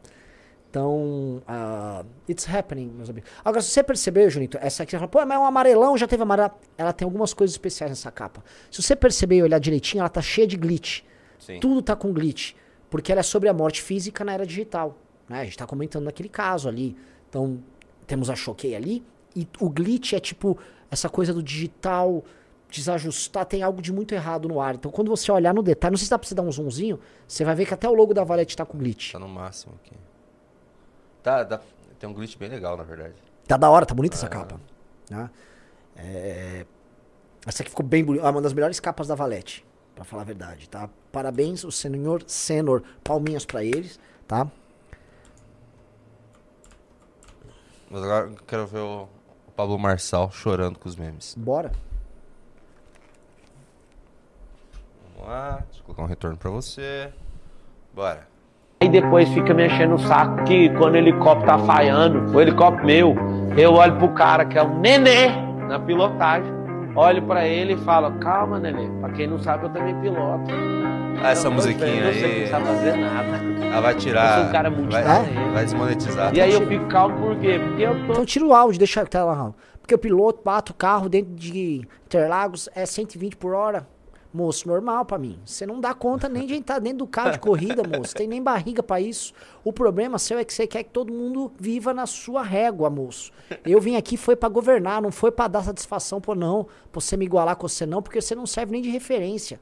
Então, 0.71 1.43
uh, 1.49 2.07
it's 2.29 2.49
happening, 2.49 2.87
meus 2.87 3.11
amigos. 3.11 3.29
Agora, 3.45 3.61
se 3.61 3.71
você 3.71 3.83
percebeu, 3.83 4.31
Junito, 4.31 4.57
essa 4.61 4.85
aqui, 4.85 4.93
você 4.93 4.99
fala, 4.99 5.09
pô, 5.09 5.19
mas 5.27 5.37
é 5.37 5.39
um 5.39 5.45
amarelão, 5.45 5.99
já 5.99 6.07
teve 6.07 6.23
amarelo. 6.23 6.53
Ela 6.79 6.93
tem 6.93 7.05
algumas 7.05 7.35
coisas 7.35 7.55
especiais 7.55 7.91
nessa 7.91 8.11
capa. 8.13 8.43
Se 8.71 8.81
você 8.81 8.95
perceber 8.95 9.39
e 9.39 9.43
olhar 9.43 9.59
direitinho, 9.59 10.01
ela 10.01 10.09
tá 10.09 10.23
cheia 10.23 10.47
de 10.47 10.57
glitch. 10.57 11.03
Sim. 11.41 11.59
Tudo 11.59 11.83
tá 11.83 11.97
com 11.97 12.13
glitch. 12.13 12.55
Porque 12.89 13.11
ela 13.11 13.21
é 13.21 13.25
sobre 13.25 13.49
a 13.49 13.53
morte 13.53 13.83
física 13.83 14.25
na 14.25 14.33
era 14.33 14.47
digital. 14.47 14.97
Né? 15.29 15.41
A 15.41 15.45
gente 15.45 15.57
tá 15.59 15.67
comentando 15.67 16.05
naquele 16.05 16.29
caso 16.29 16.69
ali. 16.69 16.97
Então, 17.29 17.61
temos 18.07 18.31
a 18.31 18.37
choquei 18.37 18.75
ali. 18.77 19.05
E 19.35 19.47
o 19.61 19.69
glitch 19.69 20.13
é 20.13 20.21
tipo 20.21 20.57
essa 20.91 21.09
coisa 21.09 21.33
do 21.35 21.43
digital 21.43 22.23
desajustar, 22.69 23.45
tem 23.47 23.63
algo 23.65 23.83
de 23.83 23.93
muito 23.93 24.15
errado 24.15 24.47
no 24.49 24.61
ar. 24.61 24.77
Então, 24.77 24.93
quando 24.93 25.09
você 25.09 25.31
olhar 25.33 25.53
no 25.53 25.61
detalhe, 25.63 25.91
não 25.93 25.99
sei 25.99 26.05
se 26.05 26.11
dá 26.11 26.17
pra 26.19 26.29
você 26.29 26.35
dar 26.37 26.43
um 26.43 26.53
zoomzinho, 26.53 27.01
você 27.27 27.45
vai 27.45 27.53
ver 27.55 27.67
que 27.67 27.75
até 27.75 27.89
o 27.89 27.95
logo 27.95 28.15
da 28.15 28.23
Valete 28.23 28.57
tá 28.57 28.65
com 28.65 28.79
glitch. 28.79 29.11
Tá 29.13 29.19
no 29.19 29.29
máximo 29.29 29.75
aqui. 29.83 29.93
Tá, 31.23 31.43
dá- 31.43 31.61
tem 31.99 32.09
um 32.09 32.13
glitch 32.13 32.37
bem 32.37 32.49
legal, 32.49 32.77
na 32.77 32.85
verdade. 32.85 33.15
Tá 33.47 33.57
da 33.57 33.69
hora, 33.69 33.85
tá 33.85 33.93
bonita 33.95 34.15
essa 34.17 34.29
capa. 34.29 34.61
Né? 35.11 35.29
É, 35.97 36.65
Essa 37.47 37.63
aqui 37.63 37.71
ficou 37.71 37.85
bem 37.85 38.05
bonita. 38.05 38.25
É 38.27 38.31
uma 38.31 38.41
das 38.41 38.53
melhores 38.53 38.79
capas 38.81 39.09
da 39.09 39.15
Valete, 39.15 39.65
pra 40.01 40.05
falar 40.07 40.23
a 40.23 40.25
verdade, 40.25 40.67
tá? 40.67 40.89
Parabéns, 41.13 41.63
o 41.63 41.71
senhor 41.71 42.23
Senor. 42.27 42.83
Palminhas 43.05 43.45
pra 43.45 43.63
eles, 43.63 44.01
tá? 44.27 44.47
Mas 47.91 48.03
agora 48.03 48.27
eu 48.29 48.37
quero 48.47 48.67
ver 48.67 48.79
o, 48.79 49.07
Pablo 49.55 49.79
Marçal 49.79 50.31
chorando 50.31 50.79
com 50.79 50.89
os 50.89 50.97
memes. 50.97 51.35
Bora. 51.37 51.73
Vamos 55.15 55.29
lá, 55.29 55.65
deixa 55.67 55.81
eu 55.81 55.85
colocar 55.85 56.03
um 56.03 56.07
retorno 56.07 56.39
pra 56.39 56.51
você. 56.51 57.13
Bora. 57.93 58.27
E 58.81 58.89
depois 58.89 59.29
fica 59.29 59.53
me 59.53 59.67
enchendo 59.67 59.97
o 59.97 59.99
saco 59.99 60.45
que 60.45 60.71
quando 60.79 60.95
o 60.95 60.97
helicóptero 60.97 61.47
tá 61.47 61.59
falhando, 61.59 62.35
o 62.35 62.41
helicóptero 62.41 62.87
meu, 62.87 63.15
eu 63.55 63.75
olho 63.75 63.99
pro 63.99 64.15
cara 64.15 64.47
que 64.47 64.57
é 64.57 64.63
um 64.63 64.81
nenê 64.81 65.29
na 65.69 65.79
pilotagem, 65.79 66.51
olho 66.95 67.23
pra 67.23 67.47
ele 67.47 67.75
e 67.75 67.77
falo, 67.79 68.13
calma, 68.19 68.59
nenê, 68.59 68.89
pra 69.01 69.11
quem 69.11 69.27
não 69.27 69.39
sabe 69.39 69.65
eu 69.67 69.71
também 69.71 69.95
piloto. 70.01 70.51
Ah, 71.23 71.31
essa 71.31 71.51
musiquinha 71.51 72.09
aí, 72.09 72.41
não 72.43 72.49
sabe 72.49 72.67
fazer 72.67 72.97
nada. 72.97 73.65
ela 73.67 73.81
vai 73.81 73.95
tirar. 73.95 74.31
Eu 74.31 74.41
sou 74.41 74.49
um 74.49 74.53
cara 74.53 74.71
muito 74.71 74.91
vai, 74.91 75.05
vai 75.53 75.65
desmonetizar. 75.65 76.35
E 76.35 76.41
aí 76.41 76.53
eu 76.53 76.67
fico 76.67 76.87
calmo 76.87 77.19
por 77.19 77.37
quê? 77.39 77.61
Porque 77.63 77.83
eu 77.83 78.07
tô 78.07 78.13
Então 78.13 78.25
tira 78.25 78.45
o 78.47 78.55
áudio, 78.55 78.79
deixa 78.79 79.03
a 79.03 79.07
tela 79.07 79.35
lá. 79.35 79.55
Porque 79.81 79.95
o 79.95 79.99
piloto 79.99 80.41
bate 80.45 80.71
o 80.71 80.75
carro 80.75 81.09
dentro 81.09 81.35
de 81.35 81.87
Interlagos 82.07 82.69
é 82.75 82.87
120 82.87 83.37
por 83.37 83.53
hora. 83.55 83.87
Moço, 84.33 84.69
normal 84.69 85.05
pra 85.05 85.19
mim. 85.19 85.41
Você 85.45 85.67
não 85.67 85.81
dá 85.81 85.93
conta 85.93 86.29
nem 86.29 86.47
de 86.47 86.55
entrar 86.55 86.79
dentro 86.79 86.99
do 86.99 87.07
carro 87.07 87.33
de 87.33 87.41
corrida, 87.41 87.83
moço. 87.83 88.15
Tem 88.15 88.29
nem 88.29 88.41
barriga 88.41 88.81
pra 88.81 89.01
isso. 89.01 89.33
O 89.65 89.73
problema 89.73 90.19
seu 90.19 90.39
é 90.39 90.45
que 90.45 90.55
você 90.55 90.69
quer 90.69 90.85
que 90.85 90.91
todo 90.91 91.13
mundo 91.13 91.53
viva 91.59 91.93
na 91.93 92.07
sua 92.07 92.43
régua, 92.43 92.89
moço. 92.89 93.33
Eu 93.65 93.81
vim 93.81 93.97
aqui 93.97 94.17
foi 94.17 94.37
pra 94.37 94.49
governar, 94.49 95.03
não 95.03 95.11
foi 95.11 95.33
pra 95.33 95.49
dar 95.49 95.65
satisfação 95.65 96.21
por 96.21 96.37
não, 96.37 96.65
pra 96.93 97.01
você 97.01 97.17
me 97.17 97.25
igualar 97.25 97.57
com 97.57 97.67
você 97.67 97.85
não, 97.85 98.01
porque 98.01 98.21
você 98.21 98.37
não 98.37 98.47
serve 98.47 98.71
nem 98.71 98.81
de 98.81 98.89
referência. 98.89 99.61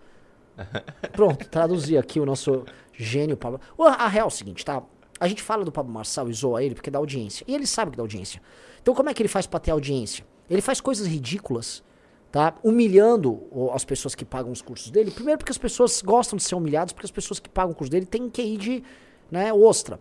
Pronto, 1.13 1.49
traduzi 1.49 1.97
aqui 1.97 2.21
o 2.21 2.27
nosso 2.27 2.67
gênio 2.93 3.37
Pablo. 3.37 3.61
A 3.79 4.07
real 4.07 4.27
é 4.27 4.29
o 4.29 4.31
seguinte, 4.31 4.65
tá? 4.65 4.83
A 5.19 5.27
gente 5.27 5.43
fala 5.43 5.65
do 5.65 5.73
Pablo 5.73 5.93
Marçal 5.93 6.29
e 6.29 6.33
zoa 6.33 6.63
ele 6.63 6.75
porque 6.75 6.91
dá 6.91 6.99
audiência. 6.99 7.45
E 7.49 7.55
ele 7.55 7.67
sabe 7.67 7.93
que 7.93 7.97
dá 7.97 8.03
audiência. 8.03 8.43
Então 8.83 8.95
como 8.95 9.09
é 9.09 9.15
que 9.15 9.23
ele 9.23 9.29
faz 9.29 9.47
pra 9.47 9.59
ter 9.59 9.71
audiência? 9.71 10.27
Ele 10.51 10.61
faz 10.61 10.81
coisas 10.81 11.07
ridículas, 11.07 11.83
tá? 12.31 12.55
Humilhando 12.63 13.43
as 13.73 13.85
pessoas 13.85 14.15
que 14.15 14.25
pagam 14.25 14.53
os 14.53 14.63
cursos 14.63 14.91
dele. 14.91 15.11
Primeiro 15.11 15.39
porque 15.39 15.53
as 15.53 15.59
pessoas 15.59 16.03
gostam 16.03 16.37
de 16.37 16.43
ser 16.43 16.55
humilhadas, 16.55 16.93
porque 16.93 17.07
as 17.07 17.11
pessoas 17.11 17.41
que 17.41 17.49
pagam 17.49 17.73
o 17.73 17.75
curso 17.75 17.91
dele 17.91 18.07
têm 18.07 18.29
QI 18.29 18.57
de, 18.57 18.83
né, 19.31 19.53
ostra. 19.53 19.99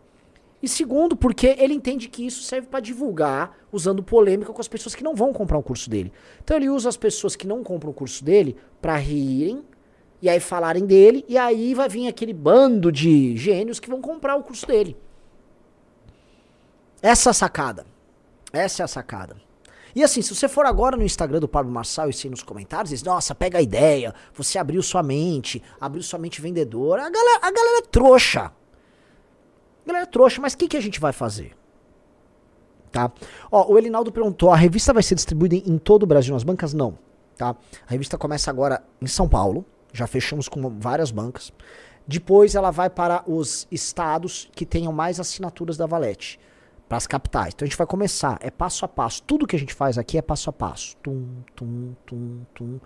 E 0.61 0.67
segundo, 0.67 1.15
porque 1.15 1.55
ele 1.59 1.73
entende 1.73 2.09
que 2.09 2.25
isso 2.25 2.41
serve 2.41 2.67
pra 2.67 2.79
divulgar, 2.79 3.55
usando 3.71 4.01
polêmica 4.01 4.51
com 4.51 4.59
as 4.59 4.67
pessoas 4.67 4.95
que 4.95 5.03
não 5.03 5.15
vão 5.15 5.31
comprar 5.31 5.57
o 5.57 5.63
curso 5.63 5.89
dele. 5.89 6.11
Então 6.43 6.57
ele 6.57 6.69
usa 6.69 6.89
as 6.89 6.97
pessoas 6.97 7.35
que 7.35 7.45
não 7.45 7.63
compram 7.63 7.91
o 7.91 7.93
curso 7.93 8.23
dele 8.23 8.55
pra 8.81 8.97
rirem 8.97 9.63
e 10.19 10.27
aí 10.27 10.39
falarem 10.39 10.83
dele, 10.83 11.23
e 11.27 11.37
aí 11.37 11.75
vai 11.75 11.87
vir 11.87 12.07
aquele 12.07 12.33
bando 12.33 12.91
de 12.91 13.37
gênios 13.37 13.79
que 13.79 13.87
vão 13.87 14.01
comprar 14.01 14.35
o 14.35 14.43
curso 14.43 14.65
dele. 14.65 14.97
Essa 17.03 17.29
é 17.29 17.31
a 17.31 17.33
sacada. 17.33 17.85
Essa 18.51 18.81
é 18.81 18.85
a 18.85 18.87
sacada. 18.87 19.46
E 19.97 20.03
assim, 20.03 20.21
se 20.21 20.35
você 20.35 20.47
for 20.47 20.63
agora 20.67 20.95
no 20.95 21.01
Instagram 21.01 21.39
do 21.39 21.47
Pablo 21.47 21.71
Marçal 21.71 22.07
e 22.07 22.13
se 22.13 22.29
nos 22.29 22.43
comentários, 22.43 22.91
diz, 22.91 23.01
nossa, 23.01 23.33
pega 23.33 23.57
a 23.57 23.61
ideia, 23.63 24.13
você 24.31 24.59
abriu 24.59 24.79
sua 24.83 25.01
mente, 25.01 25.59
abriu 25.81 26.03
sua 26.03 26.19
mente 26.19 26.39
vendedora, 26.39 27.03
a 27.03 27.09
galera, 27.09 27.39
a 27.41 27.49
galera 27.49 27.79
é 27.79 27.81
trouxa. 27.81 28.41
A 28.41 29.87
galera 29.87 30.03
é 30.03 30.07
trouxa, 30.07 30.39
mas 30.39 30.53
o 30.53 30.57
que, 30.59 30.67
que 30.67 30.77
a 30.77 30.81
gente 30.81 30.99
vai 30.99 31.11
fazer? 31.11 31.57
Tá? 32.91 33.11
Ó, 33.51 33.73
o 33.73 33.75
Elinaldo 33.79 34.11
perguntou, 34.11 34.51
a 34.51 34.55
revista 34.55 34.93
vai 34.93 35.01
ser 35.01 35.15
distribuída 35.15 35.55
em, 35.55 35.63
em 35.65 35.77
todo 35.79 36.03
o 36.03 36.05
Brasil 36.05 36.31
nas 36.31 36.43
bancas? 36.43 36.75
Não. 36.75 36.99
Tá? 37.35 37.55
A 37.87 37.89
revista 37.89 38.19
começa 38.19 38.51
agora 38.51 38.83
em 39.01 39.07
São 39.07 39.27
Paulo, 39.27 39.65
já 39.91 40.05
fechamos 40.05 40.47
com 40.47 40.79
várias 40.79 41.09
bancas. 41.09 41.51
Depois 42.07 42.53
ela 42.53 42.69
vai 42.69 42.91
para 42.91 43.23
os 43.25 43.67
estados 43.71 44.47
que 44.53 44.63
tenham 44.63 44.93
mais 44.93 45.19
assinaturas 45.19 45.75
da 45.75 45.87
Valete, 45.87 46.39
para 46.87 46.97
as 46.97 47.05
capitais. 47.07 47.53
Então 47.53 47.65
a 47.65 47.69
gente 47.69 47.77
vai 47.77 47.87
começar, 47.87 48.37
é 48.41 48.49
passo 48.49 48.85
a 48.85 48.87
passo. 48.87 49.21
Tudo 49.23 49.45
que 49.47 49.55
a 49.55 49.59
gente 49.59 49.73
faz 49.73 49.97
aqui 49.97 50.17
é 50.17 50.21
passo 50.21 50.49
a 50.49 50.53
passo. 50.53 50.95
Tum, 50.97 51.27
tum, 51.55 51.93
tum, 52.05 52.41
tum. 52.53 52.79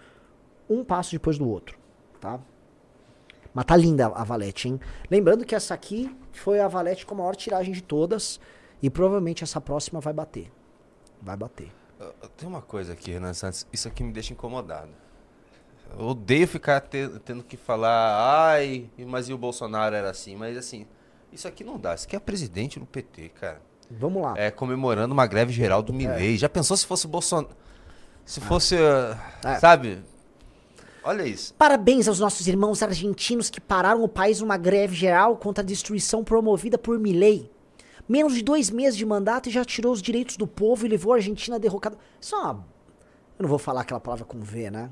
Um 0.69 0.83
passo 0.83 1.11
depois 1.11 1.37
do 1.37 1.47
outro, 1.47 1.77
tá? 2.19 2.39
Mas 3.53 3.65
tá 3.65 3.75
linda 3.75 4.07
a 4.07 4.23
Valete, 4.23 4.69
hein? 4.69 4.79
Lembrando 5.09 5.45
que 5.45 5.53
essa 5.53 5.73
aqui 5.73 6.15
foi 6.31 6.59
a 6.61 6.67
Valete 6.67 7.05
com 7.05 7.13
a 7.15 7.17
maior 7.17 7.35
tiragem 7.35 7.73
de 7.73 7.83
todas 7.83 8.39
e 8.81 8.89
provavelmente 8.89 9.43
essa 9.43 9.59
próxima 9.59 9.99
vai 9.99 10.13
bater. 10.13 10.51
Vai 11.21 11.35
bater. 11.35 11.71
Tem 12.37 12.47
uma 12.47 12.61
coisa 12.61 12.93
aqui, 12.93 13.11
Renan 13.11 13.33
Santos, 13.33 13.67
isso 13.71 13.87
aqui 13.87 14.03
me 14.03 14.11
deixa 14.11 14.33
incomodado. 14.33 14.89
Eu 15.99 16.05
odeio 16.05 16.47
ficar 16.47 16.79
te- 16.79 17.09
tendo 17.25 17.43
que 17.43 17.57
falar, 17.57 18.49
ai, 18.53 18.89
mas 19.05 19.27
e 19.27 19.33
o 19.33 19.37
Bolsonaro 19.37 19.93
era 19.93 20.09
assim, 20.09 20.35
mas 20.37 20.57
assim, 20.57 20.87
isso 21.31 21.47
aqui 21.47 21.63
não 21.63 21.77
dá. 21.77 21.93
Isso 21.93 22.07
aqui 22.07 22.15
é 22.15 22.19
presidente 22.19 22.79
do 22.79 22.85
PT, 22.85 23.29
cara. 23.29 23.61
Vamos 23.99 24.21
lá. 24.21 24.33
É 24.37 24.49
comemorando 24.51 25.13
uma 25.13 25.25
greve 25.27 25.51
geral 25.53 25.81
do 25.81 25.91
Milley. 25.93 26.37
Já 26.37 26.47
pensou 26.49 26.75
se 26.77 26.85
fosse 26.85 27.05
o 27.05 27.09
Bolsonaro? 27.09 27.49
Se 28.25 28.39
fosse, 28.39 28.75
uh, 28.75 29.17
É. 29.43 29.59
sabe? 29.59 29.99
Olha 31.03 31.23
isso. 31.25 31.53
Parabéns 31.55 32.07
aos 32.07 32.19
nossos 32.19 32.47
irmãos 32.47 32.83
argentinos 32.83 33.49
que 33.49 33.59
pararam 33.59 34.03
o 34.03 34.07
país 34.07 34.39
numa 34.39 34.55
greve 34.57 34.95
geral 34.95 35.35
contra 35.35 35.63
a 35.63 35.65
destruição 35.65 36.23
promovida 36.23 36.77
por 36.77 36.97
Milei. 36.99 37.49
Menos 38.07 38.35
de 38.35 38.43
dois 38.43 38.69
meses 38.69 38.97
de 38.97 39.05
mandato 39.05 39.49
e 39.49 39.51
já 39.51 39.65
tirou 39.65 39.91
os 39.93 40.01
direitos 40.01 40.37
do 40.37 40.45
povo 40.45 40.85
e 40.85 40.89
levou 40.89 41.13
a 41.13 41.15
Argentina 41.15 41.59
derrocada. 41.59 41.97
Isso 42.19 42.35
é 42.35 42.39
uma. 42.39 42.65
Eu 43.39 43.43
não 43.43 43.49
vou 43.49 43.57
falar 43.57 43.81
aquela 43.81 43.99
palavra 43.99 44.25
com 44.25 44.39
V, 44.41 44.69
né? 44.69 44.91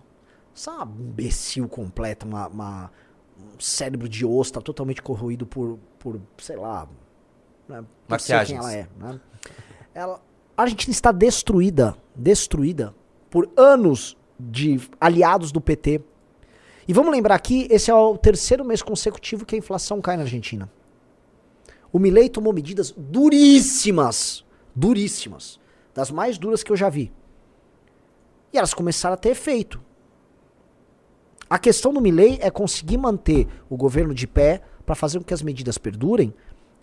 Isso 0.56 0.70
é 0.70 0.74
uma 0.74 0.86
imbecil 1.00 1.68
completa, 1.68 2.26
uma, 2.26 2.48
uma- 2.48 2.92
um 3.38 3.60
cérebro 3.60 4.10
de 4.10 4.26
ostra 4.26 4.62
totalmente 4.62 5.02
corroído 5.02 5.46
por, 5.46 5.78
por 6.00 6.20
sei 6.40 6.56
lá. 6.56 6.88
Né? 7.70 7.86
Sei 8.18 8.46
quem 8.46 8.58
ela 8.58 8.74
é. 8.74 8.88
Né? 8.98 9.20
Ela, 9.94 10.22
a 10.58 10.62
Argentina 10.64 10.92
está 10.92 11.12
destruída, 11.12 11.96
destruída 12.16 12.94
por 13.30 13.50
anos 13.56 14.18
de 14.40 14.80
aliados 15.00 15.52
do 15.52 15.62
PT, 15.62 16.02
E 16.88 16.94
vamos 16.94 17.12
lembrar 17.12 17.36
aqui, 17.36 17.68
esse 17.70 17.92
é 17.92 17.94
o 17.94 18.18
terceiro 18.18 18.66
mês 18.66 18.82
consecutivo 18.82 19.46
que 19.46 19.54
a 19.54 19.58
inflação 19.60 20.02
cai 20.02 20.18
na 20.18 20.24
Argentina. 20.24 20.68
O 21.94 22.00
Milei 22.00 22.30
tomou 22.30 22.52
medidas 22.52 22.92
duríssimas, 22.98 24.44
duríssimas, 24.76 25.60
das 25.94 26.10
mais 26.10 26.40
duras 26.40 26.64
que 26.64 26.72
eu 26.72 26.76
já 26.76 26.90
vi. 26.90 27.12
E 28.52 28.58
elas 28.58 28.74
começaram 28.74 29.14
a 29.14 29.18
ter 29.18 29.30
efeito. 29.30 29.80
A 31.48 31.60
questão 31.60 31.94
do 31.94 32.02
Milley 32.02 32.40
é 32.42 32.50
conseguir 32.50 32.98
manter 32.98 33.48
o 33.70 33.78
governo 33.78 34.14
de 34.14 34.26
pé 34.26 34.64
para 34.84 34.96
fazer 34.96 35.20
com 35.20 35.26
que 35.26 35.34
as 35.34 35.44
medidas 35.44 35.78
perdurem. 35.78 36.34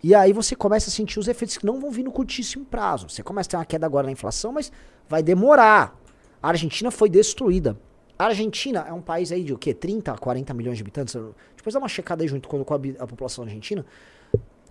E 0.03 0.15
aí 0.15 0.33
você 0.33 0.55
começa 0.55 0.89
a 0.89 0.93
sentir 0.93 1.19
os 1.19 1.29
efeitos 1.29 1.57
que 1.57 1.67
não 1.67 1.81
vão 1.81 1.91
vir 1.91 2.05
no 2.05 2.13
curtíssimo 2.13 2.65
prazo. 2.65 3.09
Você 3.09 3.23
começa 3.23 3.49
a 3.49 3.51
ter 3.51 3.57
uma 3.57 3.65
queda 3.65 3.87
agora 3.87 4.07
na 4.07 4.13
inflação, 4.13 4.53
mas 4.53 4.71
vai 5.09 5.23
demorar. 5.23 5.99
A 6.43 6.49
Argentina 6.49 6.91
foi 6.91 7.09
destruída. 7.09 7.77
A 8.19 8.27
Argentina 8.27 8.85
é 8.89 8.93
um 8.93 9.03
país 9.03 9.31
aí 9.31 9.45
de 9.45 9.53
o 9.53 9.59
quê? 9.59 9.75
30, 9.75 10.15
40 10.17 10.55
milhões 10.55 10.79
de 10.79 10.83
habitantes? 10.83 11.15
Depois 11.57 11.75
dá 11.75 11.79
uma 11.79 11.89
checada 11.89 12.23
aí 12.23 12.29
junto 12.29 12.49
com 12.49 12.57
a, 12.57 13.03
a 13.03 13.07
população 13.07 13.45
argentina. 13.45 13.85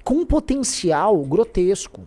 Com 0.03 0.15
um 0.15 0.25
potencial 0.25 1.17
grotesco. 1.23 2.03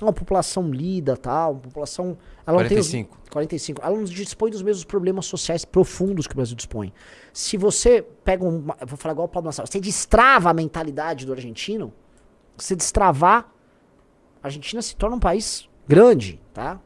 Uma 0.00 0.12
população 0.12 0.70
lida, 0.70 1.16
tal, 1.16 1.52
uma 1.52 1.60
população... 1.60 2.16
Ela 2.46 2.58
45. 2.58 3.10
Não 3.10 3.16
tem 3.16 3.24
os, 3.24 3.30
45. 3.30 3.82
Ela 3.84 3.96
não 3.96 4.04
dispõe 4.04 4.50
dos 4.50 4.62
mesmos 4.62 4.84
problemas 4.84 5.26
sociais 5.26 5.64
profundos 5.64 6.26
que 6.26 6.32
o 6.32 6.36
Brasil 6.36 6.56
dispõe. 6.56 6.92
Se 7.32 7.56
você 7.56 8.00
pega 8.24 8.44
um... 8.44 8.62
Vou 8.86 8.96
falar 8.96 9.12
igual 9.12 9.26
o 9.26 9.28
Paulo 9.28 9.46
Nassau. 9.46 9.66
Você 9.66 9.78
destrava 9.78 10.50
a 10.50 10.54
mentalidade 10.54 11.26
do 11.26 11.32
argentino, 11.32 11.92
você 12.64 12.76
destravar, 12.76 13.50
a 14.42 14.46
Argentina 14.46 14.80
se 14.82 14.96
torna 14.96 15.16
um 15.16 15.20
país 15.20 15.68
grande, 15.86 16.40
tá? 16.52 16.80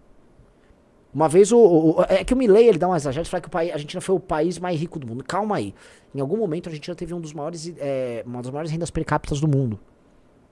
Uma 1.15 1.29
vez 1.29 1.53
o, 1.53 1.59
o, 1.59 2.03
é 2.09 2.25
que 2.25 2.35
o 2.35 2.37
Milley 2.37 2.67
ele 2.67 2.79
dá 2.79 2.89
um 2.89 2.97
exagero, 2.97 3.29
fala 3.29 3.41
que 3.41 3.47
o 3.47 3.51
país, 3.51 3.71
a 3.71 3.75
Argentina 3.75 4.01
foi 4.01 4.17
o 4.17 4.21
país 4.21 4.59
mais 4.59 4.81
rico 4.81 4.99
do 4.99 5.07
mundo. 5.07 5.23
Calma 5.23 5.57
aí. 5.57 5.73
Em 6.13 6.21
algum 6.21 6.37
momento 6.37 6.67
a 6.67 6.71
Argentina 6.71 6.95
teve 6.95 7.15
um 7.15 7.21
dos 7.21 7.33
maiores, 7.33 7.73
é, 7.79 8.25
uma 8.27 8.43
das 8.43 8.51
maiores 8.51 8.73
rendas 8.73 8.91
per 8.91 9.05
capita 9.05 9.35
do 9.37 9.47
mundo. 9.47 9.79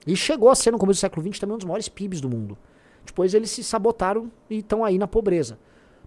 E 0.06 0.14
chegou 0.14 0.48
a 0.48 0.54
ser 0.54 0.70
no 0.70 0.78
começo 0.78 0.98
do 0.98 1.00
século 1.00 1.26
XX 1.26 1.40
também 1.40 1.54
um 1.54 1.58
dos 1.58 1.66
maiores 1.66 1.88
PIBs 1.88 2.20
do 2.20 2.28
mundo. 2.28 2.56
Depois 3.04 3.34
eles 3.34 3.50
se 3.50 3.64
sabotaram 3.64 4.30
e 4.48 4.58
estão 4.58 4.84
aí 4.84 4.98
na 4.98 5.08
pobreza. 5.08 5.58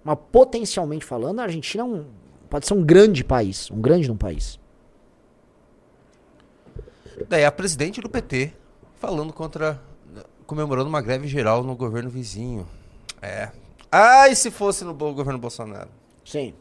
Mas 0.04 0.18
potencialmente 0.32 1.04
falando, 1.04 1.42
a 1.42 1.44
Argentina 1.44 1.84
é 1.84 1.86
um, 1.86 2.06
pode 2.50 2.66
ser 2.66 2.74
um 2.74 2.84
grande 2.84 3.24
país, 3.26 3.70
um 3.72 3.82
grande 3.82 4.10
um 4.10 4.16
país. 4.16 4.58
Daí 7.28 7.44
a 7.44 7.52
presidente 7.52 8.00
do 8.00 8.10
PT 8.10 8.54
falando 8.98 9.34
contra 9.34 9.80
comemorando 10.46 10.90
uma 10.90 11.02
greve 11.02 11.28
geral 11.28 11.64
no 11.64 11.76
governo 11.76 12.10
vizinho. 12.10 12.68
É. 13.22 13.50
Ai, 13.92 14.36
se 14.36 14.52
fosse 14.52 14.84
no 14.84 14.94
governo 14.94 15.40
Bolsonaro. 15.40 15.90
Sim. 16.24 16.54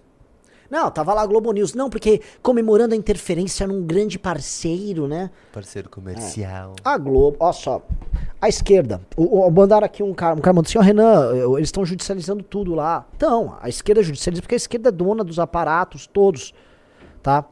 Não, 0.70 0.90
tava 0.90 1.12
lá 1.12 1.22
a 1.22 1.26
Globo 1.26 1.52
News. 1.52 1.74
Não, 1.74 1.90
porque 1.90 2.20
comemorando 2.42 2.94
a 2.94 2.96
interferência 2.96 3.66
num 3.66 3.84
grande 3.84 4.18
parceiro, 4.18 5.06
né? 5.06 5.30
Parceiro 5.52 5.88
comercial. 5.88 6.74
A 6.84 6.96
Globo, 6.96 7.36
ó 7.38 7.52
só. 7.52 7.82
A 8.40 8.48
esquerda. 8.48 9.00
O, 9.16 9.46
o, 9.46 9.50
mandaram 9.50 9.84
aqui 9.84 10.02
um 10.02 10.14
cara, 10.14 10.34
um 10.34 10.40
cara 10.40 10.54
mandou 10.54 10.68
assim, 10.68 10.78
ó, 10.78 10.80
Renan, 10.80 11.32
eles 11.56 11.68
estão 11.68 11.84
judicializando 11.84 12.42
tudo 12.42 12.74
lá. 12.74 13.06
Então, 13.16 13.56
a 13.60 13.68
esquerda 13.68 14.02
judicializa 14.02 14.42
porque 14.42 14.54
a 14.54 14.56
esquerda 14.56 14.88
é 14.88 14.92
dona 14.92 15.22
dos 15.22 15.38
aparatos 15.38 16.06
todos, 16.06 16.54
tá? 17.22 17.44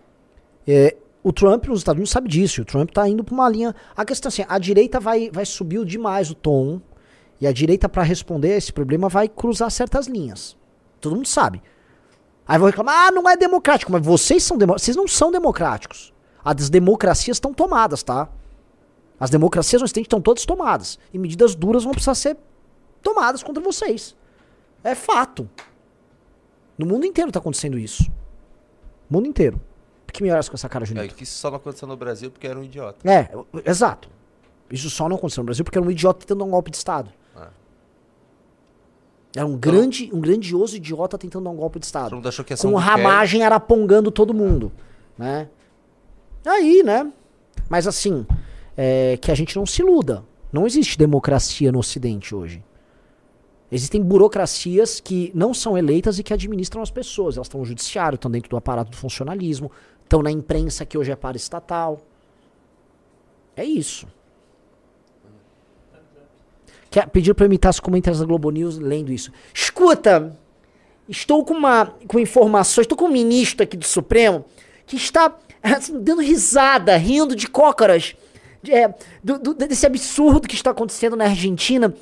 É, 0.67 0.97
o 1.23 1.33
Trump 1.33 1.67
nos 1.67 1.81
Estados 1.81 1.99
Unidos 1.99 2.11
sabe 2.11 2.29
disso. 2.29 2.63
O 2.63 2.65
Trump 2.65 2.91
tá 2.91 3.09
indo 3.09 3.23
pra 3.23 3.35
uma 3.35 3.49
linha. 3.49 3.75
A 3.97 4.05
questão 4.05 4.29
é 4.29 4.31
assim, 4.31 4.45
a 4.49 4.59
direita 4.59 4.99
vai, 4.99 5.31
vai 5.31 5.47
subir 5.47 5.85
demais 5.85 6.31
o 6.31 6.35
tom. 6.35 6.81
E 7.41 7.47
a 7.47 7.53
direita, 7.53 7.89
para 7.89 8.03
responder 8.03 8.53
a 8.53 8.57
esse 8.57 8.73
problema, 8.73 9.09
vai 9.09 9.29
cruzar 9.29 9.71
certas 9.71 10.07
linhas. 10.07 10.57
Todo 11.01 11.15
mundo 11.17 11.29
sabe. 11.29 11.63
Aí 12.47 12.59
vão 12.59 12.67
reclamar, 12.67 13.09
ah, 13.09 13.11
não 13.11 13.29
é 13.29 13.37
democrático. 13.37 13.93
Mas 13.93 14.05
vocês 14.05 14.43
são 14.43 14.59
democráticos. 14.59 14.85
Vocês 14.85 14.97
não 14.97 15.07
são 15.09 15.31
democráticos. 15.31 16.13
As 16.45 16.69
democracias 16.69 17.37
estão 17.37 17.55
tomadas, 17.55 18.03
tá? 18.03 18.29
As 19.19 19.31
democracias 19.31 19.81
no 19.81 19.87
estão 19.87 20.21
todas 20.21 20.45
tomadas. 20.45 20.99
E 21.13 21.19
medidas 21.19 21.55
duras 21.55 21.85
vão 21.85 21.93
precisar 21.93 22.17
ser 22.17 22.37
tomadas 23.01 23.43
contra 23.43 23.63
vocês. 23.63 24.17
É 24.83 24.97
fato. 24.97 25.49
No 26.77 26.85
mundo 26.85 27.07
inteiro 27.07 27.29
está 27.29 27.39
acontecendo 27.39 27.79
isso. 27.79 28.11
Mundo 29.09 29.29
inteiro. 29.29 29.61
Por 30.13 30.19
que 30.19 30.23
me 30.25 30.31
olhas 30.31 30.47
com 30.47 30.55
essa 30.55 30.69
cara, 30.69 30.85
Junito? 30.85 31.07
É 31.07 31.09
que 31.09 31.23
isso 31.23 31.39
só 31.39 31.51
não 31.51 31.57
aconteceu 31.57 31.89
no 31.89 31.97
Brasil 31.97 32.31
porque 32.31 32.47
era 32.47 32.59
um 32.59 32.63
idiota. 32.63 33.09
É, 33.09 33.31
exato. 33.65 34.11
Isso 34.71 34.91
só 34.91 35.09
não 35.09 35.17
aconteceu 35.17 35.43
no 35.43 35.47
Brasil 35.47 35.65
porque 35.65 35.79
era 35.79 35.87
um 35.87 35.91
idiota 35.91 36.21
tentando 36.21 36.41
dar 36.41 36.45
um 36.45 36.51
golpe 36.51 36.71
de 36.71 36.77
Estado. 36.77 37.11
Era 39.35 39.47
um 39.47 39.57
grande, 39.57 40.11
um 40.13 40.21
grandioso 40.21 40.77
idiota 40.77 41.17
tentando 41.17 41.45
dar 41.45 41.51
um 41.51 41.57
golpe 41.57 41.79
de 41.79 41.87
Estado. 41.87 42.11
Todo 42.11 42.17
mundo 42.17 42.29
achou 42.29 42.45
que 42.45 42.53
ia 42.53 42.57
ser 42.59 42.67
Com 42.67 42.75
um 42.75 42.77
ramagem 42.77 43.43
arapongando 43.43 44.11
todo 44.11 44.35
mundo. 44.35 44.71
Né? 45.17 45.49
Aí, 46.45 46.83
né? 46.83 47.11
Mas 47.67 47.87
assim, 47.87 48.27
é, 48.77 49.17
que 49.17 49.31
a 49.31 49.35
gente 49.35 49.57
não 49.57 49.65
se 49.65 49.81
iluda. 49.81 50.23
Não 50.53 50.67
existe 50.67 50.99
democracia 50.99 51.73
no 51.73 51.79
Ocidente 51.79 52.35
hoje. 52.35 52.63
Existem 53.71 54.03
burocracias 54.03 55.01
que 55.01 55.33
não 55.35 55.55
são 55.55 55.79
eleitas 55.79 56.19
e 56.19 56.23
que 56.23 56.35
administram 56.35 56.83
as 56.83 56.91
pessoas. 56.91 57.37
Elas 57.37 57.47
estão 57.47 57.61
no 57.61 57.65
judiciário, 57.65 58.17
estão 58.17 58.31
dentro 58.31 58.51
do 58.51 58.57
aparato 58.59 58.91
do 58.91 58.97
funcionalismo, 58.99 59.73
estão 60.13 60.23
na 60.23 60.31
imprensa 60.31 60.85
que 60.85 60.99
hoje 60.99 61.11
é 61.11 61.17
para 61.17 61.39
estatal. 61.39 61.99
É 63.57 63.65
isso. 63.65 64.07
Quer, 66.91 67.09
pediu 67.09 67.35
para 67.35 67.47
imitar 67.47 67.71
os 67.71 67.81
comentários 67.81 68.21
da 68.21 68.27
Globo 68.27 68.51
News 68.51 68.77
lendo 68.77 69.11
isso. 69.11 69.33
Escuta, 69.55 70.39
estou 71.09 71.43
com 71.43 71.55
uma 71.55 71.87
com 72.07 72.19
informações, 72.19 72.85
estou 72.85 72.99
com 72.99 73.07
um 73.07 73.13
ministro 73.13 73.63
aqui 73.65 73.75
do 73.75 73.87
Supremo 73.87 74.45
que 74.87 74.97
está 74.97 75.35
assim, 75.63 75.99
dando 75.99 76.21
risada, 76.21 76.95
rindo 76.99 77.35
de 77.35 77.49
cócoras 77.49 78.15
é, 78.69 78.93
do, 79.25 79.39
do, 79.39 79.55
desse 79.55 79.87
absurdo 79.87 80.47
que 80.47 80.55
está 80.55 80.73
acontecendo 80.73 81.17
na 81.17 81.25
Argentina. 81.25 81.95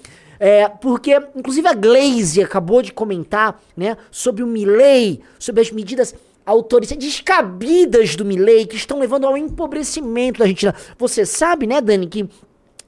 É, 0.42 0.68
porque, 0.68 1.14
inclusive, 1.36 1.68
a 1.68 1.74
Glaze 1.74 2.42
acabou 2.42 2.80
de 2.80 2.92
comentar 2.92 3.62
né, 3.76 3.96
sobre 4.10 4.42
o 4.42 4.46
Milley, 4.46 5.20
sobre 5.38 5.60
as 5.60 5.70
medidas 5.70 6.14
autorizadas, 6.44 7.04
descabidas 7.04 8.16
do 8.16 8.24
Milley, 8.24 8.66
que 8.66 8.76
estão 8.76 8.98
levando 8.98 9.26
ao 9.26 9.36
empobrecimento 9.36 10.38
da 10.38 10.44
Argentina. 10.44 10.74
Você 10.98 11.24
sabe, 11.24 11.66
né, 11.66 11.80
Dani, 11.80 12.06
que 12.06 12.28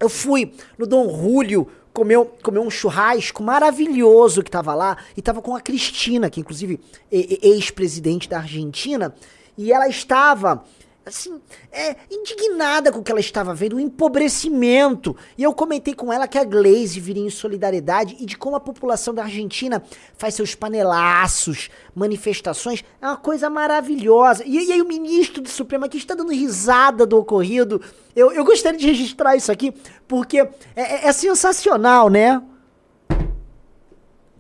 eu 0.01 0.09
fui 0.09 0.53
no 0.77 0.87
Dom 0.87 1.09
Julio 1.09 1.69
comeu, 1.93 2.25
comeu 2.43 2.63
um 2.63 2.71
churrasco 2.71 3.43
maravilhoso 3.43 4.43
que 4.43 4.51
tava 4.51 4.75
lá, 4.75 4.97
e 5.17 5.23
tava 5.23 5.43
com 5.43 5.55
a 5.55 5.61
Cristina, 5.61 6.31
que 6.31 6.41
inclusive 6.41 6.81
é 7.11 7.49
ex-presidente 7.49 8.29
da 8.29 8.39
Argentina, 8.39 9.15
e 9.57 9.73
ela 9.73 9.89
estava 9.89 10.65
assim, 11.05 11.41
é, 11.71 11.97
indignada 12.11 12.93
com 12.93 13.01
o 13.01 13.03
que 13.03 13.11
ela 13.11 13.21
estava 13.21 13.55
vendo, 13.55 13.77
o 13.77 13.81
empobrecimento. 13.81 15.17
E 15.37 15.43
eu 15.43 15.53
comentei 15.53 15.95
com 15.95 16.13
ela 16.13 16.29
que 16.29 16.39
a 16.39 16.45
Glaze 16.45 17.01
viria 17.01 17.25
em 17.25 17.31
solidariedade 17.31 18.17
e 18.21 18.27
de 18.27 18.37
como 18.37 18.57
a 18.57 18.61
população 18.61 19.13
da 19.13 19.25
Argentina 19.25 19.83
faz 20.17 20.35
seus 20.35 20.55
panelaços, 20.55 21.71
manifestações. 21.95 22.85
É 23.01 23.07
uma 23.07 23.17
coisa 23.17 23.51
maravilhosa. 23.51 24.45
E, 24.47 24.57
e 24.59 24.73
aí 24.73 24.81
o 24.81 24.87
ministro 24.87 25.43
do 25.43 25.49
Supremo 25.49 25.85
aqui 25.85 25.99
está 25.99 26.15
dando 26.15 26.33
risada 26.33 27.05
do 27.05 27.19
ocorrido. 27.19 27.81
Eu, 28.15 28.33
eu 28.33 28.45
gostaria 28.45 28.79
de 28.79 28.87
registrar 28.87 29.37
isso 29.37 29.51
aqui, 29.51 29.73
porque 30.07 30.39
é, 30.39 30.51
é, 30.77 31.07
é 31.09 31.13
sensacional, 31.13 32.09
né? 32.09 32.43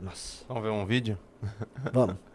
Nossa. 0.01 0.45
Vamos 0.49 0.63
ver 0.63 0.71
um 0.71 0.85
vídeo? 0.85 1.19
Vamos. 1.93 2.17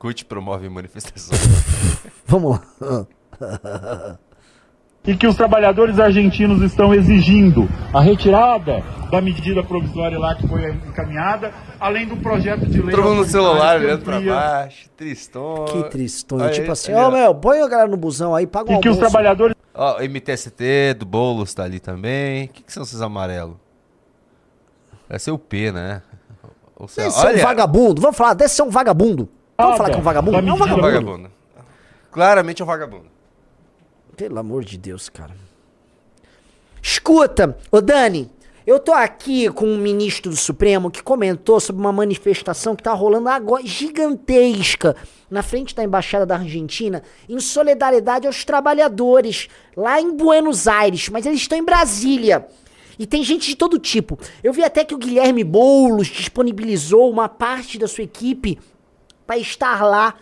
CUT 0.00 0.24
promove 0.24 0.66
manifestação. 0.70 1.38
Vamos 2.26 2.58
lá. 2.58 4.16
e 5.04 5.14
que 5.14 5.26
os 5.26 5.36
trabalhadores 5.36 5.98
argentinos 5.98 6.62
estão 6.62 6.94
exigindo 6.94 7.68
a 7.92 8.00
retirada 8.00 8.82
da 9.10 9.20
medida 9.20 9.62
provisória 9.62 10.18
lá 10.18 10.34
que 10.34 10.48
foi 10.48 10.72
encaminhada, 10.72 11.52
além 11.78 12.06
do 12.08 12.16
projeto 12.16 12.64
de 12.64 12.80
lei. 12.80 12.96
Todo 12.96 13.04
mundo 13.04 13.16
no 13.16 13.24
celular 13.26 13.78
olhando 13.78 14.02
pra 14.02 14.18
baixo, 14.22 14.88
tristão. 14.96 15.66
Que 15.66 15.90
tristão. 15.90 16.50
Tipo 16.50 16.72
assim, 16.72 16.94
ó, 16.94 17.08
oh, 17.08 17.10
meu, 17.10 17.34
põe 17.34 17.60
a 17.60 17.68
galera 17.68 17.88
no 17.90 17.98
busão 17.98 18.34
aí, 18.34 18.46
paga 18.46 18.70
o 18.70 18.72
E 18.72 18.74
almoço. 18.76 18.82
que 18.82 18.88
os 18.88 18.96
trabalhadores. 18.96 19.54
Ó, 19.74 19.98
oh, 19.98 20.02
MTST 20.02 20.94
do 20.98 21.04
Boulos 21.04 21.52
tá 21.52 21.64
ali 21.64 21.78
também. 21.78 22.46
O 22.46 22.48
que, 22.48 22.62
que 22.62 22.72
são 22.72 22.84
esses 22.84 23.02
amarelos? 23.02 23.56
Vai 25.06 25.18
ser 25.18 25.30
o 25.30 25.38
P, 25.38 25.70
né? 25.70 26.00
Ou 26.74 26.88
seja, 26.88 27.08
deve 27.08 27.20
olha... 27.20 27.34
ser 27.34 27.40
um 27.42 27.46
vagabundo. 27.46 28.00
Vamos 28.00 28.16
falar, 28.16 28.32
deve 28.32 28.50
ser 28.50 28.62
um 28.62 28.70
vagabundo. 28.70 29.28
Vamos 29.62 29.76
falar 29.76 29.90
que 29.90 29.96
é 29.96 29.98
um 29.98 30.02
vagabundo? 30.02 30.42
Não, 30.42 30.48
é 30.48 30.52
um 30.52 30.56
vagabundo. 30.56 30.82
vagabundo. 30.82 31.30
Claramente 32.10 32.60
é 32.60 32.64
um 32.64 32.68
vagabundo. 32.68 33.06
Pelo 34.16 34.38
amor 34.38 34.64
de 34.64 34.76
Deus, 34.76 35.08
cara. 35.08 35.34
Escuta, 36.82 37.56
ô 37.70 37.80
Dani, 37.80 38.30
eu 38.66 38.78
tô 38.78 38.92
aqui 38.92 39.50
com 39.50 39.66
um 39.66 39.78
ministro 39.78 40.30
do 40.30 40.36
Supremo 40.36 40.90
que 40.90 41.02
comentou 41.02 41.58
sobre 41.58 41.80
uma 41.80 41.92
manifestação 41.92 42.76
que 42.76 42.82
tá 42.82 42.92
rolando 42.92 43.28
agora, 43.28 43.66
gigantesca, 43.66 44.94
na 45.30 45.42
frente 45.42 45.74
da 45.74 45.82
Embaixada 45.82 46.26
da 46.26 46.36
Argentina, 46.36 47.02
em 47.28 47.40
solidariedade 47.40 48.26
aos 48.26 48.44
trabalhadores, 48.44 49.48
lá 49.76 50.00
em 50.00 50.14
Buenos 50.14 50.68
Aires, 50.68 51.08
mas 51.08 51.26
eles 51.26 51.40
estão 51.40 51.58
em 51.58 51.64
Brasília. 51.64 52.46
E 52.98 53.06
tem 53.06 53.24
gente 53.24 53.48
de 53.48 53.56
todo 53.56 53.78
tipo. 53.78 54.18
Eu 54.44 54.52
vi 54.52 54.62
até 54.62 54.84
que 54.84 54.94
o 54.94 54.98
Guilherme 54.98 55.42
Boulos 55.42 56.08
disponibilizou 56.08 57.10
uma 57.10 57.28
parte 57.28 57.78
da 57.78 57.88
sua 57.88 58.04
equipe 58.04 58.58
para 59.30 59.38
estar 59.38 59.84
lá. 59.84 60.14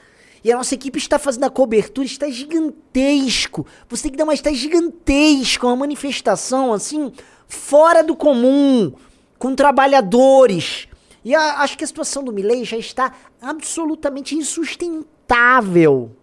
E 0.45 0.53
a 0.53 0.57
nossa 0.57 0.75
equipe 0.75 0.99
está 0.99 1.19
fazendo 1.19 1.45
a 1.45 1.51
cobertura, 1.51 2.07
está 2.07 2.29
gigantesco. 2.29 3.67
Você 3.89 4.03
tem 4.03 4.13
que 4.13 4.19
dar 4.19 4.25
uma 4.25 4.35
está 4.35 4.53
gigantesca, 4.53 5.67
uma 5.67 5.77
manifestação 5.77 6.75
assim, 6.75 7.11
fora 7.49 8.03
do 8.05 8.15
comum, 8.15 8.93
com 9.39 9.55
trabalhadores. 9.55 10.87
E 11.25 11.35
a- 11.35 11.61
acho 11.63 11.77
que 11.79 11.85
a 11.85 11.87
situação 11.87 12.23
do 12.23 12.33
Milley 12.33 12.65
já 12.67 12.77
está 12.77 13.15
absolutamente 13.41 14.35
insustentável. 14.37 16.15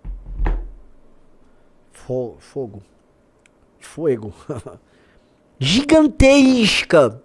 Fo- 1.91 2.35
fogo. 2.39 2.83
Fogo. 3.79 4.31
Gigantesca. 5.59 7.21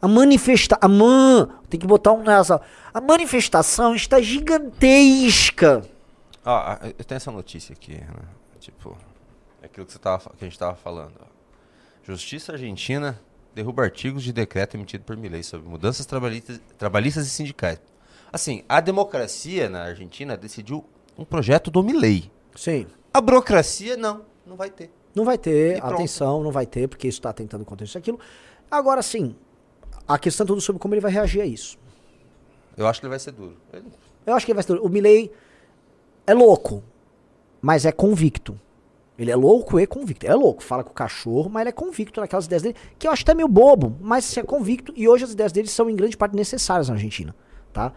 A 0.00 0.08
manifesta... 0.08 0.78
A 0.80 0.88
man... 0.88 1.48
Tem 1.68 1.78
que 1.78 1.86
botar 1.86 2.12
um 2.12 2.22
nessa. 2.22 2.60
A 2.92 3.00
manifestação 3.00 3.94
está 3.94 4.20
gigantesca. 4.20 5.82
Ó, 6.44 6.50
a- 6.56 6.80
eu 6.98 7.04
tenho 7.04 7.16
essa 7.16 7.30
notícia 7.30 7.72
aqui, 7.72 7.94
né? 7.94 8.06
Tipo, 8.58 8.96
é 9.62 9.66
aquilo 9.66 9.86
que, 9.86 9.92
você 9.92 9.98
tava, 9.98 10.30
que 10.36 10.44
a 10.44 10.48
gente 10.48 10.58
tava 10.58 10.74
falando. 10.74 11.12
ó. 11.20 11.24
Justiça 12.02 12.52
Argentina 12.52 13.20
derruba 13.54 13.82
artigos 13.82 14.22
de 14.22 14.32
decreto 14.32 14.76
emitido 14.76 15.04
por 15.04 15.16
Milei 15.16 15.42
sobre 15.42 15.68
mudanças 15.68 16.06
trabalhistas, 16.06 16.60
trabalhistas 16.78 17.26
e 17.26 17.30
sindicais. 17.30 17.80
Assim, 18.32 18.62
a 18.68 18.80
democracia 18.80 19.68
na 19.68 19.82
Argentina 19.84 20.36
decidiu 20.36 20.84
um 21.18 21.24
projeto 21.24 21.70
do 21.70 21.82
Milei. 21.82 22.30
Sim. 22.54 22.86
A 23.12 23.20
burocracia, 23.20 23.96
não, 23.96 24.22
não 24.46 24.56
vai 24.56 24.70
ter. 24.70 24.90
Não 25.14 25.24
vai 25.24 25.36
ter, 25.36 25.84
atenção, 25.84 26.42
não 26.42 26.52
vai 26.52 26.64
ter, 26.64 26.88
porque 26.88 27.08
isso 27.08 27.18
está 27.18 27.32
tentando 27.32 27.64
conter 27.64 27.84
isso 27.84 27.98
e 27.98 28.00
aquilo. 28.00 28.20
Agora 28.70 29.02
sim, 29.02 29.34
a 30.14 30.18
questão 30.18 30.44
é 30.44 30.46
tudo 30.48 30.60
sobre 30.60 30.80
como 30.80 30.94
ele 30.94 31.00
vai 31.00 31.10
reagir 31.12 31.40
a 31.42 31.46
isso. 31.46 31.78
Eu 32.76 32.86
acho 32.86 33.00
que 33.00 33.06
ele 33.06 33.10
vai 33.10 33.18
ser 33.18 33.32
duro. 33.32 33.56
Ele- 33.72 33.84
Eu 34.26 34.34
acho 34.34 34.44
que 34.46 34.52
ele 34.52 34.56
vai 34.56 34.62
ser. 34.62 34.78
O 34.80 34.88
Milley 34.88 35.30
é 36.26 36.34
louco, 36.34 36.82
mas 37.60 37.84
é 37.84 37.92
convicto. 37.92 38.58
Ele 39.18 39.30
é 39.30 39.36
louco 39.36 39.78
e 39.78 39.86
convicto. 39.86 40.26
É 40.26 40.34
louco, 40.34 40.62
fala 40.62 40.82
com 40.82 40.90
o 40.90 40.94
cachorro, 40.94 41.50
mas 41.50 41.60
ele 41.62 41.68
é 41.70 41.72
convicto 41.72 42.20
naquelas 42.20 42.46
ideias 42.46 42.62
dele, 42.62 42.76
que 42.98 43.06
eu 43.06 43.12
acho 43.12 43.22
até 43.22 43.34
meio 43.34 43.48
bobo, 43.48 43.94
mas 44.00 44.34
é 44.36 44.42
convicto. 44.42 44.92
E 44.96 45.06
hoje 45.06 45.24
as 45.24 45.32
ideias 45.32 45.52
dele 45.52 45.68
são 45.68 45.90
em 45.90 45.96
grande 45.96 46.16
parte 46.16 46.34
necessárias 46.34 46.88
na 46.88 46.94
Argentina, 46.94 47.34
tá? 47.72 47.92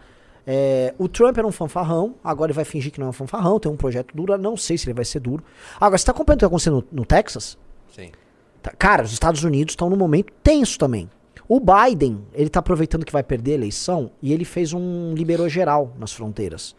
É, 0.46 0.92
o 0.98 1.08
Trump 1.08 1.38
era 1.38 1.46
um 1.46 1.52
fanfarrão, 1.52 2.16
agora 2.22 2.50
ele 2.50 2.56
vai 2.56 2.66
fingir 2.66 2.92
que 2.92 3.00
não 3.00 3.06
é 3.06 3.10
um 3.10 3.14
fanfarrão, 3.14 3.58
tem 3.58 3.72
um 3.72 3.76
projeto 3.76 4.14
duro, 4.14 4.36
não 4.36 4.54
sei 4.58 4.76
se 4.76 4.84
ele 4.86 4.92
vai 4.92 5.04
ser 5.06 5.20
duro. 5.20 5.42
Agora, 5.80 5.96
você 5.96 6.04
tá 6.04 6.12
acompanhando 6.12 6.36
o 6.36 6.40
que 6.40 6.44
tá 6.44 6.46
acontecendo 6.48 6.86
no, 6.92 6.98
no 7.00 7.06
Texas? 7.06 7.56
Sim. 7.94 8.10
Tá- 8.62 8.72
Cara, 8.72 9.04
os 9.04 9.12
Estados 9.12 9.42
Unidos 9.44 9.72
estão 9.72 9.88
num 9.88 9.96
momento 9.96 10.30
tenso 10.42 10.78
também. 10.78 11.08
O 11.48 11.60
Biden, 11.60 12.24
ele 12.32 12.48
tá 12.48 12.60
aproveitando 12.60 13.04
que 13.04 13.12
vai 13.12 13.22
perder 13.22 13.52
a 13.52 13.54
eleição 13.54 14.10
e 14.22 14.32
ele 14.32 14.44
fez 14.44 14.72
um 14.72 15.12
liberou 15.14 15.48
geral 15.48 15.92
nas 15.98 16.12
fronteiras. 16.12 16.74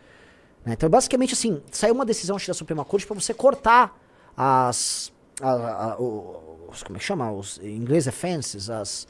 né? 0.66 0.74
Então, 0.74 0.90
basicamente, 0.90 1.34
assim, 1.34 1.62
saiu 1.72 1.94
uma 1.94 2.06
decisão 2.06 2.38
da 2.38 2.54
Suprema 2.54 2.84
Corte 2.84 3.06
para 3.06 3.20
você 3.20 3.34
cortar 3.34 3.96
as. 4.36 5.14
a- 5.42 5.94
a- 5.94 6.02
o- 6.02 6.68
os- 6.72 6.82
como 6.82 6.96
é 6.98 7.00
que 7.00 7.06
chama? 7.06 7.32
Os, 7.32 7.60
em 7.62 7.76
inglês 7.76 8.08
é 8.08 8.12
fences, 8.12 8.70
as. 8.70 9.08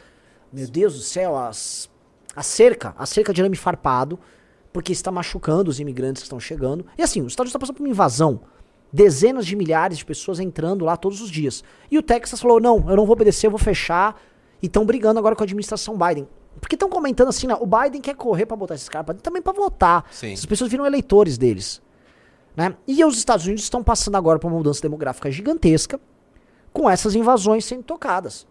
Meu 0.52 0.68
Deus 0.68 0.94
do 0.96 1.00
céu, 1.02 1.38
as. 1.38 1.90
A 2.36 2.44
cerca, 2.44 2.94
a 2.98 3.06
cerca 3.06 3.34
de 3.34 3.42
arame 3.42 3.56
farpado, 3.56 4.20
porque 4.74 4.92
está 4.92 5.10
machucando 5.12 5.70
os 5.70 5.80
imigrantes 5.80 6.22
que 6.22 6.26
estão 6.26 6.40
chegando. 6.40 6.86
E 6.98 7.02
assim, 7.02 7.22
os 7.22 7.32
Estados 7.32 7.48
Unidos 7.48 7.50
estão 7.52 7.60
passando 7.62 7.78
por 7.78 7.84
uma 7.84 7.90
invasão. 7.90 8.42
Dezenas 8.92 9.46
de 9.46 9.56
milhares 9.56 9.98
de 9.98 10.04
pessoas 10.06 10.40
entrando 10.40 10.84
lá 10.84 10.98
todos 10.98 11.22
os 11.22 11.30
dias. 11.30 11.64
E 11.90 11.98
o 11.98 12.02
Texas 12.04 12.42
falou: 12.42 12.60
não, 12.60 12.90
eu 12.90 12.96
não 12.98 13.06
vou 13.06 13.14
obedecer, 13.14 13.48
eu 13.48 13.52
vou 13.52 13.60
fechar. 13.60 14.22
E 14.66 14.68
estão 14.68 14.84
brigando 14.84 15.20
agora 15.20 15.36
com 15.36 15.44
a 15.44 15.46
administração 15.46 15.96
Biden. 15.96 16.28
Porque 16.60 16.76
estão 16.76 16.90
comentando 16.90 17.28
assim, 17.28 17.46
né, 17.46 17.56
o 17.60 17.68
Biden 17.68 18.02
quer 18.02 18.16
correr 18.16 18.48
pra 18.48 18.58
botar 18.58 18.74
esses 18.74 18.90
caras 18.90 19.06
pra 19.06 19.14
dentro 19.14 19.24
também 19.24 19.40
pra 19.40 19.54
votar. 19.54 20.06
Sim. 20.12 20.34
Essas 20.34 20.48
pessoas 20.48 20.72
viram 20.72 20.88
eleitores 20.88 21.38
deles. 21.38 21.80
Né? 22.58 22.76
E 22.88 23.06
os 23.06 23.16
Estados 23.16 23.46
Unidos 23.46 23.64
estão 23.64 23.84
passando 23.84 24.16
agora 24.16 24.40
por 24.40 24.48
uma 24.48 24.58
mudança 24.58 24.82
demográfica 24.82 25.30
gigantesca 25.30 26.00
com 26.74 26.90
essas 26.90 27.14
invasões 27.14 27.64
sendo 27.64 27.84
tocadas. 27.84 28.48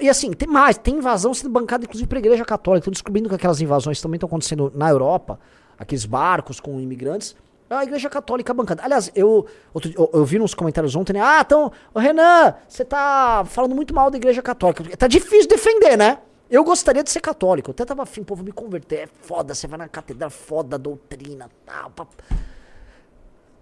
E 0.00 0.08
assim, 0.08 0.32
tem 0.32 0.48
mais, 0.48 0.76
tem 0.78 0.96
invasão 0.96 1.32
sendo 1.32 1.50
bancada 1.50 1.84
inclusive 1.84 2.08
pra 2.08 2.18
igreja 2.18 2.44
católica. 2.44 2.80
Estou 2.80 2.92
descobrindo 2.92 3.28
que 3.28 3.36
aquelas 3.36 3.60
invasões 3.60 4.00
também 4.00 4.16
estão 4.16 4.26
acontecendo 4.26 4.72
na 4.74 4.90
Europa, 4.90 5.38
aqueles 5.78 6.06
barcos 6.06 6.58
com 6.58 6.80
imigrantes. 6.80 7.36
É 7.74 7.80
a 7.80 7.84
igreja 7.84 8.08
católica 8.08 8.52
bancada. 8.54 8.82
Aliás, 8.82 9.10
eu, 9.14 9.46
outro 9.72 9.92
eu, 9.96 10.10
eu 10.12 10.24
vi 10.24 10.38
nos 10.38 10.54
comentários 10.54 10.94
ontem, 10.96 11.12
né? 11.12 11.20
Ah, 11.22 11.42
então, 11.44 11.72
Renan, 11.94 12.54
você 12.68 12.84
tá 12.84 13.44
falando 13.46 13.74
muito 13.74 13.94
mal 13.94 14.10
da 14.10 14.16
igreja 14.16 14.42
católica. 14.42 14.96
Tá 14.96 15.06
difícil 15.06 15.48
defender, 15.48 15.96
né? 15.96 16.18
Eu 16.50 16.62
gostaria 16.62 17.02
de 17.02 17.10
ser 17.10 17.20
católico. 17.20 17.70
Eu 17.70 17.72
até 17.72 17.84
tava 17.84 18.02
afim, 18.02 18.22
pô, 18.22 18.34
vou 18.36 18.44
me 18.44 18.52
converter. 18.52 18.96
É 19.00 19.06
foda, 19.22 19.54
você 19.54 19.66
vai 19.66 19.78
na 19.78 19.88
catedral, 19.88 20.30
foda 20.30 20.76
a 20.76 20.78
doutrina, 20.78 21.48
tal. 21.66 21.90
pá. 21.90 22.06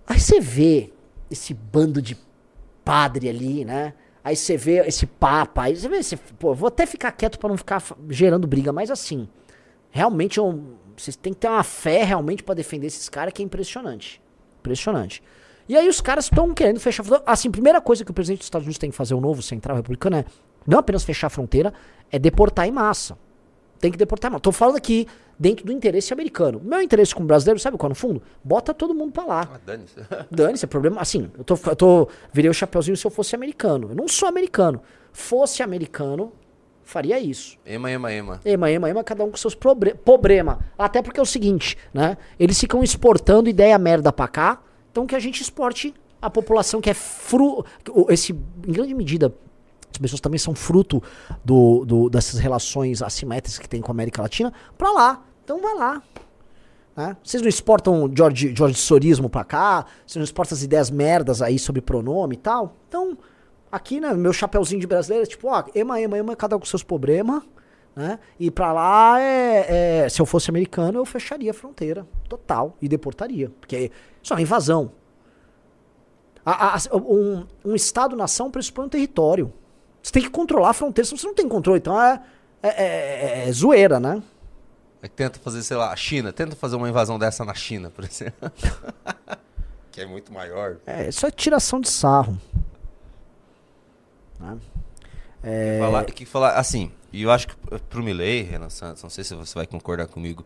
Aí 0.07 0.19
você 0.21 0.41
vê 0.41 0.93
esse 1.31 1.55
bando 1.55 2.03
de 2.03 2.17
padre 2.85 3.29
ali, 3.29 3.65
né? 3.65 3.95
Aí 4.25 4.37
você 4.37 4.57
vê 4.57 4.79
esse 4.87 5.07
papa, 5.07 5.63
aí 5.63 5.77
você 5.77 5.89
vê 5.89 5.97
esse, 5.97 6.17
pô, 6.17 6.55
vou 6.55 6.69
até 6.69 6.87
ficar 6.87 7.11
quieto 7.13 7.39
pra 7.39 7.49
não 7.49 7.57
ficar 7.57 7.83
gerando 8.09 8.47
briga, 8.47 8.73
mas 8.73 8.91
assim, 8.91 9.29
realmente 9.91 10.39
é 10.39 10.43
um- 10.43 10.75
vocês 10.97 11.17
têm 11.17 11.33
que 11.33 11.41
ter 11.41 11.49
uma 11.49 11.63
fé 11.63 12.05
realmente 12.05 12.43
pra 12.43 12.55
defender 12.55 12.87
esses 12.87 13.09
caras 13.09 13.33
que 13.33 13.43
é 13.43 13.45
impressionante. 13.45 14.21
Impressionante. 14.61 15.23
E 15.69 15.77
aí 15.77 15.89
os 15.89 16.01
caras 16.01 16.25
estão 16.25 16.53
querendo 16.53 16.81
fechar 16.81 17.03
a 17.03 17.07
fronteira. 17.07 17.33
Assim, 17.33 17.51
primeira 17.51 17.81
coisa 17.81 18.05
que 18.05 18.11
o 18.11 18.15
presidente 18.15 18.39
dos 18.39 18.47
Estados 18.47 18.67
Unidos 18.67 18.79
tem 18.79 18.91
que 18.91 18.97
fazer, 18.97 19.15
o 19.15 19.21
novo 19.21 19.43
central 19.43 19.77
republicano, 19.77 20.17
é 20.17 20.25
não 20.67 20.79
apenas 20.79 21.05
fechar 21.05 21.29
a 21.29 21.31
fronteira, 21.31 21.73
é 22.11 22.19
deportar 22.19 22.67
em 22.67 22.73
massa. 22.73 23.17
Tem 23.81 23.91
que 23.91 23.99
deportar 23.99 24.31
em 24.31 24.33
massa. 24.33 24.43
Tô 24.43 24.53
falando 24.53 24.77
aqui 24.77 25.07
dentro 25.39 25.65
do 25.65 25.73
interesse 25.73 26.13
americano. 26.13 26.61
Meu 26.63 26.81
interesse 26.81 27.15
como 27.15 27.27
brasileiro, 27.27 27.59
sabe 27.59 27.77
qual 27.77 27.89
é 27.89 27.91
no 27.91 27.95
fundo? 27.95 28.23
Bota 28.45 28.73
todo 28.73 28.95
mundo 28.95 29.13
pra 29.13 29.25
lá. 29.25 29.49
Ah, 29.53 29.61
dane-se. 29.65 29.97
Dane-se, 30.31 30.65
é 30.65 30.69
problema. 30.69 31.01
Assim, 31.01 31.31
eu 31.37 31.45
tô, 31.45 31.59
eu 31.67 31.77
tô. 31.77 32.09
Virei 32.33 32.51
o 32.51 32.55
chapeuzinho 32.55 32.97
se 32.97 33.05
eu 33.05 33.11
fosse 33.11 33.35
americano. 33.35 33.89
Eu 33.91 33.97
não 33.97 34.07
sou 34.07 34.29
americano. 34.29 34.83
Fosse 35.13 35.63
americano, 35.63 36.33
faria 36.93 37.19
isso. 37.19 37.59
ema, 37.67 37.91
ema, 37.91 38.13
ema. 38.13 38.41
Ema, 38.45 38.71
ema, 38.71 38.91
ema, 38.91 39.03
cada 39.05 39.25
um 39.25 39.31
com 39.31 39.37
seus 39.37 39.55
probre- 39.55 39.95
problema. 39.95 40.61
Até 40.79 41.01
porque 41.03 41.19
é 41.19 41.23
o 41.23 41.27
seguinte, 41.27 41.77
né? 41.93 42.17
Eles 42.39 42.59
ficam 42.61 42.83
exportando 42.83 43.49
ideia 43.49 43.77
merda 43.79 44.13
pra 44.13 44.29
cá, 44.29 44.61
então 44.91 45.07
que 45.07 45.15
a 45.17 45.19
gente 45.21 45.41
exporte 45.43 45.95
a 46.21 46.31
população 46.31 46.81
que 46.81 46.91
é 46.91 46.95
fru... 46.95 47.65
Esse, 48.09 48.33
em 48.33 48.73
grande 48.73 48.95
medida, 48.95 49.35
as 49.91 49.99
pessoas 49.99 50.21
também 50.21 50.39
são 50.39 50.55
fruto 50.55 51.03
do, 51.45 51.85
do- 51.85 52.09
dessas 52.11 52.39
relações 52.39 53.03
assimétricas 53.03 53.59
que 53.59 53.69
tem 53.69 53.81
com 53.81 53.91
a 53.91 53.95
América 53.95 54.23
Latina, 54.23 54.53
pra 54.79 54.91
lá. 54.93 55.23
Então 55.45 55.61
vai 55.61 55.75
lá. 55.75 56.03
né? 56.97 57.17
Vocês 57.25 57.43
não 57.43 57.49
exportam 57.49 58.11
George, 58.15 58.55
George 58.57 58.77
Sorismo 58.79 59.29
pra 59.29 59.43
cá, 59.45 59.85
vocês 60.07 60.17
não 60.17 60.25
exportam 60.25 60.55
as 60.57 60.63
ideias 60.63 60.91
merdas 60.91 61.43
aí 61.43 61.59
sobre 61.59 61.81
pronome 61.81 62.35
e 62.35 62.39
tal. 62.39 62.77
Então, 62.89 63.19
aqui, 63.73 63.99
né, 63.99 64.13
meu 64.13 64.33
chapeuzinho 64.33 64.81
de 64.81 64.87
brasileiro 64.87 65.25
é 65.25 65.27
tipo, 65.27 65.49
ó, 65.49 65.65
ema, 65.75 65.99
ema, 66.01 66.19
ema, 66.19 66.37
cada 66.37 66.55
um 66.57 66.61
com 66.61 66.67
seus 66.67 66.83
problemas, 66.83 67.43
né? 67.97 68.19
E 68.39 68.51
pra 68.51 68.73
lá, 68.73 69.19
é, 69.21 70.05
é- 70.05 70.09
se 70.09 70.21
eu 70.21 70.27
fosse 70.27 70.51
americano, 70.51 70.99
eu 70.99 71.05
fecharia 71.07 71.51
a 71.51 71.55
fronteira, 71.55 72.07
total, 72.29 72.77
e 72.81 72.87
deportaria, 72.89 73.51
porque 73.61 73.91
isso 74.23 74.33
é 74.33 74.37
uma 74.37 74.43
invasão. 74.43 74.93
A- 76.45 76.77
a- 76.77 76.97
um, 76.97 77.47
um 77.65 77.75
Estado-nação 77.75 78.51
pressupõe 78.51 78.87
um 78.87 78.89
território. 78.89 79.53
Você 80.03 80.13
tem 80.13 80.23
que 80.23 80.31
controlar 80.31 80.71
a 80.71 80.73
fronteira, 80.73 81.07
senão 81.07 81.19
você 81.19 81.27
não 81.27 81.35
tem 81.35 81.49
controle, 81.49 81.79
então 81.79 82.01
é, 82.01 82.21
é, 82.63 82.69
é- 82.69 83.49
é 83.49 83.53
zoeira, 83.53 84.01
né? 84.01 84.23
É 85.01 85.09
que 85.09 85.15
tenta 85.15 85.39
fazer, 85.39 85.63
sei 85.63 85.77
lá, 85.77 85.93
a 85.93 85.97
China. 85.97 86.33
Tenta 86.33 86.55
fazer 86.57 86.77
uma 86.77 86.89
invasão 86.89 87.19
dessa 87.19 87.45
na 87.45 87.55
China, 87.55 87.91
por 87.91 88.05
exemplo. 88.05 88.51
que 89.93 90.01
é 90.01 90.07
muito 90.07 90.33
maior. 90.33 90.77
É, 90.87 91.09
isso 91.09 91.27
é 91.27 91.31
tiração 91.31 91.81
de 91.81 91.89
sarro. 91.89 92.39
Né? 94.43 94.59
É, 95.43 95.79
Falar, 95.81 96.05
que 96.05 96.25
falar, 96.25 96.53
assim, 96.55 96.93
e 97.13 97.23
eu 97.23 97.31
acho 97.31 97.49
que 97.49 97.55
pro 97.91 98.03
Milley, 98.03 98.43
Renan 98.43 98.71
Santos, 98.71 99.03
não 99.03 99.11
sei 99.11 99.25
se 99.25 99.35
você 99.35 99.55
vai 99.55 99.67
concordar 99.67 100.07
comigo, 100.07 100.45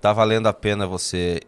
tá 0.00 0.12
valendo 0.12 0.46
a 0.48 0.52
pena 0.52 0.86
você 0.86 1.40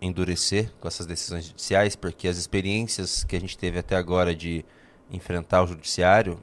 endurecer 0.00 0.70
com 0.80 0.88
essas 0.88 1.06
decisões 1.06 1.44
judiciais, 1.46 1.94
porque 1.96 2.26
as 2.28 2.36
experiências 2.36 3.24
que 3.24 3.36
a 3.36 3.40
gente 3.40 3.56
teve 3.56 3.78
até 3.78 3.96
agora 3.96 4.34
de 4.34 4.64
enfrentar 5.10 5.62
o 5.62 5.66
judiciário 5.66 6.38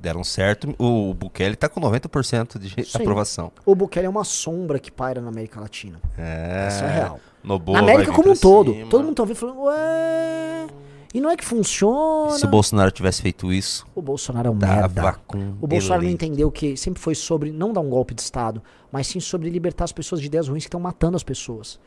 deram 0.00 0.24
certo. 0.24 0.74
O 0.78 1.12
Bukele 1.14 1.56
tá 1.56 1.68
com 1.68 1.80
90% 1.80 2.58
de 2.58 2.84
Sim. 2.84 2.98
aprovação. 2.98 3.52
O 3.66 3.74
Bukele 3.74 4.06
é 4.06 4.08
uma 4.08 4.24
sombra 4.24 4.78
que 4.78 4.90
paira 4.90 5.20
na 5.20 5.28
América 5.28 5.60
Latina. 5.60 6.00
É. 6.16 6.66
Essa 6.68 6.84
é 6.86 6.94
real. 6.94 7.20
Noboa 7.42 7.78
na 7.80 7.84
vai 7.84 7.94
América 7.94 8.14
como 8.14 8.30
um 8.30 8.36
todo. 8.36 8.72
cima. 8.72 8.88
Todo 8.88 9.04
mundo 9.04 9.14
tá 9.14 9.22
ouvindo 9.22 9.36
falando, 9.36 9.62
ué. 9.62 10.66
E 11.12 11.20
não 11.20 11.28
é 11.30 11.36
que 11.36 11.44
funciona. 11.44 12.30
Se 12.38 12.44
o 12.44 12.48
Bolsonaro 12.48 12.90
tivesse 12.92 13.20
feito 13.20 13.52
isso, 13.52 13.84
O 13.94 14.00
Bolsonaro 14.02 14.46
é 14.48 14.50
um 14.50 14.54
merda. 14.54 15.16
O 15.60 15.66
Bolsonaro 15.66 16.02
não 16.02 16.10
entendeu 16.10 16.50
que 16.52 16.76
sempre 16.76 17.00
foi 17.02 17.14
sobre 17.16 17.50
não 17.50 17.72
dar 17.72 17.80
um 17.80 17.90
golpe 17.90 18.14
de 18.14 18.22
Estado, 18.22 18.62
mas 18.92 19.08
sim 19.08 19.18
sobre 19.18 19.50
libertar 19.50 19.84
as 19.84 19.92
pessoas 19.92 20.20
de 20.20 20.28
ideias 20.28 20.46
ruins 20.46 20.62
que 20.62 20.68
estão 20.68 20.78
matando 20.80 21.16
as 21.16 21.24
pessoas. 21.24 21.80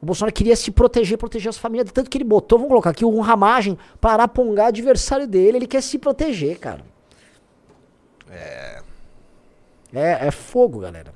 O 0.00 0.06
Bolsonaro 0.06 0.32
queria 0.34 0.56
se 0.56 0.70
proteger, 0.70 1.18
proteger 1.18 1.50
as 1.50 1.58
famílias, 1.58 1.92
tanto 1.92 2.08
que 2.10 2.16
ele 2.18 2.24
botou, 2.24 2.58
vamos 2.58 2.70
colocar 2.70 2.90
aqui, 2.90 3.04
um 3.04 3.20
ramagem 3.20 3.78
para 4.00 4.24
apongar 4.24 4.68
adversário 4.68 5.28
dele. 5.28 5.58
Ele 5.58 5.66
quer 5.66 5.82
se 5.82 5.98
proteger, 5.98 6.58
cara. 6.58 6.82
É. 8.30 8.82
É, 9.92 10.26
é 10.26 10.30
fogo, 10.30 10.80
galera. 10.80 11.14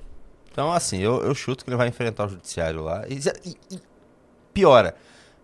Então, 0.52 0.70
assim, 0.72 0.98
eu, 0.98 1.22
eu 1.22 1.34
chuto 1.34 1.64
que 1.64 1.70
ele 1.70 1.76
vai 1.76 1.88
enfrentar 1.88 2.26
o 2.26 2.28
judiciário 2.28 2.82
lá. 2.82 3.04
E, 3.08 3.14
e- 3.48 3.56
e 3.74 3.80
piora, 4.52 4.94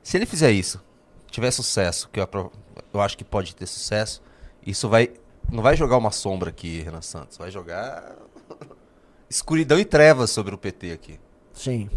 se 0.03 0.17
ele 0.17 0.27
fizer 0.27 0.51
isso, 0.51 0.83
tiver 1.31 1.51
sucesso, 1.51 2.09
que 2.11 2.21
eu, 2.21 2.53
eu 2.93 3.01
acho 3.01 3.17
que 3.17 3.25
pode 3.25 3.55
ter 3.55 3.67
sucesso, 3.67 4.23
isso 4.67 4.89
vai. 4.89 5.11
Não 5.51 5.63
vai 5.63 5.77
jogar 5.77 5.97
uma 5.97 6.11
sombra 6.11 6.51
aqui, 6.51 6.81
Renan 6.81 7.03
Santos. 7.03 7.37
Vai 7.37 7.51
jogar 7.51 8.15
escuridão 9.29 9.79
e 9.79 9.85
trevas 9.85 10.31
sobre 10.31 10.55
o 10.55 10.59
PT 10.59 10.93
aqui. 10.93 11.21
Sim. 11.53 11.91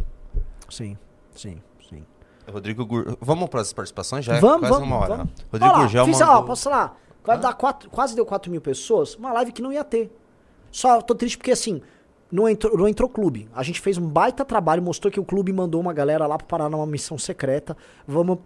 Sim. 0.69 0.97
Sim. 1.35 1.61
Sim. 1.87 2.05
Rodrigo 2.51 2.85
Gur... 2.85 3.17
Vamos 3.21 3.49
para 3.49 3.61
as 3.61 3.71
participações? 3.71 4.25
Já 4.25 4.35
é 4.35 4.39
vamos, 4.39 4.59
quase 4.59 4.73
vamos, 4.73 4.87
uma 4.87 4.97
hora. 4.97 5.17
vamos. 5.17 5.33
Rodrigo 5.51 5.65
Olha 5.65 5.71
lá, 5.71 5.79
Gurgel 5.79 6.05
fiz, 6.05 6.21
ó, 6.21 6.25
mandou... 6.25 6.43
posso 6.45 6.63
falar? 6.63 6.99
Vai 7.23 7.39
dar 7.39 7.53
quatro, 7.53 7.89
quase 7.89 8.15
deu 8.15 8.25
4 8.25 8.51
mil 8.51 8.61
pessoas, 8.61 9.15
uma 9.15 9.33
live 9.33 9.51
que 9.51 9.61
não 9.61 9.73
ia 9.73 9.83
ter. 9.83 10.15
Só 10.71 11.01
tô 11.01 11.15
triste 11.15 11.37
porque 11.37 11.51
assim, 11.51 11.81
não 12.31 12.49
entrou, 12.49 12.77
não 12.77 12.87
entrou 12.87 13.09
clube. 13.09 13.47
A 13.53 13.63
gente 13.63 13.79
fez 13.79 13.97
um 13.97 14.07
baita 14.07 14.43
trabalho, 14.43 14.81
mostrou 14.81 15.11
que 15.11 15.19
o 15.19 15.25
clube 15.25 15.53
mandou 15.53 15.79
uma 15.79 15.93
galera 15.93 16.25
lá 16.27 16.37
pra 16.37 16.47
parar 16.47 16.69
numa 16.69 16.85
missão 16.85 17.17
secreta. 17.17 17.77
Vamos 18.07 18.39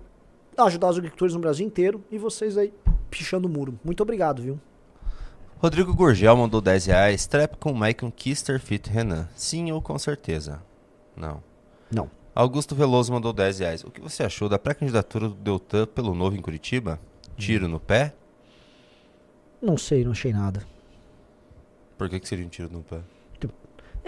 ajudar 0.58 0.90
os 0.90 0.98
agricultores 0.98 1.34
no 1.34 1.40
Brasil 1.40 1.66
inteiro 1.66 2.04
e 2.12 2.18
vocês 2.18 2.58
aí 2.58 2.74
pichando 3.10 3.48
o 3.48 3.52
muro. 3.52 3.80
Muito 3.84 4.04
obrigado, 4.04 4.42
viu? 4.42 4.60
Rodrigo 5.58 5.94
Gurgel 5.94 6.38
mandou 6.38 6.62
10 6.62 6.86
reais. 6.86 7.28
Trap 7.28 7.58
com 7.58 7.74
Maicon 7.74 8.12
Kister 8.12 8.60
Fit 8.60 8.90
Renan. 8.90 9.28
Sim 9.36 9.72
ou 9.72 9.82
com 9.82 9.98
certeza? 10.00 10.62
Não. 11.16 11.44
Não. 11.92 12.10
Augusto 12.34 12.76
Veloso 12.76 13.12
mandou 13.12 13.34
10 13.34 13.60
reais. 13.60 13.84
O 13.84 13.92
que 13.92 14.00
você 14.00 14.24
achou 14.24 14.48
da 14.48 14.58
pré-candidatura 14.58 15.28
do 15.28 15.36
Deltan 15.36 15.86
pelo 15.88 16.14
novo 16.14 16.36
em 16.36 16.42
Curitiba? 16.42 17.00
Tiro 17.38 17.68
no 17.68 17.80
pé? 17.80 18.14
Não 19.62 19.78
sei, 19.78 20.06
não 20.06 20.12
achei 20.12 20.32
nada. 20.32 20.66
Por 21.98 22.10
que, 22.10 22.20
que 22.20 22.28
seria 22.28 22.46
um 22.46 22.50
tiro 22.50 22.70
no 22.72 22.82
pé? 22.82 23.00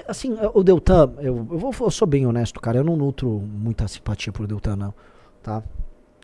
Assim, 0.08 0.36
o 0.54 0.64
Deltan, 0.64 1.14
eu, 1.20 1.38
eu, 1.38 1.58
vou, 1.58 1.74
eu 1.80 1.92
sou 1.92 2.08
bem 2.08 2.26
honesto, 2.26 2.60
cara. 2.60 2.78
Eu 2.80 2.84
não 2.84 2.96
nutro 2.96 3.30
muita 3.30 3.88
simpatia 3.88 4.32
por 4.34 4.48
Deltan, 4.48 4.76
não. 4.76 4.94
Tá? 5.44 5.64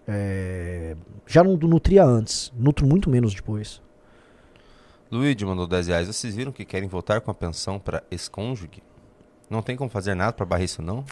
É, 0.07 0.95
já 1.26 1.43
não 1.43 1.55
nutria 1.57 2.03
antes. 2.03 2.51
Nutro 2.57 2.86
muito 2.86 3.09
menos 3.09 3.34
depois. 3.34 3.82
Luigi 5.11 5.45
mandou 5.45 5.68
10 5.68 5.88
reais. 5.88 6.07
Vocês 6.07 6.36
viram 6.36 6.51
que 6.51 6.65
querem 6.65 6.88
voltar 6.88 7.22
com 7.22 7.32
a 7.32 7.34
pensão 7.34 7.80
para 7.80 8.03
ex-cônjuge? 8.11 8.82
Não 9.49 9.61
tem 9.61 9.78
como 9.78 9.89
fazer 9.89 10.13
nada 10.15 10.34
para 10.34 10.45
barrar 10.45 10.63
isso, 10.63 10.82
não? 10.82 11.05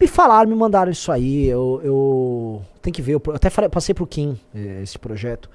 Me 0.00 0.08
falaram, 0.08 0.50
me 0.50 0.56
mandaram 0.56 0.90
isso 0.90 1.12
aí. 1.12 1.46
Eu, 1.46 1.80
eu 1.84 2.62
tenho 2.82 2.94
que 2.94 3.02
ver. 3.02 3.14
Eu 3.14 3.22
até 3.32 3.48
falei- 3.48 3.70
passei 3.70 3.94
pro 3.94 4.06
Kim 4.06 4.38
eh, 4.54 4.80
esse 4.82 4.98
projeto. 4.98 5.48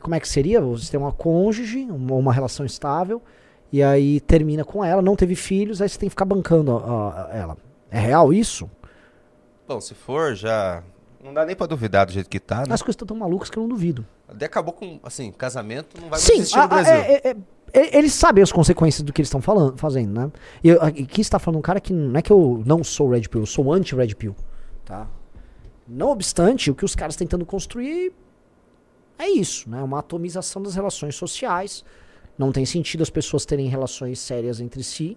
Como 0.00 0.14
é 0.14 0.20
que 0.20 0.28
seria? 0.28 0.60
Você 0.60 0.90
tem 0.90 0.98
uma 1.00 1.12
cônjuge, 1.12 1.86
uma, 1.90 2.14
uma 2.14 2.32
relação 2.32 2.64
estável, 2.64 3.20
e 3.72 3.82
aí 3.82 4.20
termina 4.20 4.64
com 4.64 4.84
ela, 4.84 5.00
não 5.02 5.16
teve 5.16 5.34
filhos, 5.34 5.80
aí 5.80 5.88
você 5.88 5.98
tem 5.98 6.08
que 6.08 6.12
ficar 6.12 6.24
bancando 6.24 6.76
a- 6.76 7.28
a- 7.32 7.36
ela. 7.36 7.56
É 7.90 7.98
real 7.98 8.32
isso? 8.32 8.70
Bom, 9.66 9.80
se 9.80 9.94
for, 9.94 10.34
já. 10.34 10.82
Não 11.22 11.32
dá 11.32 11.44
nem 11.46 11.54
pra 11.54 11.66
duvidar 11.66 12.04
do 12.06 12.12
jeito 12.12 12.28
que 12.28 12.40
tá, 12.40 12.66
né? 12.66 12.74
As 12.74 12.82
coisas 12.82 12.94
estão 12.94 13.06
tão 13.06 13.16
malucas 13.16 13.48
que 13.48 13.56
eu 13.56 13.62
não 13.62 13.68
duvido. 13.68 14.04
Até 14.28 14.46
acabou 14.46 14.72
com. 14.74 14.98
Assim, 15.04 15.30
casamento 15.30 16.00
não 16.00 16.08
vai 16.08 16.18
Sim, 16.18 16.34
existir 16.34 16.58
a- 16.58 16.62
no 16.62 16.68
Brasil. 16.68 16.92
é- 16.94 17.20
é- 17.30 17.36
é- 17.72 17.96
eles 17.98 18.12
sabem 18.12 18.42
as 18.42 18.50
consequências 18.50 19.02
do 19.02 19.12
que 19.12 19.20
eles 19.20 19.28
estão 19.28 19.40
falando, 19.40 19.76
fazendo, 19.78 20.12
né? 20.20 20.30
E 20.64 20.68
eu- 20.70 20.82
aqui 20.82 21.20
está 21.20 21.38
falando 21.38 21.58
um 21.58 21.62
cara 21.62 21.80
que 21.80 21.92
não 21.92 22.18
é 22.18 22.22
que 22.22 22.32
eu 22.32 22.62
não 22.66 22.82
sou 22.82 23.10
Red 23.10 23.22
Pill, 23.22 23.42
eu 23.42 23.46
sou 23.46 23.72
anti-Red 23.72 24.14
Pill, 24.16 24.34
tá? 24.84 25.06
Não 25.86 26.08
obstante, 26.10 26.70
o 26.70 26.74
que 26.74 26.84
os 26.84 26.94
caras 26.96 27.14
tentando 27.14 27.44
construir 27.46 28.12
é 29.18 29.28
isso, 29.28 29.68
né? 29.70 29.80
Uma 29.82 30.00
atomização 30.00 30.60
das 30.62 30.74
relações 30.74 31.14
sociais. 31.14 31.84
Não 32.38 32.50
tem 32.52 32.64
sentido 32.64 33.02
as 33.02 33.10
pessoas 33.10 33.44
terem 33.44 33.68
relações 33.68 34.18
sérias 34.18 34.60
entre 34.60 34.82
si. 34.82 35.16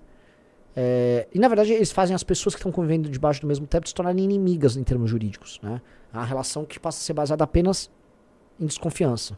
É, 0.75 1.27
e 1.33 1.39
na 1.39 1.47
verdade 1.47 1.71
eles 1.71 1.91
fazem 1.91 2.13
as 2.13 2.23
pessoas 2.23 2.53
que 2.53 2.59
estão 2.59 2.71
convivendo 2.71 3.09
debaixo 3.09 3.39
do 3.41 3.47
mesmo 3.47 3.65
teto 3.65 3.87
se 3.87 3.95
tornarem 3.95 4.23
inimigas 4.23 4.75
em 4.75 4.83
termos 4.83 5.09
jurídicos, 5.09 5.57
né? 5.63 5.81
É 6.13 6.17
uma 6.17 6.25
relação 6.25 6.65
que 6.65 6.77
passa 6.79 6.97
a 6.99 7.01
ser 7.01 7.13
baseada 7.13 7.43
apenas 7.45 7.89
em 8.59 8.65
desconfiança. 8.65 9.37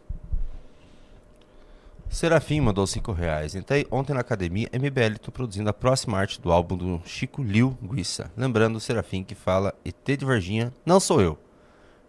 Serafim 2.09 2.61
mandou 2.61 2.87
5 2.87 3.11
reais. 3.11 3.53
Entrei 3.53 3.85
ontem 3.91 4.13
na 4.13 4.21
academia 4.21 4.69
MBL, 4.73 5.19
tô 5.21 5.31
produzindo 5.31 5.69
a 5.69 5.73
próxima 5.73 6.17
arte 6.17 6.39
do 6.41 6.51
álbum 6.51 6.77
do 6.77 7.01
Chico 7.05 7.43
Liu 7.43 7.77
Guissa. 7.83 8.31
Lembrando 8.35 8.77
o 8.77 8.79
Serafim 8.79 9.23
que 9.23 9.35
fala 9.35 9.73
ET 9.83 9.95
de 10.17 10.25
Varginha, 10.25 10.73
não 10.85 10.99
sou 10.99 11.21
eu. 11.21 11.37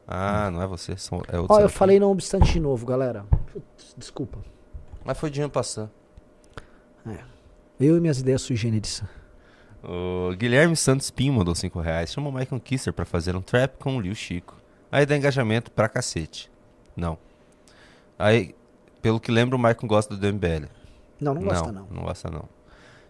Ah, 0.07 0.51
não 0.51 0.63
é 0.63 0.67
você, 0.67 0.97
são- 0.97 1.21
é 1.29 1.39
outro 1.39 1.53
Ó, 1.55 1.57
eu 1.57 1.63
Serafim. 1.63 1.77
falei 1.77 2.01
não 2.01 2.11
obstante 2.13 2.53
de 2.53 2.61
novo, 2.61 2.87
galera. 2.87 3.25
Putz, 3.53 3.95
desculpa. 3.97 4.39
Mas 5.05 5.19
foi 5.19 5.31
de 5.31 5.41
ano 5.41 5.51
passando. 5.51 5.91
Eu 7.81 7.97
e 7.97 8.01
minhas 8.01 8.19
ideias 8.19 8.43
sui 8.43 8.57
generis. 8.57 9.03
O 9.83 10.35
Guilherme 10.37 10.77
Santos 10.77 11.11
Pinho 11.11 11.33
mandou 11.33 11.55
5 11.55 11.81
reais. 11.81 12.13
Chama 12.13 12.29
o 12.29 12.33
Michael 12.33 12.61
Kisser 12.61 12.93
pra 12.93 13.05
fazer 13.05 13.37
um 13.37 13.41
trap 13.41 13.79
com 13.79 13.97
o 13.97 14.01
Liu 14.01 14.15
Chico. 14.15 14.57
Aí 14.91 15.07
dá 15.07 15.17
engajamento 15.17 15.71
pra 15.71 15.89
cacete. 15.89 16.51
Não. 16.97 17.17
Aí, 18.19 18.55
pelo 19.01 19.21
que 19.21 19.31
lembro, 19.31 19.57
o 19.57 19.59
Michael 19.59 19.87
gosta 19.87 20.17
do 20.17 20.27
MBL. 20.27 20.67
Não, 21.21 21.35
não 21.35 21.43
gosta 21.43 21.73
não. 21.73 21.87
Não 21.91 22.03
gosta 22.03 22.31
não. 22.31 22.49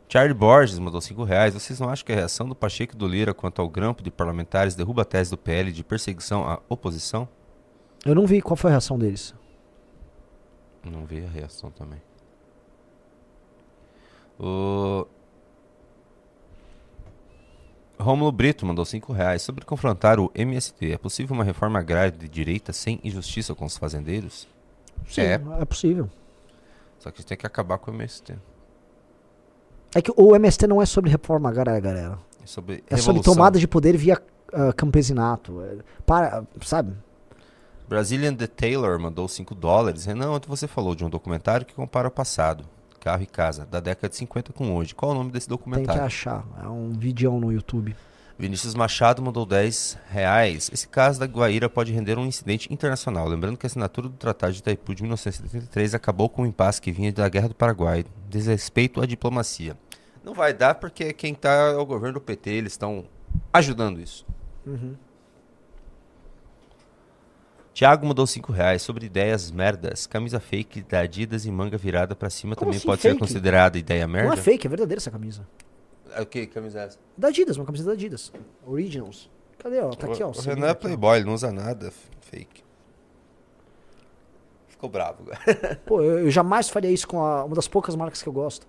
Charlie 0.08 0.34
Borges 0.34 0.78
mandou 0.78 1.00
5 1.00 1.24
reais. 1.24 1.54
Vocês 1.54 1.80
não 1.80 1.88
acham 1.88 2.04
que 2.04 2.12
a 2.12 2.16
reação 2.16 2.48
do 2.48 2.54
Pacheco 2.54 2.94
e 2.94 2.98
do 2.98 3.08
Lira 3.08 3.32
quanto 3.32 3.62
ao 3.62 3.68
grampo 3.68 4.02
de 4.02 4.10
parlamentares 4.10 4.74
derruba 4.74 5.02
a 5.02 5.04
tese 5.04 5.30
do 5.30 5.38
PL 5.38 5.72
de 5.72 5.82
perseguição 5.82 6.46
à 6.46 6.60
oposição? 6.68 7.28
Eu 8.04 8.14
não 8.14 8.26
vi 8.26 8.42
qual 8.42 8.56
foi 8.56 8.70
a 8.70 8.72
reação 8.72 8.98
deles. 8.98 9.34
Não 10.84 11.04
vi 11.04 11.24
a 11.24 11.28
reação 11.28 11.70
também. 11.70 12.00
O 14.38 15.06
Rômulo 17.98 18.30
Brito 18.30 18.64
mandou 18.64 18.84
5 18.84 19.12
reais. 19.12 19.42
Sobre 19.42 19.64
confrontar 19.64 20.20
o 20.20 20.30
MST, 20.34 20.92
é 20.92 20.98
possível 20.98 21.34
uma 21.34 21.44
reforma 21.44 21.78
agrária 21.78 22.12
de 22.12 22.28
direita 22.28 22.72
sem 22.72 23.00
injustiça 23.02 23.54
com 23.54 23.64
os 23.64 23.76
fazendeiros? 23.76 24.46
Sim, 25.08 25.22
É. 25.22 25.40
é, 25.60 25.64
possível. 25.64 26.08
Só 26.98 27.10
que 27.10 27.24
tem 27.24 27.36
que 27.36 27.46
acabar 27.46 27.78
com 27.78 27.90
o 27.90 27.94
MST. 27.94 28.36
É 29.94 30.02
que 30.02 30.12
o 30.16 30.36
MST 30.36 30.66
não 30.66 30.80
é 30.82 30.86
sobre 30.86 31.10
reforma 31.10 31.48
agrária, 31.48 31.80
galera. 31.80 32.18
É 32.42 32.46
sobre 32.46 32.84
É 32.88 32.96
sobre 32.96 33.22
tomada 33.22 33.58
de 33.58 33.66
poder 33.66 33.96
via 33.96 34.20
ah, 34.52 34.72
campesinato. 34.72 35.60
É, 35.62 35.78
para, 36.04 36.44
sabe? 36.62 36.92
Brazilian 37.88 38.34
The 38.34 38.46
Taylor 38.46 39.00
mandou 39.00 39.26
5 39.26 39.54
dólares. 39.54 40.04
Renan, 40.04 40.30
ontem 40.30 40.48
você 40.48 40.68
falou 40.68 40.94
de 40.94 41.04
um 41.04 41.08
documentário 41.08 41.64
que 41.64 41.72
compara 41.74 42.08
o 42.08 42.10
passado, 42.10 42.64
carro 43.00 43.22
e 43.22 43.26
casa, 43.26 43.64
da 43.64 43.80
década 43.80 44.10
de 44.10 44.16
50 44.16 44.52
com 44.52 44.76
hoje. 44.76 44.94
Qual 44.94 45.12
é 45.12 45.14
o 45.14 45.18
nome 45.18 45.30
desse 45.30 45.48
Tem 45.48 45.56
que 45.56 45.64
documentário? 45.64 46.02
achar. 46.02 46.44
É 46.62 46.68
um 46.68 46.90
vídeo 46.90 47.32
no 47.32 47.50
YouTube. 47.50 47.96
Vinícius 48.38 48.74
Machado 48.74 49.20
mandou 49.22 49.44
10 49.44 49.98
reais. 50.10 50.70
Esse 50.72 50.86
caso 50.86 51.18
da 51.18 51.26
Guaíra 51.26 51.68
pode 51.68 51.90
render 51.92 52.18
um 52.18 52.26
incidente 52.26 52.72
internacional. 52.72 53.26
Lembrando 53.26 53.56
que 53.56 53.66
a 53.66 53.68
assinatura 53.68 54.08
do 54.08 54.14
Tratado 54.14 54.52
de 54.52 54.60
Itaipu 54.60 54.94
de 54.94 55.02
1973 55.02 55.94
acabou 55.94 56.28
com 56.28 56.42
o 56.42 56.46
impasse 56.46 56.80
que 56.80 56.92
vinha 56.92 57.10
da 57.10 57.28
Guerra 57.28 57.48
do 57.48 57.54
Paraguai. 57.54 58.04
Desrespeito 58.28 59.00
à 59.00 59.06
diplomacia. 59.06 59.76
Não 60.22 60.34
vai 60.34 60.52
dar 60.52 60.74
porque 60.74 61.12
quem 61.14 61.32
está 61.32 61.50
é 61.50 61.76
o 61.76 61.86
governo 61.86 62.14
do 62.14 62.20
PT, 62.20 62.50
eles 62.50 62.74
estão 62.74 63.06
ajudando 63.52 63.98
isso. 63.98 64.24
Tiago 67.78 68.04
mandou 68.04 68.26
5 68.26 68.50
reais 68.50 68.82
sobre 68.82 69.06
ideias 69.06 69.52
merdas. 69.52 70.04
Camisa 70.04 70.40
fake 70.40 70.82
da 70.82 70.98
Adidas 70.98 71.46
e 71.46 71.50
manga 71.52 71.78
virada 71.78 72.16
pra 72.16 72.28
cima 72.28 72.56
Como 72.56 72.72
também 72.72 72.78
assim 72.78 72.86
pode 72.88 73.00
ser 73.00 73.10
fake? 73.10 73.20
considerada 73.20 73.78
ideia 73.78 74.04
merda? 74.08 74.26
Não 74.26 74.34
é 74.34 74.36
fake, 74.36 74.66
é 74.66 74.68
verdadeira 74.68 74.98
essa 74.98 75.12
camisa. 75.12 75.46
É 76.12 76.20
O 76.20 76.26
que 76.26 76.48
camisa 76.48 76.80
é 76.80 76.84
essa? 76.86 76.98
Da 77.16 77.28
Adidas, 77.28 77.56
uma 77.56 77.64
camisa 77.64 77.84
da 77.84 77.92
Adidas. 77.92 78.32
Originals. 78.66 79.30
Cadê, 79.60 79.78
ó? 79.78 79.90
Tá 79.90 80.08
aqui, 80.08 80.20
ó. 80.24 80.30
O 80.30 80.40
Renan 80.40 80.66
é 80.70 80.74
playboy, 80.74 81.18
ele 81.18 81.26
não 81.26 81.34
usa 81.34 81.52
nada 81.52 81.92
fake. 82.22 82.64
Ficou 84.66 84.90
bravo. 84.90 85.22
Pô, 85.86 86.02
eu, 86.02 86.18
eu 86.18 86.30
jamais 86.32 86.68
faria 86.68 86.90
isso 86.90 87.06
com 87.06 87.22
a- 87.24 87.44
uma 87.44 87.54
das 87.54 87.68
poucas 87.68 87.94
marcas 87.94 88.20
que 88.20 88.28
eu 88.28 88.32
gosto. 88.32 88.66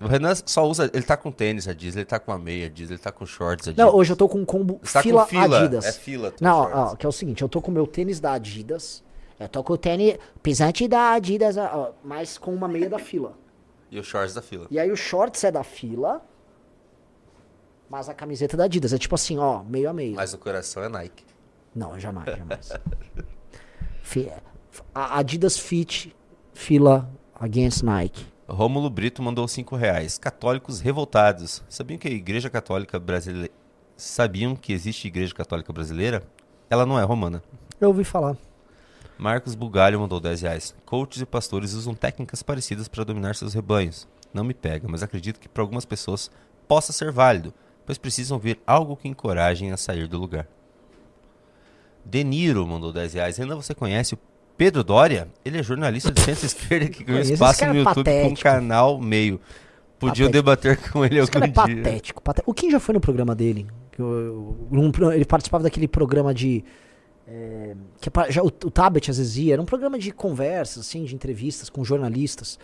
O 0.00 0.06
Renan 0.06 0.34
só 0.46 0.66
usa. 0.66 0.90
Ele 0.92 1.02
tá 1.02 1.16
com 1.16 1.30
tênis 1.30 1.68
Adidas, 1.68 1.96
ele 1.96 2.04
tá 2.04 2.18
com 2.18 2.32
a 2.32 2.38
meia 2.38 2.66
Adidas, 2.66 2.90
ele 2.90 2.98
tá 2.98 3.12
com 3.12 3.26
shorts 3.26 3.68
Adidas. 3.68 3.86
Não, 3.86 3.94
hoje 3.94 4.12
eu 4.12 4.16
tô 4.16 4.28
com 4.28 4.38
um 4.38 4.44
combo 4.44 4.80
tá 4.92 5.02
fila, 5.02 5.22
com 5.22 5.28
fila 5.28 5.58
Adidas. 5.58 5.84
É 5.84 5.92
fila. 5.92 6.34
Não, 6.40 6.60
ó, 6.72 6.96
que 6.96 7.04
é 7.04 7.08
o 7.08 7.12
seguinte, 7.12 7.42
eu 7.42 7.48
tô 7.48 7.60
com 7.60 7.70
o 7.70 7.74
meu 7.74 7.86
tênis 7.86 8.18
da 8.18 8.32
Adidas. 8.32 9.04
Eu 9.38 9.48
tô 9.48 9.62
com 9.62 9.72
o 9.72 9.78
tênis 9.78 10.18
pisante 10.42 10.86
da 10.88 11.12
Adidas, 11.12 11.56
ó, 11.56 11.94
mas 12.02 12.38
com 12.38 12.54
uma 12.54 12.68
meia 12.68 12.88
da 12.88 12.98
fila. 12.98 13.34
E 13.90 13.98
os 13.98 14.06
shorts 14.06 14.34
da 14.34 14.42
fila. 14.42 14.66
E 14.70 14.78
aí 14.78 14.90
o 14.90 14.96
shorts 14.96 15.42
é 15.44 15.50
da 15.50 15.64
fila, 15.64 16.22
mas 17.88 18.08
a 18.08 18.14
camiseta 18.14 18.56
é 18.56 18.58
da 18.58 18.64
Adidas. 18.64 18.92
É 18.92 18.98
tipo 18.98 19.14
assim, 19.14 19.38
ó, 19.38 19.62
meio 19.62 19.90
a 19.90 19.92
meio. 19.92 20.14
Mas 20.14 20.32
o 20.32 20.38
coração 20.38 20.82
é 20.82 20.88
Nike. 20.88 21.24
Não, 21.74 21.98
jamais, 21.98 22.36
jamais. 22.36 22.72
A 24.94 25.18
Adidas 25.18 25.58
Fit, 25.58 26.14
fila 26.52 27.10
against 27.34 27.82
Nike. 27.82 28.26
Rômulo 28.50 28.90
Brito 28.90 29.22
mandou 29.22 29.46
5 29.46 29.76
reais. 29.76 30.18
Católicos 30.18 30.80
revoltados. 30.80 31.62
Sabiam 31.68 31.96
que 31.96 32.08
a 32.08 32.10
Igreja 32.10 32.50
Católica 32.50 32.98
Brasileira. 32.98 33.52
Sabiam 33.96 34.56
que 34.56 34.72
existe 34.72 35.06
Igreja 35.06 35.32
Católica 35.32 35.72
Brasileira? 35.72 36.24
Ela 36.68 36.84
não 36.84 36.98
é 36.98 37.04
romana. 37.04 37.42
Eu 37.80 37.88
ouvi 37.88 38.02
falar. 38.02 38.36
Marcos 39.16 39.54
Bugalho 39.54 40.00
mandou 40.00 40.18
10 40.18 40.42
reais. 40.42 40.74
Coaches 40.84 41.22
e 41.22 41.26
pastores 41.26 41.74
usam 41.74 41.94
técnicas 41.94 42.42
parecidas 42.42 42.88
para 42.88 43.04
dominar 43.04 43.36
seus 43.36 43.54
rebanhos. 43.54 44.08
Não 44.34 44.42
me 44.42 44.54
pega, 44.54 44.88
mas 44.88 45.02
acredito 45.02 45.38
que 45.38 45.48
para 45.48 45.62
algumas 45.62 45.84
pessoas 45.84 46.28
possa 46.66 46.92
ser 46.92 47.12
válido, 47.12 47.54
pois 47.86 47.98
precisam 47.98 48.38
ver 48.38 48.60
algo 48.66 48.96
que 48.96 49.06
encorajem 49.06 49.70
a 49.70 49.76
sair 49.76 50.08
do 50.08 50.18
lugar. 50.18 50.48
De 52.04 52.24
Niro 52.24 52.66
mandou 52.66 52.92
10 52.92 53.14
reais. 53.14 53.38
Ainda 53.38 53.54
você 53.54 53.74
conhece 53.74 54.14
o 54.14 54.18
Pedro 54.60 54.84
Doria? 54.84 55.26
Ele 55.42 55.58
é 55.58 55.62
jornalista 55.62 56.12
de 56.12 56.20
centro-esquerda 56.20 56.86
que 56.90 57.02
ganhou 57.02 57.22
espaço 57.22 57.64
no 57.64 57.72
é 57.72 57.78
YouTube 57.78 58.04
com 58.04 58.10
um 58.10 58.14
patético. 58.34 58.42
canal 58.42 59.00
meio. 59.00 59.40
Patético. 59.98 60.28
debater 60.28 60.76
com 60.90 61.02
ele 61.02 61.18
Esse 61.18 61.30
algum 61.34 61.46
é 61.46 61.48
dia. 61.48 61.82
patético, 61.82 62.22
patético. 62.22 62.50
O 62.50 62.52
Kim 62.52 62.70
já 62.70 62.78
foi 62.78 62.92
no 62.94 63.00
programa 63.00 63.34
dele. 63.34 63.66
eu- 63.98 64.54
eu- 64.70 65.12
ele 65.12 65.24
participava 65.24 65.64
daquele 65.64 65.88
programa 65.88 66.34
de. 66.34 66.62
é, 67.26 67.74
que 68.02 68.10
já, 68.28 68.42
o, 68.42 68.48
o 68.48 68.50
Tabet 68.70 69.10
às 69.10 69.16
vezes 69.16 69.38
ia. 69.38 69.54
Era 69.54 69.62
um 69.62 69.64
programa 69.64 69.98
de 69.98 70.10
conversas, 70.10 70.86
assim, 70.86 71.04
de 71.04 71.14
entrevistas 71.14 71.70
com 71.70 71.82
jornalistas. 71.82 72.58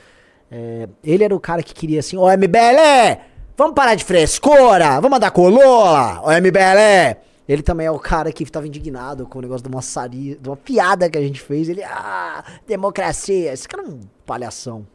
É, 0.50 0.88
ele 1.02 1.24
era 1.24 1.34
o 1.34 1.40
cara 1.40 1.62
que 1.62 1.72
queria 1.72 2.00
assim: 2.00 2.18
Ô 2.18 2.26
MBL, 2.28 3.20
vamos 3.56 3.74
parar 3.74 3.94
de 3.94 4.04
frescura, 4.04 5.00
vamos 5.00 5.16
andar 5.16 5.30
colola, 5.30 6.20
ô 6.22 6.30
MBL. 6.30 7.16
Ele 7.48 7.62
também 7.62 7.86
é 7.86 7.90
o 7.90 7.98
cara 7.98 8.32
que 8.32 8.44
tava 8.50 8.66
indignado 8.66 9.26
com 9.26 9.38
o 9.38 9.42
negócio 9.42 9.62
de 9.62 9.72
uma, 9.72 9.82
sari, 9.82 10.34
de 10.36 10.48
uma 10.48 10.56
piada 10.56 11.08
que 11.08 11.16
a 11.16 11.20
gente 11.20 11.40
fez. 11.40 11.68
Ele, 11.68 11.82
ah, 11.84 12.44
democracia. 12.66 13.52
Esse 13.52 13.68
cara 13.68 13.84
é 13.84 13.86
um 13.86 14.00
palhação. 14.24 14.86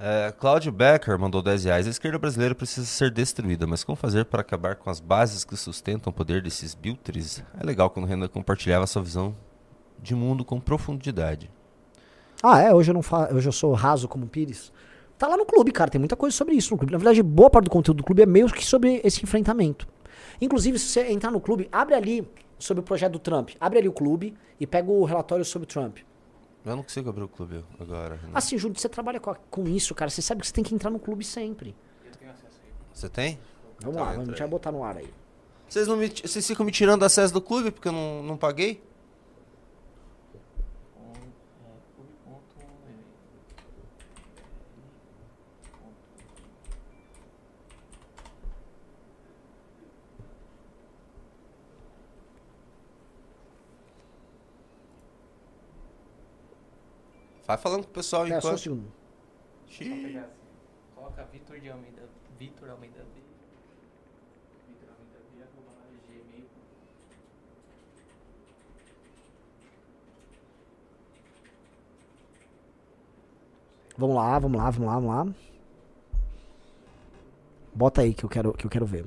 É, 0.00 0.32
Cláudio 0.32 0.72
Becker 0.72 1.16
mandou 1.18 1.40
10 1.40 1.64
reais. 1.64 1.86
A 1.86 1.90
esquerda 1.90 2.18
brasileira 2.18 2.54
precisa 2.54 2.86
ser 2.86 3.10
destruída, 3.12 3.66
mas 3.66 3.84
como 3.84 3.94
fazer 3.94 4.24
para 4.24 4.40
acabar 4.40 4.74
com 4.74 4.90
as 4.90 4.98
bases 4.98 5.44
que 5.44 5.56
sustentam 5.56 6.10
o 6.10 6.14
poder 6.14 6.42
desses 6.42 6.74
biltres? 6.74 7.44
É 7.60 7.64
legal 7.64 7.88
quando 7.90 8.06
o 8.06 8.08
Renan 8.08 8.26
compartilhava 8.26 8.86
sua 8.86 9.02
visão 9.02 9.36
de 10.02 10.14
mundo 10.14 10.44
com 10.44 10.60
profundidade. 10.60 11.48
Ah, 12.42 12.60
é? 12.60 12.74
Hoje 12.74 12.90
eu 12.90 12.94
não 12.94 13.02
fa... 13.02 13.32
hoje 13.32 13.48
eu 13.48 13.52
sou 13.52 13.72
raso 13.72 14.08
como 14.08 14.26
Pires. 14.26 14.72
Tá 15.16 15.28
lá 15.28 15.36
no 15.36 15.46
clube, 15.46 15.70
cara. 15.70 15.90
Tem 15.90 15.98
muita 15.98 16.16
coisa 16.16 16.36
sobre 16.36 16.54
isso 16.54 16.72
no 16.72 16.76
clube. 16.76 16.92
Na 16.92 16.98
verdade, 16.98 17.22
boa 17.22 17.48
parte 17.48 17.66
do 17.66 17.70
conteúdo 17.70 17.98
do 17.98 18.04
clube 18.04 18.20
é 18.20 18.26
meio 18.26 18.48
que 18.48 18.66
sobre 18.66 19.00
esse 19.04 19.22
enfrentamento. 19.22 19.86
Inclusive, 20.40 20.78
se 20.78 20.86
você 20.86 21.06
entrar 21.10 21.30
no 21.30 21.40
clube, 21.40 21.68
abre 21.70 21.94
ali 21.94 22.28
sobre 22.58 22.80
o 22.80 22.84
projeto 22.84 23.12
do 23.12 23.18
Trump. 23.18 23.50
Abre 23.60 23.78
ali 23.78 23.88
o 23.88 23.92
clube 23.92 24.34
e 24.58 24.66
pega 24.66 24.90
o 24.90 25.04
relatório 25.04 25.44
sobre 25.44 25.64
o 25.64 25.68
Trump. 25.68 25.98
Eu 26.64 26.76
não 26.76 26.82
consigo 26.82 27.10
abrir 27.10 27.24
o 27.24 27.28
clube 27.28 27.62
agora. 27.78 28.18
Assim, 28.32 28.56
Júlio, 28.56 28.78
você 28.78 28.88
trabalha 28.88 29.20
com, 29.20 29.34
com 29.50 29.68
isso, 29.68 29.94
cara. 29.94 30.10
Você 30.10 30.22
sabe 30.22 30.40
que 30.40 30.46
você 30.46 30.52
tem 30.52 30.64
que 30.64 30.74
entrar 30.74 30.90
no 30.90 30.98
clube 30.98 31.22
sempre. 31.24 31.74
Você 32.92 33.08
tem? 33.08 33.38
Vamos 33.80 33.96
Então 33.96 34.04
lá, 34.04 34.12
vamos, 34.12 34.22
a 34.22 34.24
gente 34.30 34.34
aí. 34.34 34.38
vai 34.40 34.48
botar 34.48 34.72
no 34.72 34.82
ar 34.84 34.96
aí. 34.96 35.08
Vocês, 35.68 35.88
não 35.88 35.96
me, 35.96 36.08
vocês 36.08 36.46
ficam 36.46 36.64
me 36.64 36.70
tirando 36.72 37.02
acesso 37.04 37.34
do 37.34 37.40
clube 37.40 37.70
porque 37.70 37.88
eu 37.88 37.92
não, 37.92 38.22
não 38.22 38.36
paguei? 38.36 38.80
Vai 57.46 57.56
falando 57.58 57.84
com 57.84 57.90
o 57.90 57.94
pessoal 57.94 58.26
É, 58.26 58.28
só 58.28 58.34
um 58.34 58.38
enquanto. 58.38 58.58
segundo. 58.58 58.92
Xiii. 59.68 60.22
Coloca 60.94 61.24
Vitor 61.24 61.60
de 61.60 61.70
Almeida. 61.70 62.02
Vitor 62.38 62.70
Almeida 62.70 63.00
B. 63.14 63.20
Vitor 64.68 64.88
Almeida 64.90 65.18
B, 65.32 65.42
arroba 65.42 65.72
gmail. 66.08 66.46
Vamos 73.96 74.16
lá, 74.16 74.38
vamos 74.38 74.58
lá, 74.58 74.70
vamos 74.70 74.86
lá, 74.88 74.94
vamos 75.00 75.10
lá. 75.28 75.34
Bota 77.74 78.02
aí 78.02 78.14
que 78.14 78.24
eu 78.24 78.28
quero, 78.28 78.52
que 78.52 78.66
eu 78.66 78.70
quero 78.70 78.86
ver. 78.86 79.04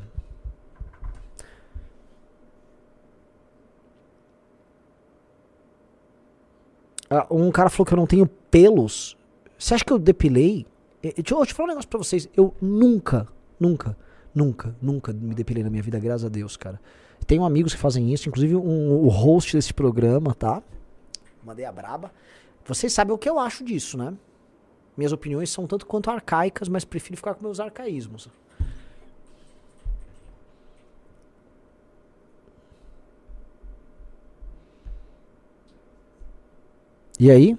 Um 7.31 7.51
cara 7.51 7.69
falou 7.69 7.85
que 7.85 7.93
eu 7.93 7.97
não 7.97 8.07
tenho 8.07 8.27
pelos. 8.51 9.17
Você 9.57 9.73
acha 9.73 9.83
que 9.85 9.93
eu 9.93 9.99
depilei? 9.99 10.65
Eu, 11.01 11.13
deixa 11.15 11.33
eu 11.33 11.45
falar 11.47 11.65
um 11.67 11.69
negócio 11.69 11.89
pra 11.89 11.97
vocês. 11.97 12.27
Eu 12.35 12.53
nunca, 12.61 13.27
nunca, 13.59 13.97
nunca, 14.33 14.75
nunca 14.81 15.13
me 15.13 15.33
depilei 15.33 15.63
na 15.63 15.69
minha 15.69 15.81
vida, 15.83 15.99
graças 15.99 16.25
a 16.25 16.29
Deus, 16.29 16.57
cara. 16.57 16.79
Tenho 17.25 17.43
amigos 17.43 17.73
que 17.73 17.79
fazem 17.79 18.13
isso, 18.13 18.27
inclusive 18.29 18.55
um- 18.55 19.03
o 19.03 19.07
host 19.07 19.55
desse 19.55 19.73
programa, 19.73 20.33
tá? 20.35 20.61
Mandei 21.43 21.65
a 21.65 21.71
braba. 21.71 22.11
Vocês 22.65 22.91
sabem 22.93 23.13
o 23.13 23.17
que 23.17 23.29
eu 23.29 23.39
acho 23.39 23.63
disso, 23.63 23.97
né? 23.97 24.13
Minhas 24.95 25.11
opiniões 25.13 25.49
são 25.49 25.65
tanto 25.67 25.85
quanto 25.85 26.09
arcaicas, 26.09 26.67
mas 26.67 26.83
prefiro 26.83 27.15
ficar 27.17 27.33
com 27.35 27.43
meus 27.43 27.59
arcaísmos. 27.59 28.29
E 37.19 37.31
aí? 37.31 37.57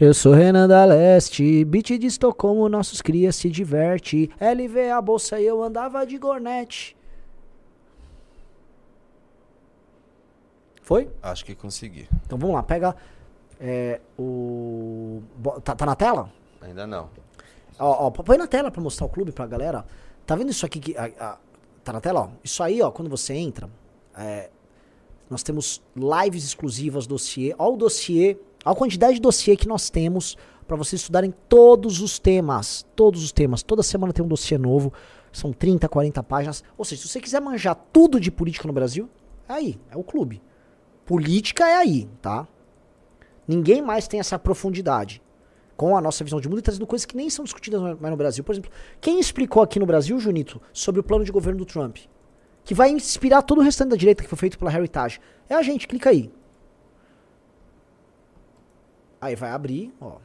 Eu 0.00 0.12
sou 0.14 0.32
Renan 0.32 0.66
da 0.66 0.84
Leste, 0.84 1.64
beat 1.64 1.96
de 1.98 2.06
Estocolmo, 2.06 2.68
nossos 2.68 3.00
cria 3.00 3.30
se 3.30 3.48
diverte. 3.48 4.30
LV 4.40 4.90
a 4.90 5.00
bolsa 5.00 5.38
e 5.40 5.46
eu 5.46 5.62
andava 5.62 6.04
de 6.06 6.18
gornete. 6.18 6.96
Foi? 10.82 11.08
Acho 11.22 11.44
que 11.44 11.54
consegui. 11.54 12.08
Então 12.26 12.36
vamos 12.36 12.54
lá, 12.56 12.62
pega 12.62 12.96
é, 13.60 14.00
o. 14.18 15.22
Tá, 15.62 15.76
tá 15.76 15.86
na 15.86 15.94
tela? 15.94 16.28
Ainda 16.60 16.86
não. 16.86 17.08
Ó, 17.78 18.06
ó, 18.06 18.10
põe 18.10 18.36
na 18.36 18.46
tela 18.48 18.70
pra 18.70 18.80
mostrar 18.82 19.06
o 19.06 19.08
clube 19.08 19.30
pra 19.30 19.46
galera. 19.46 19.84
Tá 20.26 20.34
vendo 20.34 20.50
isso 20.50 20.66
aqui 20.66 20.80
que. 20.80 20.96
a- 20.96 21.10
a- 21.20 21.38
tá 21.84 21.92
na 21.92 22.00
tela, 22.00 22.20
ó? 22.22 22.28
Isso 22.42 22.62
aí, 22.62 22.82
ó, 22.82 22.90
quando 22.90 23.08
você 23.08 23.34
entra, 23.34 23.70
é, 24.16 24.50
nós 25.32 25.42
temos 25.42 25.82
lives 25.96 26.44
exclusivas, 26.44 27.06
dossiê. 27.06 27.54
Ó 27.58 27.72
o 27.72 27.76
dossiê, 27.76 28.36
ó 28.64 28.70
a 28.70 28.74
quantidade 28.74 29.14
de 29.14 29.20
dossiê 29.20 29.56
que 29.56 29.66
nós 29.66 29.90
temos 29.90 30.36
pra 30.66 30.76
vocês 30.76 31.00
estudarem 31.00 31.34
todos 31.48 32.00
os 32.00 32.18
temas. 32.18 32.86
Todos 32.94 33.24
os 33.24 33.32
temas. 33.32 33.62
Toda 33.62 33.82
semana 33.82 34.12
tem 34.12 34.24
um 34.24 34.28
dossiê 34.28 34.58
novo. 34.58 34.92
São 35.32 35.52
30, 35.52 35.88
40 35.88 36.22
páginas. 36.22 36.62
Ou 36.76 36.84
seja, 36.84 37.02
se 37.02 37.08
você 37.08 37.20
quiser 37.20 37.40
manjar 37.40 37.74
tudo 37.92 38.20
de 38.20 38.30
política 38.30 38.68
no 38.68 38.74
Brasil, 38.74 39.08
é 39.48 39.54
aí, 39.54 39.80
é 39.90 39.96
o 39.96 40.04
clube. 40.04 40.42
Política 41.04 41.66
é 41.66 41.76
aí, 41.76 42.08
tá? 42.20 42.46
Ninguém 43.48 43.82
mais 43.82 44.06
tem 44.06 44.20
essa 44.20 44.38
profundidade 44.38 45.22
com 45.76 45.96
a 45.96 46.00
nossa 46.00 46.22
visão 46.22 46.40
de 46.40 46.48
mundo 46.48 46.58
e 46.60 46.62
trazendo 46.62 46.86
coisas 46.86 47.04
que 47.04 47.16
nem 47.16 47.28
são 47.28 47.44
discutidas 47.44 47.80
mais 47.80 48.10
no 48.10 48.16
Brasil. 48.16 48.44
Por 48.44 48.52
exemplo, 48.52 48.70
quem 49.00 49.18
explicou 49.18 49.62
aqui 49.62 49.80
no 49.80 49.86
Brasil, 49.86 50.18
Junito, 50.20 50.60
sobre 50.72 51.00
o 51.00 51.04
plano 51.04 51.24
de 51.24 51.32
governo 51.32 51.58
do 51.58 51.66
Trump? 51.66 51.96
Que 52.64 52.74
vai 52.74 52.90
inspirar 52.90 53.42
todo 53.42 53.58
o 53.58 53.62
restante 53.62 53.90
da 53.90 53.96
direita 53.96 54.22
que 54.22 54.28
foi 54.28 54.38
feito 54.38 54.58
pela 54.58 54.72
Heritage. 54.72 55.20
É 55.48 55.54
a 55.54 55.62
gente, 55.62 55.88
clica 55.88 56.10
aí. 56.10 56.32
Aí 59.20 59.34
vai 59.36 59.50
abrir, 59.50 59.92
ó. 60.00 60.18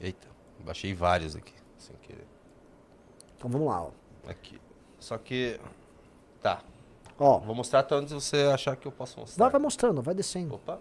Eita, 0.00 0.28
baixei 0.60 0.94
vários 0.94 1.36
aqui, 1.36 1.52
sem 1.78 1.94
querer. 1.96 2.26
Então 3.36 3.50
vamos 3.50 3.68
lá, 3.68 3.82
ó. 3.82 3.90
Aqui. 4.26 4.58
Só 4.98 5.18
que. 5.18 5.60
Tá. 6.40 6.62
Ó, 7.18 7.38
Vou 7.38 7.54
mostrar 7.54 7.80
até 7.80 7.94
onde 7.94 8.12
você 8.14 8.44
achar 8.52 8.76
que 8.76 8.86
eu 8.88 8.92
posso 8.92 9.20
mostrar. 9.20 9.44
vai, 9.44 9.52
vai 9.52 9.60
mostrando, 9.60 10.00
vai 10.00 10.14
descendo. 10.14 10.54
Opa. 10.54 10.80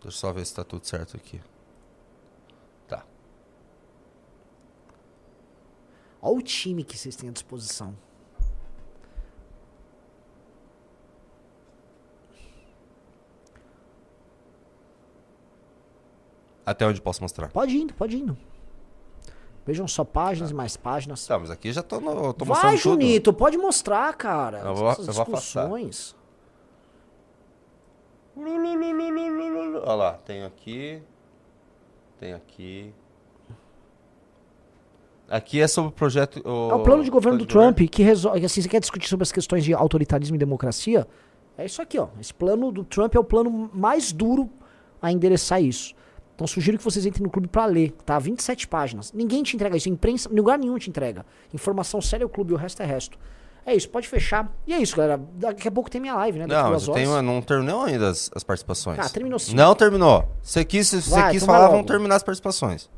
Deixa 0.00 0.06
eu 0.08 0.12
só 0.12 0.32
ver 0.32 0.44
se 0.46 0.54
tá 0.54 0.64
tudo 0.64 0.84
certo 0.86 1.16
aqui. 1.16 1.40
Tá. 2.86 3.04
Ó 6.22 6.32
o 6.32 6.40
time 6.42 6.84
que 6.84 6.96
vocês 6.96 7.16
têm 7.16 7.28
à 7.28 7.32
disposição. 7.32 7.96
Até 16.64 16.86
onde 16.86 17.00
posso 17.00 17.22
mostrar? 17.22 17.48
Pode 17.48 17.76
indo, 17.76 17.94
pode 17.94 18.16
indo. 18.16 18.36
Vejam 19.64 19.86
só 19.88 20.04
páginas 20.04 20.50
e 20.50 20.54
mais 20.54 20.76
páginas. 20.76 21.26
Tá, 21.26 21.38
mas 21.38 21.50
aqui 21.50 21.72
já 21.72 21.82
tô, 21.82 22.00
no, 22.00 22.32
tô 22.32 22.44
Vai, 22.44 22.54
mostrando 22.54 22.72
tudo. 22.82 22.92
Junito, 22.92 23.32
pode 23.32 23.56
mostrar, 23.58 24.14
cara. 24.14 24.58
Eu 24.60 24.74
vou- 24.74 24.90
eu 24.90 25.12
vou 25.12 25.22
afastar. 25.22 25.68
Olha 29.84 29.94
lá, 29.94 30.12
tem 30.12 30.44
aqui. 30.44 31.02
Tem 32.18 32.32
aqui. 32.32 32.92
Aqui 35.28 35.60
é 35.60 35.68
sobre 35.68 35.90
o 35.90 35.92
projeto. 35.92 36.40
É 36.44 36.74
o 36.74 36.82
plano 36.82 37.04
de 37.04 37.10
governo 37.10 37.38
do 37.38 37.46
Trump 37.46 37.78
que 37.90 38.02
resolve. 38.02 38.44
Assim, 38.44 38.62
você 38.62 38.68
quer 38.68 38.80
discutir 38.80 39.08
sobre 39.08 39.24
as 39.24 39.32
questões 39.32 39.64
de 39.64 39.74
autoritarismo 39.74 40.36
e 40.36 40.38
democracia? 40.38 41.06
É 41.56 41.66
isso 41.66 41.82
aqui, 41.82 41.98
ó. 41.98 42.08
Esse 42.20 42.32
plano 42.32 42.72
do 42.72 42.84
Trump 42.84 43.14
é 43.14 43.18
o 43.18 43.24
plano 43.24 43.70
mais 43.74 44.12
duro 44.12 44.48
a 45.02 45.12
endereçar 45.12 45.62
isso. 45.62 45.94
Então 46.34 46.46
sugiro 46.46 46.78
que 46.78 46.84
vocês 46.84 47.04
entrem 47.04 47.24
no 47.24 47.30
clube 47.30 47.48
pra 47.48 47.66
ler, 47.66 47.90
tá? 48.06 48.16
27 48.16 48.68
páginas. 48.68 49.12
Ninguém 49.12 49.42
te 49.42 49.56
entrega 49.56 49.76
isso, 49.76 49.88
imprensa, 49.88 50.30
lugar 50.32 50.56
nenhum 50.56 50.78
te 50.78 50.88
entrega. 50.88 51.26
Informação 51.52 52.00
séria 52.00 52.22
é 52.22 52.26
o 52.26 52.28
clube, 52.28 52.54
o 52.54 52.56
resto 52.56 52.80
é 52.80 52.86
resto. 52.86 53.18
É 53.68 53.74
isso, 53.74 53.86
pode 53.90 54.08
fechar. 54.08 54.50
E 54.66 54.72
é 54.72 54.78
isso, 54.78 54.96
galera. 54.96 55.20
Daqui 55.34 55.68
a 55.68 55.70
pouco 55.70 55.90
tem 55.90 56.00
minha 56.00 56.14
live, 56.14 56.38
né? 56.38 56.46
Daqui 56.46 56.62
Não, 56.62 56.70
mas 56.70 56.88
eu 56.88 56.94
tenho 56.94 57.20
não 57.20 57.42
terminou 57.42 57.82
ainda 57.82 58.08
as, 58.08 58.30
as 58.34 58.42
participações. 58.42 58.98
Ah, 58.98 59.10
terminou 59.10 59.38
sim. 59.38 59.54
Não 59.54 59.74
terminou. 59.74 60.26
Você 60.42 60.64
quis, 60.64 60.90
você 60.90 61.10
Vai, 61.10 61.32
quis 61.32 61.42
então 61.42 61.54
falar, 61.54 61.68
vamos 61.68 61.84
terminar 61.84 62.16
as 62.16 62.22
participações. 62.22 62.88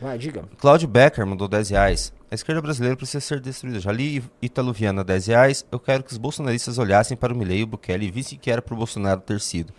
Vai, 0.00 0.16
diga. 0.16 0.44
Cláudio 0.58 0.86
Becker 0.86 1.26
mandou 1.26 1.48
10 1.48 1.70
reais. 1.70 2.12
A 2.30 2.34
esquerda 2.36 2.62
brasileira 2.62 2.96
precisa 2.96 3.20
ser 3.20 3.40
destruída. 3.40 3.80
Já 3.80 3.90
li 3.90 4.22
Italo 4.40 4.72
Viana 4.72 5.02
10 5.02 5.26
reais. 5.26 5.66
Eu 5.72 5.80
quero 5.80 6.04
que 6.04 6.12
os 6.12 6.18
bolsonaristas 6.18 6.78
olhassem 6.78 7.16
para 7.16 7.34
o 7.34 7.36
Milei 7.36 7.58
e 7.58 7.62
o 7.64 7.66
Bukele 7.66 8.06
e 8.06 8.10
vissem 8.12 8.38
que 8.38 8.52
era 8.52 8.62
pro 8.62 8.76
Bolsonaro 8.76 9.20
ter 9.20 9.40
sido. 9.40 9.72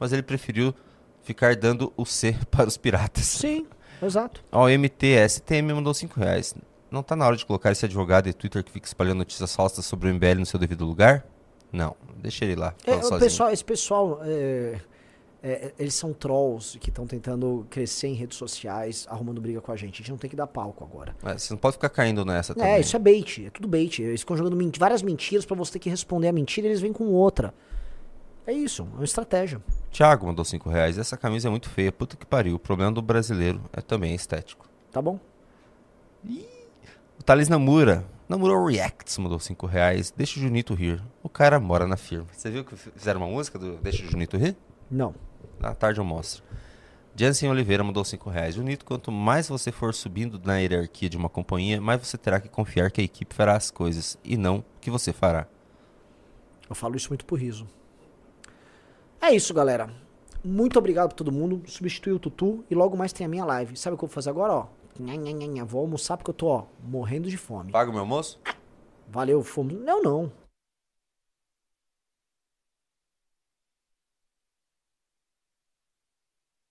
Mas 0.00 0.10
ele 0.10 0.22
preferiu 0.22 0.74
ficar 1.22 1.54
dando 1.54 1.92
o 1.98 2.06
C 2.06 2.34
para 2.50 2.66
os 2.66 2.78
piratas. 2.78 3.26
Sim, 3.26 3.66
exato. 4.02 4.42
Ó, 4.50 4.64
o 4.64 4.70
MTSTM 4.70 5.74
mandou 5.74 5.92
5 5.92 6.18
reais. 6.18 6.54
Não 6.92 7.02
tá 7.02 7.16
na 7.16 7.26
hora 7.26 7.36
de 7.36 7.46
colocar 7.46 7.72
esse 7.72 7.84
advogado 7.86 8.26
de 8.26 8.34
Twitter 8.34 8.62
que 8.62 8.70
fica 8.70 8.86
espalhando 8.86 9.18
notícias 9.18 9.56
falsas 9.56 9.84
sobre 9.86 10.10
o 10.10 10.14
MBL 10.14 10.40
no 10.40 10.46
seu 10.46 10.60
devido 10.60 10.84
lugar? 10.84 11.26
Não, 11.72 11.96
deixa 12.18 12.44
ele 12.44 12.54
lá. 12.54 12.74
É, 12.86 12.94
o 12.96 13.18
pessoal, 13.18 13.50
esse 13.50 13.64
pessoal, 13.64 14.20
é, 14.22 14.78
é, 15.42 15.72
eles 15.78 15.94
são 15.94 16.12
trolls 16.12 16.78
que 16.78 16.90
estão 16.90 17.06
tentando 17.06 17.66
crescer 17.70 18.08
em 18.08 18.12
redes 18.14 18.36
sociais, 18.36 19.06
arrumando 19.08 19.40
briga 19.40 19.62
com 19.62 19.72
a 19.72 19.76
gente. 19.76 19.94
A 19.94 19.96
gente 19.98 20.10
não 20.10 20.18
tem 20.18 20.28
que 20.28 20.36
dar 20.36 20.46
palco 20.46 20.84
agora. 20.84 21.16
É, 21.24 21.38
você 21.38 21.54
não 21.54 21.58
pode 21.58 21.76
ficar 21.76 21.88
caindo 21.88 22.26
nessa 22.26 22.54
também. 22.54 22.72
É, 22.72 22.80
isso 22.80 22.94
é 22.94 22.98
bait, 22.98 23.46
é 23.46 23.48
tudo 23.50 23.66
bait. 23.66 23.98
Eles 24.02 24.20
ficam 24.20 24.36
jogando 24.36 24.54
menti- 24.54 24.78
várias 24.78 25.00
mentiras 25.02 25.46
pra 25.46 25.56
você 25.56 25.72
ter 25.72 25.78
que 25.78 25.88
responder 25.88 26.28
a 26.28 26.32
mentira 26.32 26.66
e 26.66 26.70
eles 26.70 26.80
vêm 26.82 26.92
com 26.92 27.04
outra. 27.06 27.54
É 28.46 28.52
isso, 28.52 28.82
é 28.82 28.96
uma 28.96 29.04
estratégia. 29.04 29.62
Thiago 29.90 30.26
mandou 30.26 30.44
5 30.44 30.68
reais. 30.68 30.98
Essa 30.98 31.16
camisa 31.16 31.48
é 31.48 31.50
muito 31.50 31.70
feia. 31.70 31.90
Puta 31.90 32.18
que 32.18 32.26
pariu. 32.26 32.56
O 32.56 32.58
problema 32.58 32.92
do 32.92 33.00
brasileiro 33.00 33.62
é 33.72 33.80
também 33.80 34.14
estético. 34.14 34.68
Tá 34.90 35.00
bom? 35.00 35.18
O 37.22 37.24
Thales 37.24 37.48
Namura. 37.48 38.04
Namura 38.28 38.68
Reacts 38.68 39.16
mandou 39.16 39.38
5 39.38 39.64
reais. 39.64 40.10
Deixa 40.10 40.40
o 40.40 40.42
Junito 40.42 40.74
rir. 40.74 41.00
O 41.22 41.28
cara 41.28 41.60
mora 41.60 41.86
na 41.86 41.96
firma. 41.96 42.26
Você 42.32 42.50
viu 42.50 42.64
que 42.64 42.74
fizeram 42.74 43.20
uma 43.20 43.28
música 43.28 43.60
do 43.60 43.76
Deixa 43.76 44.02
o 44.02 44.08
Junito 44.08 44.36
rir? 44.36 44.56
Não. 44.90 45.14
À 45.62 45.72
tarde 45.72 46.00
eu 46.00 46.04
mostro. 46.04 46.42
Jansen 47.14 47.48
Oliveira 47.48 47.84
mandou 47.84 48.04
5 48.04 48.28
reais. 48.28 48.56
Junito, 48.56 48.84
quanto 48.84 49.12
mais 49.12 49.48
você 49.48 49.70
for 49.70 49.94
subindo 49.94 50.40
na 50.44 50.58
hierarquia 50.58 51.08
de 51.08 51.16
uma 51.16 51.28
companhia, 51.28 51.80
mais 51.80 52.04
você 52.04 52.18
terá 52.18 52.40
que 52.40 52.48
confiar 52.48 52.90
que 52.90 53.00
a 53.00 53.04
equipe 53.04 53.32
fará 53.32 53.54
as 53.54 53.70
coisas 53.70 54.18
e 54.24 54.36
não 54.36 54.64
que 54.80 54.90
você 54.90 55.12
fará. 55.12 55.46
Eu 56.68 56.74
falo 56.74 56.96
isso 56.96 57.08
muito 57.10 57.24
por 57.24 57.38
riso. 57.38 57.68
É 59.20 59.32
isso, 59.32 59.54
galera. 59.54 59.88
Muito 60.42 60.76
obrigado 60.76 61.10
pra 61.10 61.16
todo 61.18 61.30
mundo. 61.30 61.62
Substitui 61.66 62.14
o 62.14 62.18
Tutu 62.18 62.64
e 62.68 62.74
logo 62.74 62.96
mais 62.96 63.12
tem 63.12 63.24
a 63.24 63.28
minha 63.28 63.44
live. 63.44 63.76
Sabe 63.76 63.94
o 63.94 63.96
que 63.96 64.02
eu 64.02 64.08
vou 64.08 64.12
fazer 64.12 64.30
agora, 64.30 64.52
ó? 64.52 64.81
Nha, 64.98 65.16
nha, 65.16 65.46
nha. 65.46 65.64
Vou 65.64 65.80
almoçar 65.80 66.16
porque 66.16 66.30
eu 66.30 66.34
tô, 66.34 66.48
ó, 66.48 66.64
morrendo 66.82 67.28
de 67.30 67.36
fome. 67.36 67.72
Paga 67.72 67.90
o 67.90 67.92
meu 67.92 68.00
almoço? 68.02 68.40
Valeu, 69.08 69.42
fomos. 69.42 69.74
Não, 69.74 70.02
não. 70.02 70.32